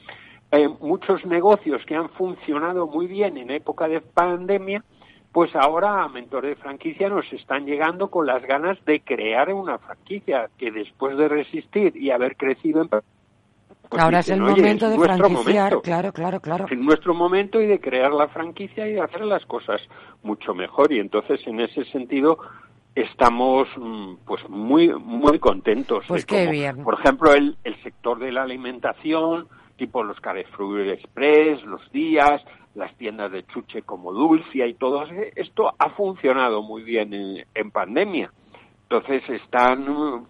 eh, 0.52 0.68
muchos 0.80 1.24
negocios 1.26 1.84
que 1.86 1.96
han 1.96 2.08
funcionado 2.10 2.86
muy 2.86 3.06
bien 3.06 3.36
en 3.36 3.50
época 3.50 3.88
de 3.88 4.00
pandemia, 4.00 4.84
pues 5.32 5.54
ahora 5.54 6.02
a 6.02 6.08
Mentor 6.08 6.46
de 6.46 6.56
Franquicia 6.56 7.08
nos 7.08 7.30
están 7.32 7.66
llegando 7.66 8.08
con 8.08 8.26
las 8.26 8.42
ganas 8.44 8.82
de 8.84 9.00
crear 9.00 9.52
una 9.52 9.78
franquicia 9.78 10.48
que 10.56 10.70
después 10.70 11.16
de 11.18 11.28
resistir 11.28 11.96
y 11.96 12.10
haber 12.10 12.36
crecido 12.36 12.82
en... 12.82 12.88
Pues 12.88 14.02
ahora 14.02 14.20
es 14.20 14.28
el 14.30 14.40
momento 14.40 14.88
de 14.88 14.98
franquiciar, 14.98 15.80
claro, 15.82 16.12
claro, 16.12 16.40
claro. 16.40 16.66
Es 16.70 16.78
nuestro 16.78 17.14
momento 17.14 17.60
y 17.60 17.66
de 17.66 17.80
crear 17.80 18.12
la 18.12 18.28
franquicia 18.28 18.88
y 18.88 18.94
de 18.94 19.00
hacer 19.00 19.24
las 19.24 19.44
cosas 19.46 19.80
mucho 20.22 20.54
mejor 20.54 20.92
y 20.92 20.98
entonces 20.98 21.46
en 21.46 21.60
ese 21.60 21.84
sentido 21.84 22.38
estamos 22.94 23.68
mm, 23.76 24.14
pues 24.24 24.48
muy 24.48 24.88
muy 24.88 25.38
contentos. 25.38 26.04
Pues 26.08 26.24
qué 26.24 26.46
bien. 26.48 26.82
Por 26.82 26.94
ejemplo, 26.94 27.34
el, 27.34 27.56
el 27.62 27.80
sector 27.82 28.18
de 28.18 28.32
la 28.32 28.42
alimentación, 28.42 29.48
tipo 29.76 30.02
los 30.02 30.20
Carrefour 30.20 30.80
Express, 30.80 31.62
los 31.64 31.90
días, 31.92 32.42
las 32.74 32.94
tiendas 32.96 33.32
de 33.32 33.44
chuche 33.46 33.82
como 33.82 34.12
Dulcia 34.12 34.66
y 34.66 34.74
todo 34.74 35.04
esto 35.34 35.72
ha 35.78 35.90
funcionado 35.90 36.62
muy 36.62 36.82
bien 36.82 37.44
en, 37.54 37.70
pandemia. 37.70 38.30
Entonces 38.82 39.28
están 39.28 40.26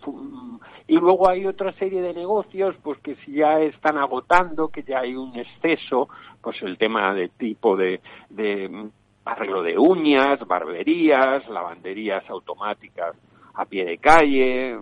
y 0.86 0.96
luego 0.96 1.28
hay 1.28 1.44
otra 1.46 1.72
serie 1.72 2.00
de 2.00 2.14
negocios 2.14 2.74
pues 2.82 2.98
que 3.00 3.16
si 3.16 3.32
ya 3.32 3.60
están 3.60 3.98
agotando, 3.98 4.68
que 4.68 4.82
ya 4.82 5.00
hay 5.00 5.14
un 5.14 5.36
exceso, 5.36 6.08
pues 6.40 6.62
el 6.62 6.78
tema 6.78 7.12
de 7.12 7.28
tipo 7.28 7.76
de, 7.76 8.00
de 8.30 8.88
arreglo 9.24 9.62
de 9.62 9.76
uñas, 9.76 10.38
barberías, 10.46 11.46
lavanderías 11.48 12.28
automáticas 12.30 13.14
a 13.54 13.64
pie 13.64 13.84
de 13.84 13.98
calle, 13.98 14.78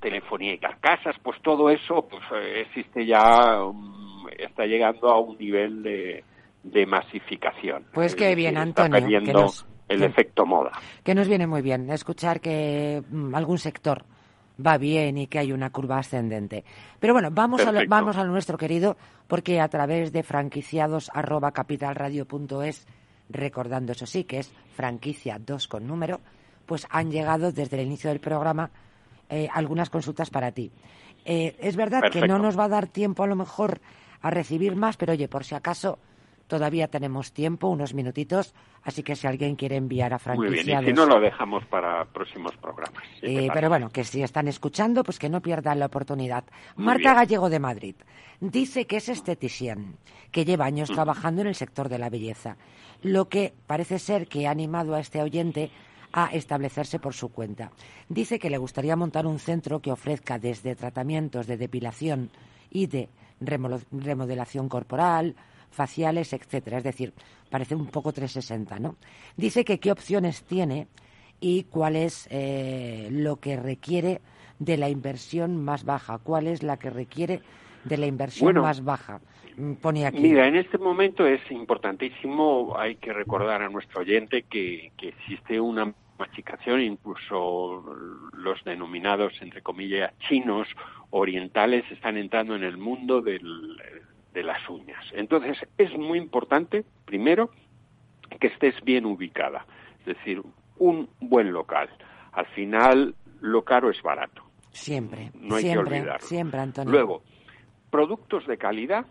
telefonía 0.00 0.54
y 0.54 0.58
carcasas, 0.58 1.16
pues 1.22 1.40
todo 1.42 1.70
eso 1.70 2.06
pues 2.08 2.22
existe 2.56 3.06
ya 3.06 3.60
está 4.38 4.66
llegando 4.66 5.08
a 5.08 5.20
un 5.20 5.36
nivel 5.38 5.82
de, 5.82 6.24
de 6.62 6.86
masificación. 6.86 7.84
Pues 7.92 8.14
qué 8.14 8.34
bien, 8.34 8.56
Antonio. 8.56 9.20
que 9.22 9.32
nos, 9.32 9.66
el 9.88 10.02
efecto 10.02 10.46
moda. 10.46 10.72
Que 11.02 11.14
nos 11.14 11.28
viene 11.28 11.46
muy 11.46 11.62
bien 11.62 11.90
escuchar 11.90 12.40
que 12.40 13.02
mm, 13.08 13.34
algún 13.34 13.58
sector 13.58 14.04
va 14.64 14.78
bien 14.78 15.18
y 15.18 15.26
que 15.26 15.38
hay 15.38 15.52
una 15.52 15.70
curva 15.70 15.98
ascendente. 15.98 16.64
Pero 16.98 17.12
bueno, 17.12 17.30
vamos 17.30 17.64
a, 17.66 17.72
vamos 17.86 18.16
a 18.16 18.24
nuestro 18.24 18.56
querido, 18.56 18.96
porque 19.26 19.60
a 19.60 19.68
través 19.68 20.12
de 20.12 20.22
franquiciados 20.22 21.10
arroba 21.12 21.52
capitalradio.es, 21.52 22.86
recordando 23.28 23.92
eso 23.92 24.06
sí, 24.06 24.24
que 24.24 24.38
es 24.38 24.52
franquicia 24.74 25.38
2 25.38 25.68
con 25.68 25.86
número, 25.86 26.20
pues 26.64 26.86
han 26.90 27.10
llegado 27.10 27.52
desde 27.52 27.80
el 27.80 27.86
inicio 27.86 28.10
del 28.10 28.20
programa 28.20 28.70
eh, 29.28 29.48
algunas 29.52 29.90
consultas 29.90 30.30
para 30.30 30.52
ti. 30.52 30.72
Eh, 31.24 31.56
es 31.58 31.76
verdad 31.76 32.02
que 32.10 32.26
no 32.26 32.38
nos 32.38 32.58
va 32.58 32.64
a 32.64 32.68
dar 32.68 32.86
tiempo 32.86 33.24
a 33.24 33.26
lo 33.26 33.36
mejor 33.36 33.80
a 34.20 34.30
recibir 34.30 34.76
más, 34.76 34.96
pero 34.96 35.12
oye, 35.12 35.28
por 35.28 35.44
si 35.44 35.54
acaso 35.54 35.98
todavía 36.46 36.88
tenemos 36.88 37.32
tiempo, 37.32 37.68
unos 37.68 37.94
minutitos, 37.94 38.54
así 38.82 39.02
que 39.02 39.16
si 39.16 39.26
alguien 39.26 39.56
quiere 39.56 39.76
enviar 39.76 40.14
a 40.14 40.18
franquiciados... 40.18 40.64
Muy 40.64 40.64
bien, 40.64 40.82
y 40.82 40.86
si 40.86 40.92
no 40.92 41.06
lo 41.06 41.20
dejamos 41.20 41.64
para 41.66 42.04
próximos 42.04 42.56
programas. 42.56 43.02
Eh, 43.22 43.48
pero 43.52 43.68
bueno, 43.68 43.90
que 43.90 44.04
si 44.04 44.22
están 44.22 44.48
escuchando, 44.48 45.02
pues 45.02 45.18
que 45.18 45.28
no 45.28 45.40
pierdan 45.40 45.78
la 45.78 45.86
oportunidad. 45.86 46.44
Marta 46.76 47.14
Gallego 47.14 47.50
de 47.50 47.58
Madrid 47.58 47.96
dice 48.40 48.86
que 48.86 48.98
es 48.98 49.08
estetician, 49.08 49.96
que 50.30 50.44
lleva 50.44 50.66
años 50.66 50.90
mm. 50.90 50.94
trabajando 50.94 51.40
en 51.42 51.48
el 51.48 51.54
sector 51.54 51.88
de 51.88 51.98
la 51.98 52.10
belleza, 52.10 52.56
lo 53.02 53.28
que 53.28 53.52
parece 53.66 53.98
ser 53.98 54.28
que 54.28 54.46
ha 54.46 54.50
animado 54.50 54.94
a 54.94 55.00
este 55.00 55.22
oyente 55.22 55.70
a 56.12 56.26
establecerse 56.26 56.98
por 56.98 57.14
su 57.14 57.30
cuenta. 57.30 57.72
Dice 58.08 58.38
que 58.38 58.50
le 58.50 58.58
gustaría 58.58 58.96
montar 58.96 59.26
un 59.26 59.38
centro 59.38 59.80
que 59.80 59.92
ofrezca 59.92 60.38
desde 60.38 60.76
tratamientos 60.76 61.46
de 61.46 61.56
depilación 61.56 62.30
y 62.70 62.86
de 62.86 63.10
remodelación 63.40 64.68
corporal, 64.68 65.34
faciales, 65.70 66.32
etcétera. 66.32 66.78
Es 66.78 66.84
decir, 66.84 67.12
parece 67.50 67.74
un 67.74 67.86
poco 67.86 68.12
360, 68.12 68.78
¿no? 68.78 68.96
Dice 69.36 69.64
que 69.64 69.78
qué 69.78 69.92
opciones 69.92 70.42
tiene 70.44 70.88
y 71.40 71.64
cuál 71.64 71.96
es 71.96 72.28
eh, 72.30 73.08
lo 73.10 73.36
que 73.36 73.56
requiere 73.56 74.20
de 74.58 74.76
la 74.76 74.88
inversión 74.88 75.62
más 75.62 75.84
baja, 75.84 76.18
cuál 76.18 76.46
es 76.46 76.62
la 76.62 76.78
que 76.78 76.90
requiere 76.90 77.42
de 77.84 77.98
la 77.98 78.06
inversión 78.06 78.54
más 78.54 78.82
baja. 78.82 79.20
Mm, 79.56 79.74
pone 79.74 80.06
aquí. 80.06 80.20
Mira, 80.20 80.48
en 80.48 80.56
este 80.56 80.78
momento 80.78 81.26
es 81.26 81.40
importantísimo, 81.50 82.74
hay 82.76 82.96
que 82.96 83.12
recordar 83.12 83.62
a 83.62 83.68
nuestro 83.68 84.00
oyente 84.00 84.42
que, 84.42 84.92
que 84.96 85.08
existe 85.08 85.60
una 85.60 85.92
masticación, 86.18 86.80
incluso 86.80 87.84
los 88.32 88.62
denominados, 88.64 89.32
entre 89.40 89.62
comillas, 89.62 90.12
chinos 90.28 90.68
orientales 91.10 91.84
están 91.90 92.16
entrando 92.16 92.54
en 92.56 92.64
el 92.64 92.76
mundo 92.76 93.20
de 93.20 93.40
las 94.42 94.68
uñas. 94.68 95.04
Entonces, 95.12 95.58
es 95.78 95.96
muy 95.96 96.18
importante, 96.18 96.84
primero, 97.04 97.50
que 98.40 98.48
estés 98.48 98.74
bien 98.84 99.06
ubicada, 99.06 99.66
es 100.00 100.06
decir, 100.06 100.42
un 100.78 101.08
buen 101.20 101.52
local. 101.52 101.88
Al 102.32 102.46
final, 102.46 103.14
lo 103.40 103.62
caro 103.62 103.90
es 103.90 104.02
barato. 104.02 104.42
Siempre, 104.70 105.30
no 105.34 105.56
hay 105.56 105.62
siempre, 105.62 105.90
que 105.90 105.96
olvidarlo. 106.00 106.26
siempre, 106.26 106.60
Antonio. 106.60 106.92
Luego, 106.92 107.22
productos 107.90 108.46
de 108.46 108.58
calidad 108.58 109.06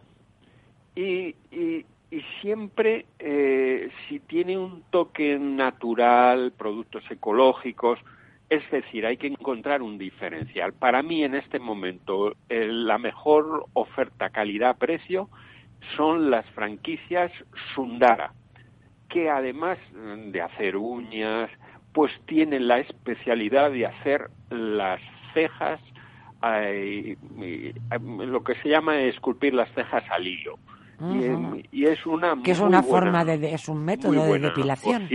y, 0.95 1.36
y, 1.51 1.86
siempre 2.41 3.05
eh, 3.20 3.89
si 4.07 4.20
tiene 4.20 4.57
un 4.57 4.84
toque 4.89 5.38
natural, 5.39 6.53
productos 6.57 7.03
ecológicos, 7.09 7.99
es 8.49 8.70
decir, 8.70 9.05
hay 9.05 9.18
que 9.18 9.28
encontrar 9.28 9.82
un 9.82 9.97
diferencial. 9.97 10.74
Para 10.74 11.01
mí 11.01 11.24
en 11.24 11.36
este 11.36 11.59
momento 11.59 12.36
la 12.49 12.97
mejor 12.97 13.66
oferta 13.74 14.30
calidad-precio 14.30 15.30
son 15.95 16.30
las 16.30 16.45
franquicias 16.51 17.32
Sundara, 17.74 18.34
que 19.09 19.30
además 19.30 19.78
de 20.28 20.41
hacer 20.41 20.78
uñas, 20.78 21.49
pues 21.93 22.11
tienen 22.26 22.68
la 22.68 22.80
especialidad 22.80 23.72
de 23.72 23.86
hacer 23.86 24.30
las 24.49 25.01
cejas, 25.34 25.80
lo 28.01 28.43
que 28.43 28.55
se 28.61 28.70
llama 28.70 28.99
esculpir 28.99 29.53
las 29.53 29.72
cejas 29.74 30.03
al 30.11 30.28
hilo. 30.28 30.59
Y, 31.72 31.86
es 31.86 32.06
una 32.06 32.36
que 32.43 32.52
es 32.52 32.60
una 32.60 32.84
forma 32.84 33.26
de 33.26 33.54
es 33.54 33.68
un 33.68 33.84
método 33.84 34.34
de 34.34 34.39
depilación. 34.39 35.08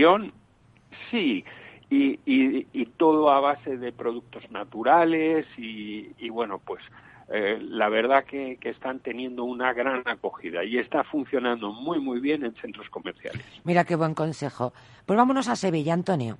sí, 1.09 1.43
y, 1.89 2.19
y, 2.25 2.85
todo 2.97 3.29
a 3.29 3.39
base 3.39 3.77
de 3.77 3.91
productos 3.91 4.49
naturales 4.49 5.45
y, 5.57 6.29
bueno, 6.29 6.61
pues 6.63 6.81
eh, 7.29 7.59
la 7.61 7.89
verdad 7.89 8.23
que, 8.23 8.57
que, 8.61 8.69
están 8.69 8.99
teniendo 8.99 9.43
una 9.43 9.73
gran 9.73 10.01
acogida 10.07 10.63
y 10.63 10.77
está 10.77 11.03
funcionando 11.03 11.71
muy, 11.73 11.99
muy 11.99 12.19
bien 12.19 12.45
en 12.45 12.55
centros 12.55 12.89
comerciales. 12.89 13.43
Mira 13.63 13.83
qué 13.83 13.95
buen 13.95 14.13
consejo. 14.13 14.73
Pues 15.05 15.17
vámonos 15.17 15.47
a 15.49 15.55
Sevilla, 15.55 15.93
Antonio. 15.93 16.37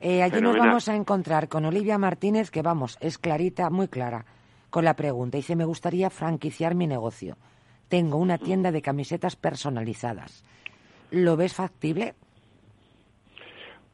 Eh, 0.00 0.22
allí 0.22 0.40
nos 0.40 0.56
vamos 0.56 0.88
a 0.88 0.96
encontrar 0.96 1.48
con 1.48 1.66
Olivia 1.66 1.98
Martínez, 1.98 2.50
que 2.50 2.62
vamos, 2.62 2.96
es 3.00 3.18
clarita, 3.18 3.68
muy 3.68 3.86
clara, 3.86 4.24
con 4.70 4.84
la 4.84 4.94
pregunta. 4.94 5.36
Dice, 5.36 5.56
me 5.56 5.66
gustaría 5.66 6.08
franquiciar 6.08 6.74
mi 6.74 6.86
negocio. 6.86 7.36
Tengo 7.90 8.16
una 8.16 8.38
tienda 8.38 8.72
de 8.72 8.80
camisetas 8.80 9.36
personalizadas. 9.36 10.42
¿Lo 11.10 11.36
ves 11.36 11.54
factible? 11.54 12.14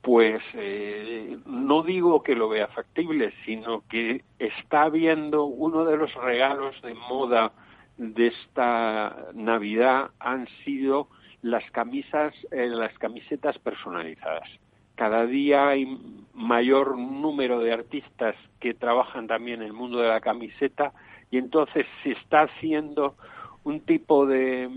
Pues 0.02 0.40
eh, 0.54 1.36
no 1.46 1.82
digo 1.82 2.22
que 2.22 2.36
lo 2.36 2.48
vea 2.48 2.68
factible, 2.68 3.32
sino 3.44 3.82
que 3.88 4.22
está 4.38 4.88
viendo 4.88 5.46
uno 5.46 5.84
de 5.84 5.96
los 5.96 6.14
regalos 6.14 6.80
de 6.82 6.94
moda 6.94 7.50
de 7.96 8.28
esta 8.28 9.16
Navidad 9.34 10.12
han 10.20 10.46
sido 10.64 11.08
las 11.42 11.68
camisas, 11.72 12.32
eh, 12.52 12.68
las 12.68 12.96
camisetas 12.98 13.58
personalizadas 13.58 14.48
cada 14.96 15.26
día 15.26 15.68
hay 15.68 15.98
mayor 16.32 16.98
número 16.98 17.60
de 17.60 17.72
artistas 17.72 18.34
que 18.58 18.74
trabajan 18.74 19.26
también 19.26 19.60
en 19.60 19.68
el 19.68 19.72
mundo 19.72 19.98
de 19.98 20.08
la 20.08 20.20
camiseta 20.20 20.92
y 21.30 21.38
entonces 21.38 21.86
se 22.02 22.12
está 22.12 22.42
haciendo 22.42 23.14
un 23.66 23.80
tipo 23.80 24.26
de, 24.26 24.70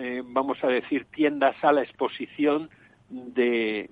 eh, 0.00 0.22
vamos 0.24 0.58
a 0.64 0.66
decir, 0.66 1.06
tiendas 1.14 1.54
a 1.62 1.70
la 1.70 1.82
exposición 1.82 2.70
de, 3.08 3.88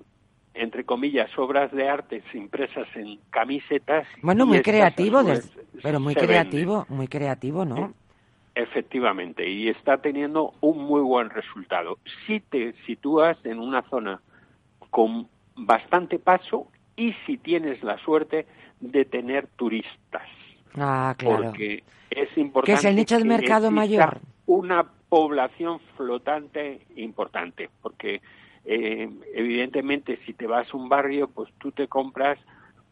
entre 0.53 0.83
comillas, 0.83 1.29
obras 1.37 1.71
de 1.71 1.87
arte 1.87 2.21
impresas 2.33 2.85
en 2.95 3.17
camisetas. 3.29 4.05
Bueno, 4.21 4.45
muy 4.45 4.61
creativo, 4.61 5.23
pero 5.81 6.01
muy 6.01 6.15
creativo, 6.15 6.85
muy 6.89 7.07
creativo, 7.07 7.63
¿no? 7.63 7.93
Efectivamente, 8.53 9.49
y 9.49 9.69
está 9.69 9.99
teniendo 9.99 10.53
un 10.59 10.79
muy 10.79 11.01
buen 11.01 11.29
resultado. 11.29 11.97
Si 12.27 12.41
te 12.41 12.73
sitúas 12.85 13.37
en 13.45 13.57
una 13.57 13.83
zona 13.83 14.19
con 14.89 15.29
bastante 15.55 16.19
paso 16.19 16.67
y 16.97 17.13
si 17.25 17.37
tienes 17.37 17.81
la 17.83 17.97
suerte 17.99 18.45
de 18.81 19.05
tener 19.05 19.47
turistas. 19.55 20.27
Ah, 20.77 21.15
claro. 21.17 21.43
Porque 21.45 21.83
es 22.09 22.37
importante. 22.37 22.71
Que 22.71 22.73
es 22.73 22.85
el 22.85 22.95
nicho 22.95 23.17
del 23.17 23.25
mercado 23.25 23.71
mayor. 23.71 24.19
Una 24.45 24.85
población 25.09 25.79
flotante 25.97 26.81
importante, 26.95 27.69
porque 27.81 28.21
eh, 28.65 29.09
evidentemente 29.33 30.19
si 30.25 30.33
te 30.33 30.47
vas 30.47 30.67
a 30.73 30.77
un 30.77 30.87
barrio, 30.87 31.27
pues 31.27 31.49
tú 31.57 31.71
te 31.71 31.87
compras 31.87 32.37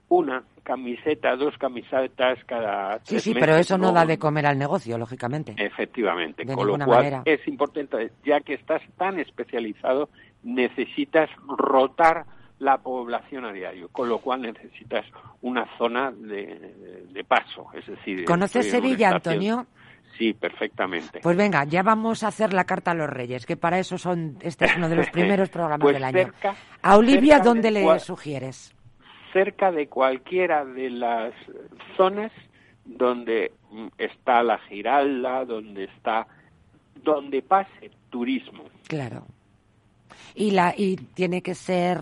una 0.10 0.44
camiseta, 0.64 1.36
dos 1.36 1.58
camisetas 1.58 2.44
cada 2.46 3.00
Sí, 3.04 3.20
sí, 3.20 3.34
pero 3.34 3.56
eso 3.56 3.78
no 3.78 3.92
da 3.92 4.06
de 4.06 4.18
comer 4.18 4.48
al 4.48 4.58
negocio, 4.58 4.98
lógicamente. 4.98 5.56
Efectivamente, 5.58 6.46
con 6.46 6.68
lo 6.68 6.86
cual 6.86 7.22
es 7.26 7.48
importante, 7.48 8.12
ya 8.26 8.42
que 8.42 8.56
estás 8.56 8.82
tan 8.98 9.20
especializado, 9.20 10.10
necesitas 10.44 11.30
rotar 11.48 12.26
la 12.60 12.78
población 12.78 13.46
a 13.46 13.54
diario, 13.54 13.90
con 13.90 14.10
lo 14.10 14.20
cual 14.20 14.42
necesitas 14.42 15.06
una 15.42 15.66
zona 15.78 16.12
de, 16.12 17.26
paso, 17.28 17.68
es 17.74 17.86
decir... 17.88 18.26
¿Conoces 18.26 18.70
Sevilla, 18.70 19.10
Antonio? 19.10 19.66
Sí, 20.18 20.34
perfectamente. 20.34 21.22
Pues 21.22 21.38
venga, 21.38 21.64
ya 21.64 21.82
vamos 21.82 22.24
a 22.24 22.28
hacer 22.28 22.54
la 22.54 22.66
carta 22.66 22.92
a 22.92 22.94
los 22.94 23.10
reyes, 23.10 23.46
que 23.46 23.56
para 23.56 23.80
eso 23.80 23.98
son 23.98 24.38
este 24.42 24.66
es 24.66 24.76
uno 24.76 24.90
de 24.90 24.98
los 24.98 25.10
primeros 25.12 25.50
programas 25.50 25.86
pues 25.86 25.94
del 25.94 26.04
año. 26.04 26.34
a 26.82 26.98
Olivia, 26.98 27.40
¿dónde 27.40 27.72
le 27.72 28.00
sugieres? 28.00 28.76
Cerca 29.32 29.72
de 29.72 29.88
cualquiera 29.88 30.66
de 30.66 30.90
las 30.90 31.34
zonas 31.96 32.32
donde 32.84 33.54
está 33.98 34.44
la 34.44 34.58
Giralda, 34.58 35.46
donde 35.46 35.86
está 35.86 36.28
donde 36.96 37.42
pase 37.42 37.92
turismo. 38.10 38.64
Claro. 38.88 39.26
Y 40.36 40.52
la 40.52 40.74
y 40.76 40.98
tiene 40.98 41.42
que 41.42 41.56
ser 41.56 42.00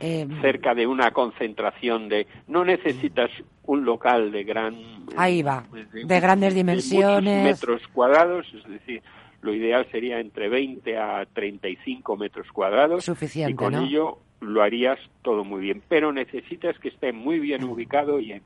eh, 0.00 0.26
cerca 0.40 0.74
de 0.74 0.86
una 0.86 1.10
concentración 1.12 2.08
de 2.08 2.26
no 2.48 2.64
necesitas 2.64 3.30
un 3.64 3.84
local 3.84 4.32
de 4.32 4.44
gran 4.44 4.74
ahí 5.16 5.42
va 5.42 5.64
de, 5.92 6.20
grandes 6.20 6.54
dimensiones. 6.54 7.44
metros 7.44 7.82
cuadrados 7.92 8.46
es 8.54 8.68
decir 8.68 9.02
lo 9.42 9.54
ideal 9.54 9.86
sería 9.90 10.20
entre 10.20 10.48
20 10.48 10.98
a 10.98 11.26
35 11.32 12.16
metros 12.16 12.50
cuadrados 12.52 13.04
suficiente 13.04 13.52
y 13.52 13.54
con 13.54 13.74
ello 13.74 14.18
lo 14.40 14.62
harías 14.62 14.98
todo 15.22 15.44
muy 15.44 15.60
bien. 15.60 15.82
Pero 15.88 16.12
necesitas 16.12 16.78
que 16.78 16.88
esté 16.88 17.12
muy 17.12 17.38
bien 17.38 17.64
ubicado 17.64 18.20
y 18.20 18.32
en 18.32 18.42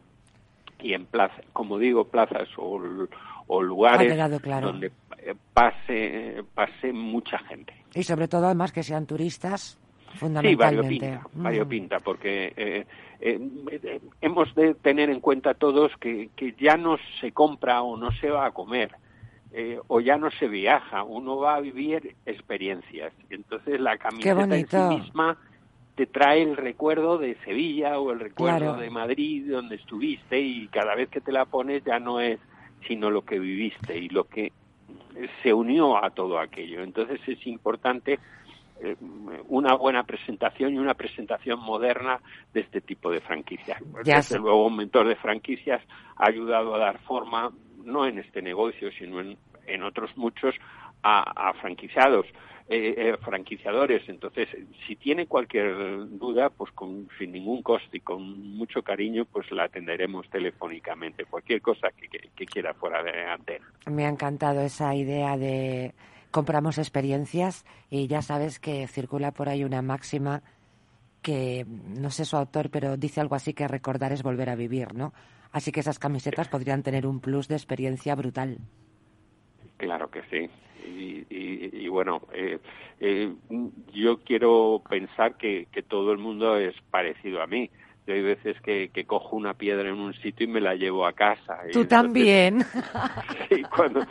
y 0.81 0.93
en 0.93 1.07
plaza 1.07 1.41
como 1.53 1.79
digo 1.79 2.05
plazas 2.09 2.49
o, 2.59 2.81
o 3.47 3.63
lugares 3.63 4.15
donde 4.61 4.93
pase 5.55 6.45
pase 6.55 6.93
mucha 6.93 7.39
gente. 7.39 7.73
Y 7.95 8.03
sobre 8.03 8.29
todo 8.29 8.47
además 8.47 8.73
que 8.73 8.83
sean 8.83 9.07
turistas 9.07 9.79
Sí, 10.19 10.55
variopinta, 10.55 11.27
mm. 11.33 11.43
variopinta 11.43 12.01
porque 12.01 12.53
eh, 12.57 12.87
eh, 13.21 14.01
hemos 14.21 14.55
de 14.55 14.75
tener 14.75 15.11
en 15.11 15.21
cuenta 15.21 15.55
todos 15.55 15.93
que, 15.99 16.31
que, 16.37 16.55
ya 16.59 16.77
no 16.77 16.97
se 17.21 17.33
compra 17.33 17.83
o 17.83 17.97
no 17.97 18.13
se 18.13 18.31
va 18.31 18.47
a 18.47 18.51
comer. 18.53 18.93
Eh, 19.57 19.79
o 19.87 20.01
ya 20.01 20.17
no 20.17 20.33
se 20.33 20.49
viaja, 20.49 21.05
uno 21.05 21.37
va 21.37 21.55
a 21.55 21.61
vivir 21.61 22.17
experiencias. 22.27 23.13
Entonces 23.31 23.81
la 23.81 23.97
camiseta 23.99 24.57
en 24.57 24.69
sí 24.69 24.77
misma 25.03 25.39
te 25.95 26.07
trae 26.07 26.43
el 26.43 26.57
recuerdo 26.57 27.19
de 27.19 27.37
Sevilla 27.45 28.01
o 28.01 28.11
el 28.11 28.19
recuerdo 28.19 28.77
de 28.77 28.91
Madrid 28.91 29.49
donde 29.49 29.77
estuviste 29.77 30.41
y 30.41 30.67
cada 30.69 30.97
vez 30.97 31.09
que 31.09 31.21
te 31.21 31.31
la 31.31 31.45
pones 31.45 31.85
ya 31.85 32.01
no 32.01 32.19
es 32.21 32.41
sino 32.89 33.11
lo 33.11 33.25
que 33.25 33.39
viviste 33.39 33.97
y 33.97 34.09
lo 34.09 34.25
que 34.25 34.53
se 35.43 35.53
unió 35.53 36.03
a 36.03 36.11
todo 36.11 36.41
aquello. 36.41 36.83
Entonces 36.83 37.21
es 37.27 37.47
importante 37.47 38.15
eh, 38.15 38.19
una 39.49 39.75
buena 39.75 40.05
presentación 40.05 40.75
y 40.75 40.79
una 40.79 40.95
presentación 40.95 41.61
moderna 41.61 42.21
de 42.53 42.61
este 42.61 42.81
tipo 42.81 43.11
de 43.11 43.21
franquicias. 43.21 43.81
Desde 44.05 44.39
luego, 44.39 44.67
un 44.67 44.77
mentor 44.77 45.09
de 45.09 45.17
franquicias 45.17 45.83
ha 46.17 46.29
ayudado 46.29 46.75
a 46.75 46.79
dar 46.79 46.99
forma, 47.01 47.53
no 47.85 48.07
en 48.07 48.19
este 48.19 48.43
negocio, 48.43 48.91
sino 48.99 49.21
en, 49.21 49.37
en 49.67 49.83
otros 49.83 50.17
muchos, 50.17 50.55
a, 51.03 51.53
franquiciados. 51.61 52.27
Eh, 52.67 52.95
eh, 52.97 53.17
franquiciadores. 53.23 54.09
Entonces, 54.09 54.49
si 54.87 54.97
tiene 54.97 55.27
cualquier 55.27 56.09
duda, 56.19 56.49
pues 56.49 56.73
con, 56.73 57.09
sin 57.19 57.33
ningún 57.33 57.63
coste 57.63 57.99
y 57.99 58.01
con 58.01 58.57
mucho 58.57 58.81
cariño, 58.83 59.27
pues 59.27 59.53
la 59.53 59.65
atenderemos 59.65 60.31
telefónicamente. 60.31 61.27
Cualquier 61.27 61.61
cosa 61.61 61.89
que 62.35 62.47
quiera 62.47 62.73
fuera 62.73 63.03
de 63.03 63.23
antena. 63.27 63.67
Me 63.85 64.07
ha 64.07 64.09
encantado 64.09 64.63
esa 64.63 64.95
idea 64.95 65.37
de 65.37 65.93
compramos 66.35 66.79
experiencias 66.79 67.65
y 67.91 68.09
ya 68.09 68.21
sabes 68.21 68.59
que 68.59 68.89
circula 68.89 69.31
por 69.31 69.49
ahí 69.49 69.63
una 69.63 69.83
máxima 69.83 70.43
que 71.23 71.65
no 71.65 72.11
sé 72.11 72.25
su 72.25 72.37
autor, 72.37 72.71
pero 72.71 72.97
dice 72.97 73.21
algo 73.21 73.37
así 73.37 73.55
que 73.55 73.69
recordar 73.69 74.11
es 74.13 74.25
volver 74.25 74.51
a 74.51 74.57
vivir, 74.57 74.95
¿no? 74.95 75.13
Así 75.53 75.71
que 75.71 75.79
esas 75.79 76.01
camisetas 76.01 76.49
podrían 76.49 76.83
tener 76.83 77.07
un 77.07 77.21
plus 77.21 77.47
de 77.47 77.55
experiencia 77.55 78.17
brutal. 78.17 78.59
Claro 79.77 80.11
que 80.11 80.23
sí. 80.25 80.51
Y, 81.31 81.87
bueno, 81.87 82.23
eh, 82.33 82.59
eh, 82.99 83.33
yo 83.93 84.19
quiero 84.19 84.83
pensar 84.91 85.37
que, 85.37 85.69
que 85.71 85.83
todo 85.83 86.11
el 86.11 86.19
mundo 86.19 86.57
es 86.59 86.75
parecido 86.91 87.43
a 87.43 87.47
mí. 87.47 87.71
Yo 88.07 88.15
hay 88.15 88.23
veces 88.23 88.61
que, 88.61 88.91
que, 88.91 89.05
cojo 89.07 89.35
una 89.37 89.55
piedra 89.55 89.89
en 89.89 89.99
un 89.99 90.13
sitio 90.15 90.45
y 90.45 90.51
me 90.51 90.61
la 90.61 90.75
llevo 90.75 91.07
a 91.07 91.13
casa. 91.13 91.61
Tú 91.73 91.87
también. 91.87 92.65
Sí, 93.49 93.63
cuando 93.63 94.07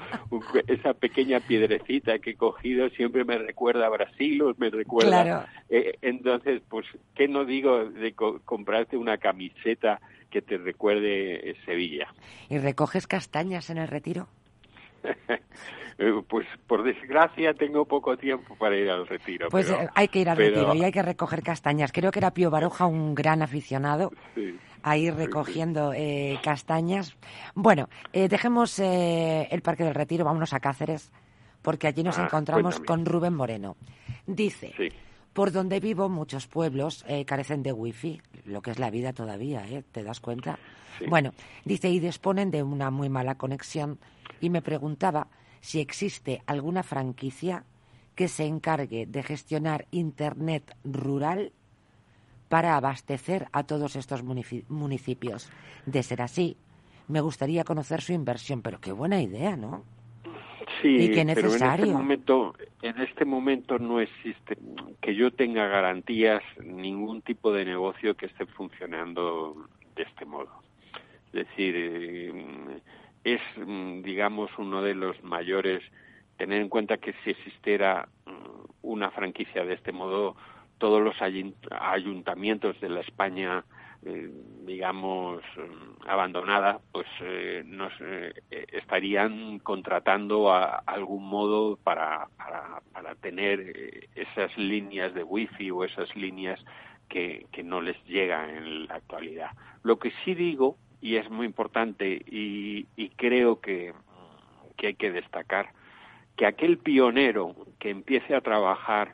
esa 0.68 0.94
pequeña 0.94 1.40
piedrecita 1.40 2.20
que 2.20 2.32
he 2.32 2.36
cogido 2.36 2.90
siempre 2.90 3.24
me 3.24 3.38
recuerda 3.38 3.88
a 3.88 3.90
Brasil 3.90 4.42
o 4.42 4.54
me 4.58 4.70
recuerda. 4.70 5.24
Claro. 5.24 5.46
Eh, 5.70 5.98
entonces, 6.02 6.62
pues, 6.70 6.86
¿qué 7.16 7.28
no 7.28 7.44
digo 7.46 7.86
de 7.86 8.14
comprarte 8.14 8.96
una 8.96 9.18
camiseta 9.18 10.00
que 10.30 10.42
te 10.42 10.58
recuerde 10.58 11.56
Sevilla? 11.66 12.08
¿Y 12.50 12.58
recoges 12.60 13.08
castañas 13.08 13.70
en 13.70 13.78
el 13.78 13.88
retiro? 13.88 14.28
Eh, 15.98 16.12
pues 16.28 16.48
por 16.68 16.84
desgracia 16.84 17.54
tengo 17.54 17.86
poco 17.86 18.18
tiempo 18.18 18.56
para 18.56 18.76
ir 18.76 18.90
al 18.90 19.08
retiro. 19.08 19.50
Pues 19.50 19.70
eh, 19.70 19.88
hay 19.96 20.08
que 20.08 20.20
ir 20.20 20.30
al 20.30 20.38
retiro 20.38 20.74
y 20.76 20.84
hay 20.84 20.92
que 20.92 21.02
recoger 21.02 21.44
castañas. 21.44 21.92
Creo 21.92 22.12
que 22.12 22.20
era 22.20 22.32
Pío 22.32 22.50
Baroja 22.50 22.86
un 22.88 23.14
gran 23.16 23.42
aficionado 23.42 24.12
a 24.82 24.98
ir 24.98 25.14
recogiendo 25.16 25.94
eh, 25.94 26.40
castañas. 26.44 27.16
Bueno, 27.56 27.90
dejemos 28.12 28.80
el 28.80 29.62
Parque 29.62 29.84
del 29.84 29.96
Retiro, 29.96 30.26
vámonos 30.26 30.54
a 30.54 30.60
Cáceres, 30.60 31.12
porque 31.62 31.88
allí 31.88 32.04
nos 32.04 32.18
Ah, 32.20 32.26
encontramos 32.26 32.76
cuéntame. 32.80 32.86
con 32.86 33.06
Rubén 33.06 33.34
Moreno. 33.36 33.76
Dice, 34.26 34.74
por 35.34 35.52
donde 35.52 35.80
vivo 35.80 36.10
muchos 36.10 36.48
pueblos 36.48 37.06
carecen 37.26 37.62
de 37.64 37.72
wifi, 37.72 38.22
lo 38.46 38.62
que 38.62 38.72
es 38.72 38.80
la 38.80 38.90
vida 38.90 39.14
todavía, 39.14 39.66
¿eh? 39.70 39.84
¿Te 39.92 40.04
das 40.04 40.20
cuenta? 40.20 40.58
Sí. 41.00 41.06
Bueno, 41.08 41.32
dice, 41.66 41.90
y 41.90 42.00
disponen 42.00 42.52
de 42.52 42.62
una 42.64 42.90
muy 42.92 43.10
mala 43.10 43.36
conexión 43.36 44.00
y 44.42 44.50
me 44.50 44.62
preguntaba 44.62 45.28
si 45.64 45.80
existe 45.80 46.42
alguna 46.46 46.84
franquicia 46.84 47.64
que 48.16 48.28
se 48.28 48.46
encargue 48.46 49.06
de 49.06 49.24
gestionar 49.24 49.86
Internet 49.92 50.76
rural 50.84 51.54
para 52.50 52.76
abastecer 52.76 53.48
a 53.54 53.64
todos 53.64 53.96
estos 53.96 54.26
munici- 54.26 54.66
municipios. 54.68 55.50
De 55.86 56.04
ser 56.04 56.22
así, 56.22 56.58
me 57.08 57.22
gustaría 57.22 57.64
conocer 57.64 58.02
su 58.02 58.12
inversión, 58.12 58.62
pero 58.62 58.82
qué 58.82 58.92
buena 58.92 59.22
idea, 59.22 59.56
¿no? 59.56 59.86
Sí, 60.82 60.90
y 60.98 61.08
qué 61.12 61.24
pero 61.34 61.48
en 61.48 61.54
necesario. 61.54 61.86
este 61.86 61.94
momento, 61.94 62.56
en 62.82 63.02
este 63.02 63.24
momento 63.26 63.80
no 63.80 64.02
existe 64.02 64.58
que 65.02 65.16
yo 65.16 65.32
tenga 65.32 65.68
garantías 65.68 66.44
ningún 66.62 67.22
tipo 67.22 67.54
de 67.54 67.64
negocio 67.64 68.16
que 68.18 68.26
esté 68.26 68.46
funcionando 68.48 69.56
de 69.96 70.04
este 70.04 70.26
modo. 70.26 70.50
Es 71.28 71.48
decir, 71.48 71.74
eh, 71.78 72.82
es, 73.24 73.42
mm, 73.58 74.02
digamos, 74.02 74.52
uno 74.58 74.82
de 74.82 74.96
los 74.96 75.22
mayores. 75.24 75.84
Tener 76.38 76.62
en 76.62 76.70
cuenta 76.70 76.98
que 76.98 77.14
si 77.24 77.32
existiera 77.32 78.08
mm, 78.26 78.66
una 78.82 79.12
franquicia 79.12 79.66
de 79.66 79.74
este 79.76 79.92
modo, 79.92 80.36
todos 80.78 81.02
los 81.02 81.16
ayun- 81.18 81.56
ayuntamientos 81.72 82.80
de 82.82 82.90
la 82.90 83.02
España 83.02 83.64
eh, 84.06 84.30
digamos, 84.66 85.42
mm, 85.56 86.10
abandonada, 86.10 86.82
pues 86.92 87.08
eh, 87.22 87.64
nos 87.66 87.94
eh, 88.02 88.34
estarían 88.74 89.60
contratando 89.60 90.52
a, 90.52 90.84
algún 90.86 91.26
modo 91.26 91.78
para, 91.78 92.28
para, 92.38 92.82
para 92.92 93.16
tener 93.16 94.10
esas 94.16 94.58
líneas 94.58 95.14
de 95.14 95.24
wifi 95.24 95.72
o 95.72 95.86
esas 95.86 96.14
líneas 96.18 96.60
que, 97.08 97.46
que 97.54 97.64
no 97.64 97.80
les 97.80 97.96
llegan 98.06 98.50
en 98.50 98.88
la 98.88 98.96
actualidad. 98.96 99.52
Lo 99.84 100.00
que 100.00 100.12
sí 100.26 100.34
digo, 100.36 100.78
y 101.04 101.18
es 101.18 101.30
muy 101.30 101.46
importante, 101.46 102.22
y, 102.32 102.88
y 102.96 103.10
creo 103.10 103.60
que, 103.60 103.94
hay 104.82 104.94
que 104.94 105.12
destacar, 105.12 105.74
que 106.38 106.46
aquel 106.46 106.78
pionero 106.78 107.56
que 107.78 107.90
empiece 107.90 108.34
a 108.34 108.40
trabajar 108.40 109.14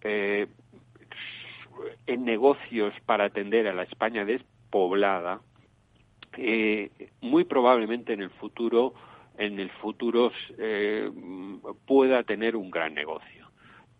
eh, 0.00 0.46
en 2.06 2.24
negocios 2.24 2.94
para 3.04 3.24
atender 3.26 3.68
a 3.68 3.74
la 3.74 3.82
España 3.82 4.24
despoblada, 4.24 5.42
eh, 6.38 6.90
muy 7.20 7.44
probablemente 7.44 8.14
en 8.14 8.22
el 8.22 8.30
futuro, 8.30 8.94
en 9.36 9.60
el 9.60 9.70
futuro 9.70 10.32
eh, 10.56 11.10
pueda 11.84 12.22
tener 12.22 12.56
un 12.56 12.70
gran 12.70 12.94
negocio, 12.94 13.50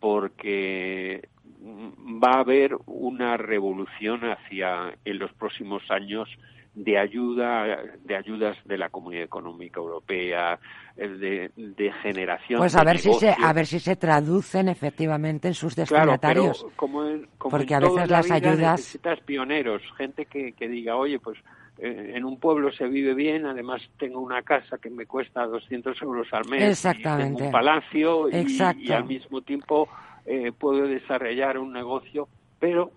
porque 0.01 1.29
va 1.63 2.37
a 2.37 2.41
haber 2.41 2.79
una 2.87 3.37
revolución 3.37 4.23
hacia 4.25 4.97
en 5.05 5.19
los 5.19 5.35
próximos 5.35 5.83
años 5.91 6.31
de 6.77 6.99
ayuda 6.99 7.83
de 8.05 8.17
ayudas 8.17 8.57
de 8.67 8.77
la 8.77 8.91
Comunidad 8.91 9.25
Económica 9.25 9.81
Europea 9.81 10.61
eh, 10.95 11.09
de, 11.09 11.51
de 11.57 11.93
generación 12.03 12.59
Pues 12.61 12.75
de 12.75 12.81
a 12.81 12.85
ver 12.85 12.99
si 12.99 13.13
se 13.15 13.35
a 13.37 13.53
ver 13.55 13.65
si 13.67 13.81
se 13.81 13.97
traducen 13.97 14.69
efectivamente 14.69 15.49
en 15.49 15.55
sus 15.55 15.75
Claro, 15.75 15.89
pero 16.21 16.43
destinatarios. 16.45 16.67
como 16.77 17.07
en, 17.07 17.27
como 17.39 17.57
Porque 17.57 17.73
en 17.75 17.83
a 17.83 17.89
veces 17.89 18.11
las 18.11 18.31
ayudas- 18.31 18.73
necesitas 18.79 19.21
pioneros, 19.21 19.81
gente 19.97 20.27
que, 20.27 20.53
que 20.53 20.69
diga, 20.69 20.97
oye, 20.97 21.19
pues 21.19 21.39
eh, 21.79 22.13
en 22.15 22.27
un 22.27 22.39
pueblo 22.39 22.71
se 22.71 22.87
vive 22.89 23.15
bien, 23.15 23.47
además 23.47 23.81
tengo 23.99 24.21
una 24.21 24.43
casa 24.43 24.77
que 24.77 24.91
me 24.91 25.07
cuesta 25.07 25.47
200 25.47 26.01
euros 26.03 26.29
al 26.33 26.45
mes, 26.47 26.61
y 26.61 26.69
Exactamente. 26.69 27.25
tengo 27.33 27.47
un 27.47 27.53
palacio 27.53 28.29
y- 28.29 28.35
y, 28.83 28.93
al 28.93 29.05
mismo 29.07 29.41
tiempo 29.41 29.89
eh, 30.27 30.53
puedo 30.53 30.87
desarrollar 30.87 31.57
un 31.59 31.73
negocio, 31.73 32.29
pero 32.59 32.93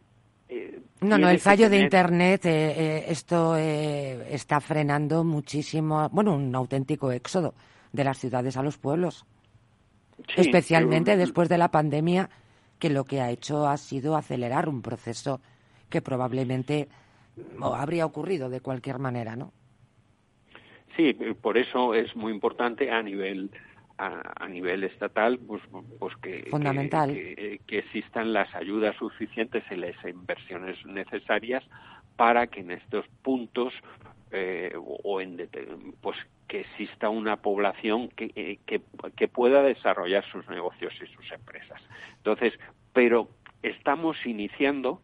eh, 0.49 0.81
No, 1.01 1.17
no, 1.17 1.29
el 1.29 1.39
fallo 1.39 1.69
de 1.69 1.77
Internet, 1.79 2.45
eh, 2.45 2.73
eh, 2.75 3.05
esto 3.07 3.55
eh, 3.57 4.27
está 4.33 4.59
frenando 4.59 5.23
muchísimo, 5.23 6.09
bueno, 6.11 6.35
un 6.35 6.53
auténtico 6.55 7.11
éxodo 7.11 7.53
de 7.93 8.03
las 8.03 8.17
ciudades 8.17 8.57
a 8.57 8.63
los 8.63 8.77
pueblos. 8.77 9.25
Sí, 10.35 10.41
Especialmente 10.41 11.11
pero- 11.11 11.19
después 11.19 11.47
de 11.49 11.57
la 11.57 11.69
pandemia, 11.71 12.29
que 12.77 12.89
lo 12.89 13.05
que 13.05 13.21
ha 13.21 13.29
hecho 13.31 13.67
ha 13.67 13.77
sido 13.77 14.15
acelerar 14.15 14.67
un 14.67 14.81
proceso 14.81 15.39
que 15.89 16.01
probablemente 16.01 16.87
habría 17.61 18.05
ocurrido 18.05 18.49
de 18.49 18.61
cualquier 18.61 18.99
manera, 18.99 19.35
¿no? 19.35 19.53
Sí, 20.97 21.13
por 21.41 21.57
eso 21.57 21.93
es 21.93 22.15
muy 22.15 22.33
importante 22.33 22.91
a 22.91 23.01
nivel 23.01 23.49
a, 23.99 24.21
a 24.43 24.47
nivel 24.47 24.83
estatal, 24.85 25.37
pues, 25.45 25.61
pues 25.99 26.15
que, 26.17 26.47
Fundamental. 26.49 27.11
Que, 27.13 27.61
que 27.67 27.79
existan 27.79 28.33
las 28.33 28.53
ayudas 28.55 28.95
suficientes 28.95 29.63
y 29.69 29.75
las 29.75 29.95
inversiones 30.05 30.83
necesarias 30.85 31.63
para 32.15 32.47
que 32.47 32.61
en 32.61 32.71
estos 32.71 33.05
puntos 33.21 33.73
eh, 34.31 34.73
o- 34.77 35.21
en 35.21 35.37
pues 36.01 36.17
que 36.47 36.61
exista 36.61 37.09
una 37.09 37.37
población 37.37 38.09
que, 38.09 38.31
eh, 38.35 38.59
que, 38.65 38.81
que 39.15 39.27
pueda 39.27 39.61
desarrollar 39.63 40.23
sus 40.31 40.47
negocios 40.49 40.93
y 41.01 41.07
sus 41.07 41.31
empresas. 41.31 41.81
Entonces, 42.17 42.53
pero 42.93 43.29
estamos 43.63 44.17
iniciando 44.25 45.01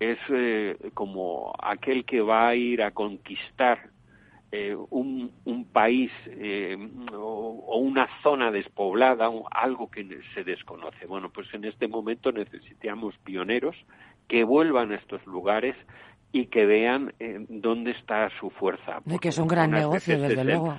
es 0.00 0.18
eh, 0.30 0.76
como 0.94 1.52
aquel 1.60 2.04
que 2.04 2.20
va 2.20 2.48
a 2.48 2.54
ir 2.54 2.82
a 2.82 2.92
conquistar 2.92 3.90
eh, 4.52 4.76
un, 4.90 5.30
un 5.44 5.64
país 5.66 6.10
eh, 6.26 6.76
o, 7.12 7.64
o 7.66 7.78
una 7.78 8.08
zona 8.22 8.50
despoblada, 8.50 9.28
o 9.28 9.46
algo 9.50 9.90
que 9.90 10.06
se 10.34 10.44
desconoce. 10.44 11.06
Bueno, 11.06 11.30
pues 11.30 11.52
en 11.52 11.64
este 11.64 11.88
momento 11.88 12.32
necesitamos 12.32 13.14
pioneros 13.24 13.76
que 14.26 14.44
vuelvan 14.44 14.92
a 14.92 14.96
estos 14.96 15.24
lugares 15.26 15.76
y 16.32 16.46
que 16.46 16.66
vean 16.66 17.14
eh, 17.20 17.44
dónde 17.48 17.92
está 17.92 18.28
su 18.38 18.50
fuerza. 18.50 19.00
Y 19.06 19.18
que 19.18 19.28
es 19.28 19.38
un 19.38 19.48
gran 19.48 19.70
negocio, 19.70 20.20
desde 20.20 20.44
luego. 20.44 20.78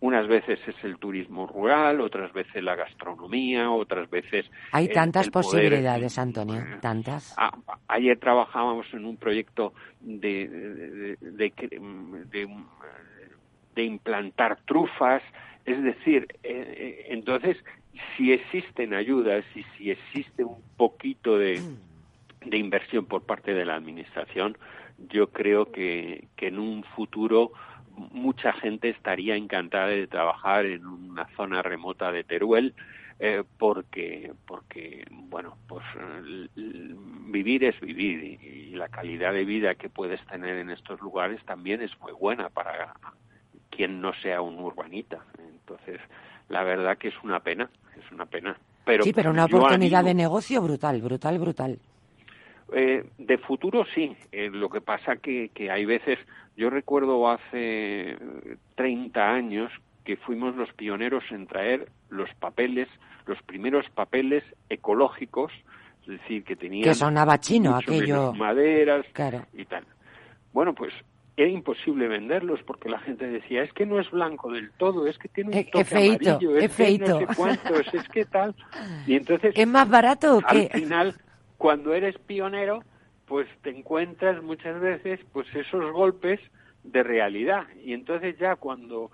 Unas 0.00 0.26
veces 0.28 0.58
es 0.66 0.74
el 0.82 0.96
turismo 0.98 1.46
rural, 1.46 2.00
otras 2.00 2.32
veces 2.32 2.62
la 2.64 2.74
gastronomía, 2.74 3.70
otras 3.70 4.08
veces 4.08 4.50
Hay 4.72 4.86
el- 4.86 4.92
tantas 4.92 5.26
el 5.26 5.32
poder- 5.32 5.44
posibilidades, 5.44 6.18
Antonio, 6.18 6.62
tantas. 6.80 7.34
a- 7.36 7.52
ayer 7.88 8.18
trabajábamos 8.18 8.86
en 8.94 9.04
un 9.04 9.16
proyecto 9.18 9.74
de, 10.00 10.48
de, 10.48 11.16
de- 11.16 11.16
de- 11.20 11.52
de- 12.30 12.48
de 13.74 13.84
implantar 13.84 14.58
trufas, 14.66 15.22
es 15.64 15.82
decir, 15.82 16.26
eh, 16.42 16.74
eh, 16.76 17.06
entonces, 17.10 17.56
si 18.16 18.32
existen 18.32 18.94
ayudas 18.94 19.44
y 19.54 19.62
si 19.76 19.90
existe 19.90 20.44
un 20.44 20.62
poquito 20.76 21.36
de, 21.38 21.60
de 22.44 22.56
inversión 22.56 23.04
por 23.06 23.22
parte 23.22 23.52
de 23.52 23.64
la 23.66 23.74
Administración, 23.76 24.56
yo 25.10 25.28
creo 25.30 25.70
que, 25.70 26.28
que 26.36 26.48
en 26.48 26.58
un 26.58 26.84
futuro 26.96 27.52
mucha 28.12 28.52
gente 28.52 28.88
estaría 28.88 29.36
encantada 29.36 29.88
de 29.88 30.06
trabajar 30.06 30.66
en 30.66 30.86
una 30.86 31.26
zona 31.36 31.62
remota 31.62 32.10
de 32.12 32.24
Teruel, 32.24 32.74
eh, 33.18 33.44
porque 33.58 34.32
porque 34.46 35.04
bueno 35.10 35.56
pues 35.68 35.84
vivir 36.54 37.64
es 37.64 37.78
vivir 37.80 38.38
y, 38.42 38.46
y 38.46 38.76
la 38.76 38.88
calidad 38.88 39.32
de 39.34 39.44
vida 39.44 39.74
que 39.74 39.90
puedes 39.90 40.24
tener 40.26 40.56
en 40.56 40.70
estos 40.70 41.00
lugares 41.00 41.44
también 41.44 41.82
es 41.82 41.90
muy 42.00 42.12
buena 42.12 42.48
para 42.48 42.94
quien 43.68 44.00
no 44.00 44.14
sea 44.14 44.40
un 44.40 44.58
urbanita 44.58 45.22
entonces 45.38 46.00
la 46.50 46.64
verdad 46.64 46.98
que 46.98 47.08
es 47.08 47.14
una 47.22 47.40
pena, 47.40 47.70
es 47.96 48.12
una 48.12 48.26
pena. 48.26 48.56
Pero 48.84 49.04
sí, 49.04 49.12
pero 49.12 49.30
una 49.30 49.46
oportunidad 49.46 50.04
de 50.04 50.14
negocio 50.14 50.60
brutal, 50.60 51.00
brutal, 51.00 51.38
brutal. 51.38 51.78
Eh, 52.72 53.04
de 53.18 53.38
futuro 53.38 53.84
sí. 53.94 54.16
Eh, 54.32 54.50
lo 54.52 54.68
que 54.68 54.80
pasa 54.80 55.16
que, 55.16 55.50
que 55.54 55.70
hay 55.70 55.84
veces, 55.84 56.18
yo 56.56 56.70
recuerdo 56.70 57.28
hace 57.28 58.16
30 58.76 59.28
años 59.28 59.72
que 60.04 60.16
fuimos 60.16 60.56
los 60.56 60.72
pioneros 60.72 61.24
en 61.30 61.46
traer 61.46 61.88
los 62.08 62.28
papeles, 62.34 62.88
los 63.26 63.40
primeros 63.42 63.88
papeles 63.90 64.44
ecológicos, 64.68 65.52
es 66.02 66.08
decir, 66.08 66.44
que 66.44 66.56
tenían 66.56 66.84
que 66.84 66.94
sonaba 66.94 67.38
chino 67.38 67.76
aquello, 67.76 68.32
maderas 68.32 69.06
y 69.52 69.64
tal. 69.64 69.84
Bueno, 70.52 70.74
pues 70.74 70.92
era 71.36 71.48
imposible 71.48 72.08
venderlos 72.08 72.60
porque 72.66 72.88
la 72.88 72.98
gente 72.98 73.26
decía 73.26 73.62
es 73.62 73.72
que 73.72 73.86
no 73.86 74.00
es 74.00 74.10
blanco 74.10 74.50
del 74.52 74.70
todo, 74.72 75.06
es 75.06 75.16
que 75.18 75.28
tiene 75.28 75.56
un 75.56 75.64
toque 75.64 75.96
amarillo, 75.96 76.56
es, 76.56 76.74
que 76.74 76.98
no 76.98 77.18
sé 77.18 77.26
cuántos, 77.36 77.94
es 77.94 78.08
que 78.08 78.24
tal. 78.24 78.54
Y 79.06 79.14
entonces 79.14 79.52
es 79.54 79.66
más 79.66 79.88
barato 79.88 80.38
o 80.38 80.42
Al 80.44 80.68
final 80.70 81.14
cuando 81.60 81.92
eres 81.92 82.16
pionero, 82.16 82.82
pues 83.26 83.46
te 83.60 83.68
encuentras 83.68 84.42
muchas 84.42 84.80
veces 84.80 85.20
pues 85.30 85.46
esos 85.54 85.92
golpes 85.92 86.40
de 86.84 87.02
realidad. 87.02 87.64
Y 87.84 87.92
entonces 87.92 88.38
ya 88.38 88.56
cuando 88.56 89.10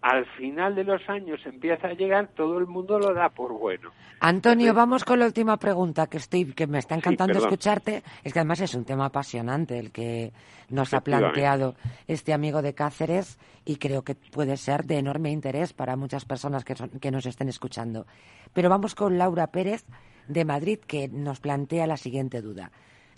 al 0.00 0.26
final 0.36 0.74
de 0.74 0.84
los 0.84 1.08
años 1.08 1.40
empieza 1.44 1.88
a 1.88 1.92
llegar, 1.92 2.28
todo 2.28 2.58
el 2.58 2.66
mundo 2.66 2.98
lo 2.98 3.12
da 3.14 3.30
por 3.30 3.52
bueno. 3.52 3.90
Antonio, 4.20 4.72
vamos 4.72 5.04
con 5.04 5.18
la 5.18 5.26
última 5.26 5.56
pregunta 5.56 6.06
que 6.06 6.18
estoy, 6.18 6.52
que 6.52 6.66
me 6.66 6.78
está 6.78 6.94
encantando 6.94 7.38
escucharte. 7.38 8.02
Es 8.22 8.32
que 8.32 8.38
además 8.38 8.60
es 8.60 8.74
un 8.74 8.84
tema 8.84 9.06
apasionante 9.06 9.78
el 9.78 9.90
que 9.90 10.32
nos 10.68 10.94
ha 10.94 11.00
planteado 11.00 11.74
este 12.06 12.32
amigo 12.32 12.62
de 12.62 12.74
Cáceres 12.74 13.38
y 13.64 13.76
creo 13.76 14.02
que 14.02 14.14
puede 14.14 14.56
ser 14.56 14.84
de 14.84 14.98
enorme 14.98 15.30
interés 15.30 15.72
para 15.72 15.96
muchas 15.96 16.24
personas 16.24 16.64
que, 16.64 16.74
que 17.00 17.10
nos 17.10 17.26
estén 17.26 17.48
escuchando. 17.48 18.06
Pero 18.52 18.68
vamos 18.68 18.94
con 18.94 19.18
Laura 19.18 19.48
Pérez, 19.48 19.84
de 20.28 20.44
Madrid 20.44 20.78
que 20.78 21.08
nos 21.08 21.40
plantea 21.40 21.86
la 21.86 21.96
siguiente 21.96 22.40
duda. 22.40 22.70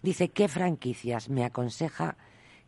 Dice, 0.02 0.30
¿qué 0.30 0.48
franquicias 0.48 1.28
me 1.28 1.44
aconseja 1.44 2.16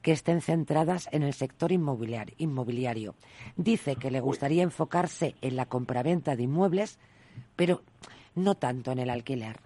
que 0.02 0.12
estén 0.12 0.40
centradas 0.40 1.08
en 1.12 1.22
el 1.22 1.32
sector 1.32 1.72
inmobiliario? 1.72 3.14
Dice 3.56 3.96
que 3.96 4.10
le 4.10 4.20
gustaría 4.20 4.62
enfocarse 4.62 5.34
en 5.40 5.56
la 5.56 5.66
compraventa 5.66 6.36
de 6.36 6.42
inmuebles, 6.42 6.98
pero 7.56 7.82
no 8.34 8.54
tanto 8.54 8.92
en 8.92 8.98
el 8.98 9.10
alquiler. 9.10 9.56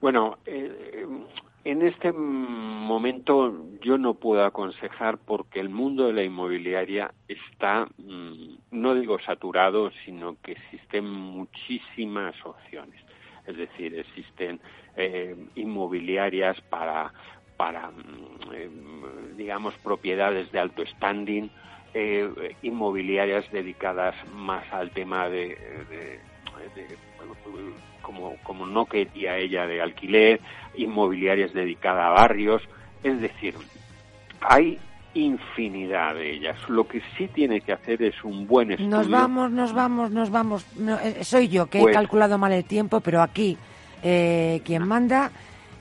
Bueno, 0.00 0.38
eh, 0.46 1.06
en 1.64 1.82
este 1.82 2.12
momento 2.12 3.54
yo 3.82 3.98
no 3.98 4.14
puedo 4.14 4.44
aconsejar 4.44 5.18
porque 5.18 5.60
el 5.60 5.68
mundo 5.68 6.06
de 6.06 6.14
la 6.14 6.22
inmobiliaria 6.22 7.12
está, 7.28 7.86
mm, 7.98 8.56
no 8.70 8.94
digo 8.94 9.18
saturado, 9.20 9.90
sino 10.04 10.36
que 10.42 10.52
existen 10.52 11.04
muchísimas 11.10 12.34
opciones. 12.46 12.98
Es 13.46 13.56
decir, 13.56 13.94
existen 13.98 14.60
eh, 14.96 15.36
inmobiliarias 15.54 16.60
para, 16.62 17.12
para 17.60 17.90
mm, 17.90 18.54
eh, 18.54 18.70
digamos, 19.36 19.74
propiedades 19.82 20.50
de 20.50 20.58
alto 20.58 20.82
standing, 20.86 21.50
eh, 21.92 22.56
inmobiliarias 22.62 23.44
dedicadas 23.52 24.14
más 24.34 24.64
al 24.72 24.90
tema 24.92 25.28
de 25.28 25.58
como, 28.00 28.36
como 28.42 28.66
no 28.66 28.86
quería 28.86 29.36
ella 29.36 29.66
de 29.66 29.82
alquiler, 29.82 30.40
inmobiliarias 30.74 31.52
dedicadas 31.52 32.06
a 32.06 32.22
barrios, 32.22 32.62
es 33.02 33.20
decir, 33.20 33.54
hay 34.40 34.78
infinidad 35.12 36.14
de 36.14 36.32
ellas. 36.32 36.56
Lo 36.68 36.88
que 36.88 37.02
sí 37.18 37.28
tiene 37.28 37.60
que 37.60 37.72
hacer 37.72 38.02
es 38.02 38.24
un 38.24 38.46
buen 38.46 38.70
estudio. 38.70 38.90
Nos 38.90 39.10
vamos, 39.10 39.50
nos 39.50 39.74
vamos, 39.74 40.10
nos 40.10 40.30
vamos. 40.30 40.66
Eh, 41.04 41.24
soy 41.24 41.48
yo 41.48 41.66
que 41.66 41.78
he 41.78 41.82
pues 41.82 41.94
calculado 41.94 42.38
mal 42.38 42.52
el 42.52 42.64
tiempo, 42.64 43.00
pero 43.00 43.20
aquí 43.20 43.58
eh, 44.02 44.62
quien 44.64 44.86
manda, 44.86 45.30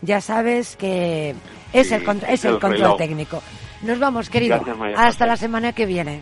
ya 0.01 0.21
sabes 0.21 0.75
que 0.75 1.35
es 1.73 1.91
el, 1.91 2.03
es 2.27 2.45
el, 2.45 2.59
control 2.59 2.97
técnico. 2.97 3.41
Nos 3.81 3.99
vamos, 3.99 4.29
querido. 4.29 4.59
Hasta 4.95 5.25
la 5.25 5.37
semana 5.37 5.73
que 5.73 5.85
viene. 5.85 6.21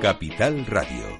Capital 0.00 0.64
Radio. 0.66 1.19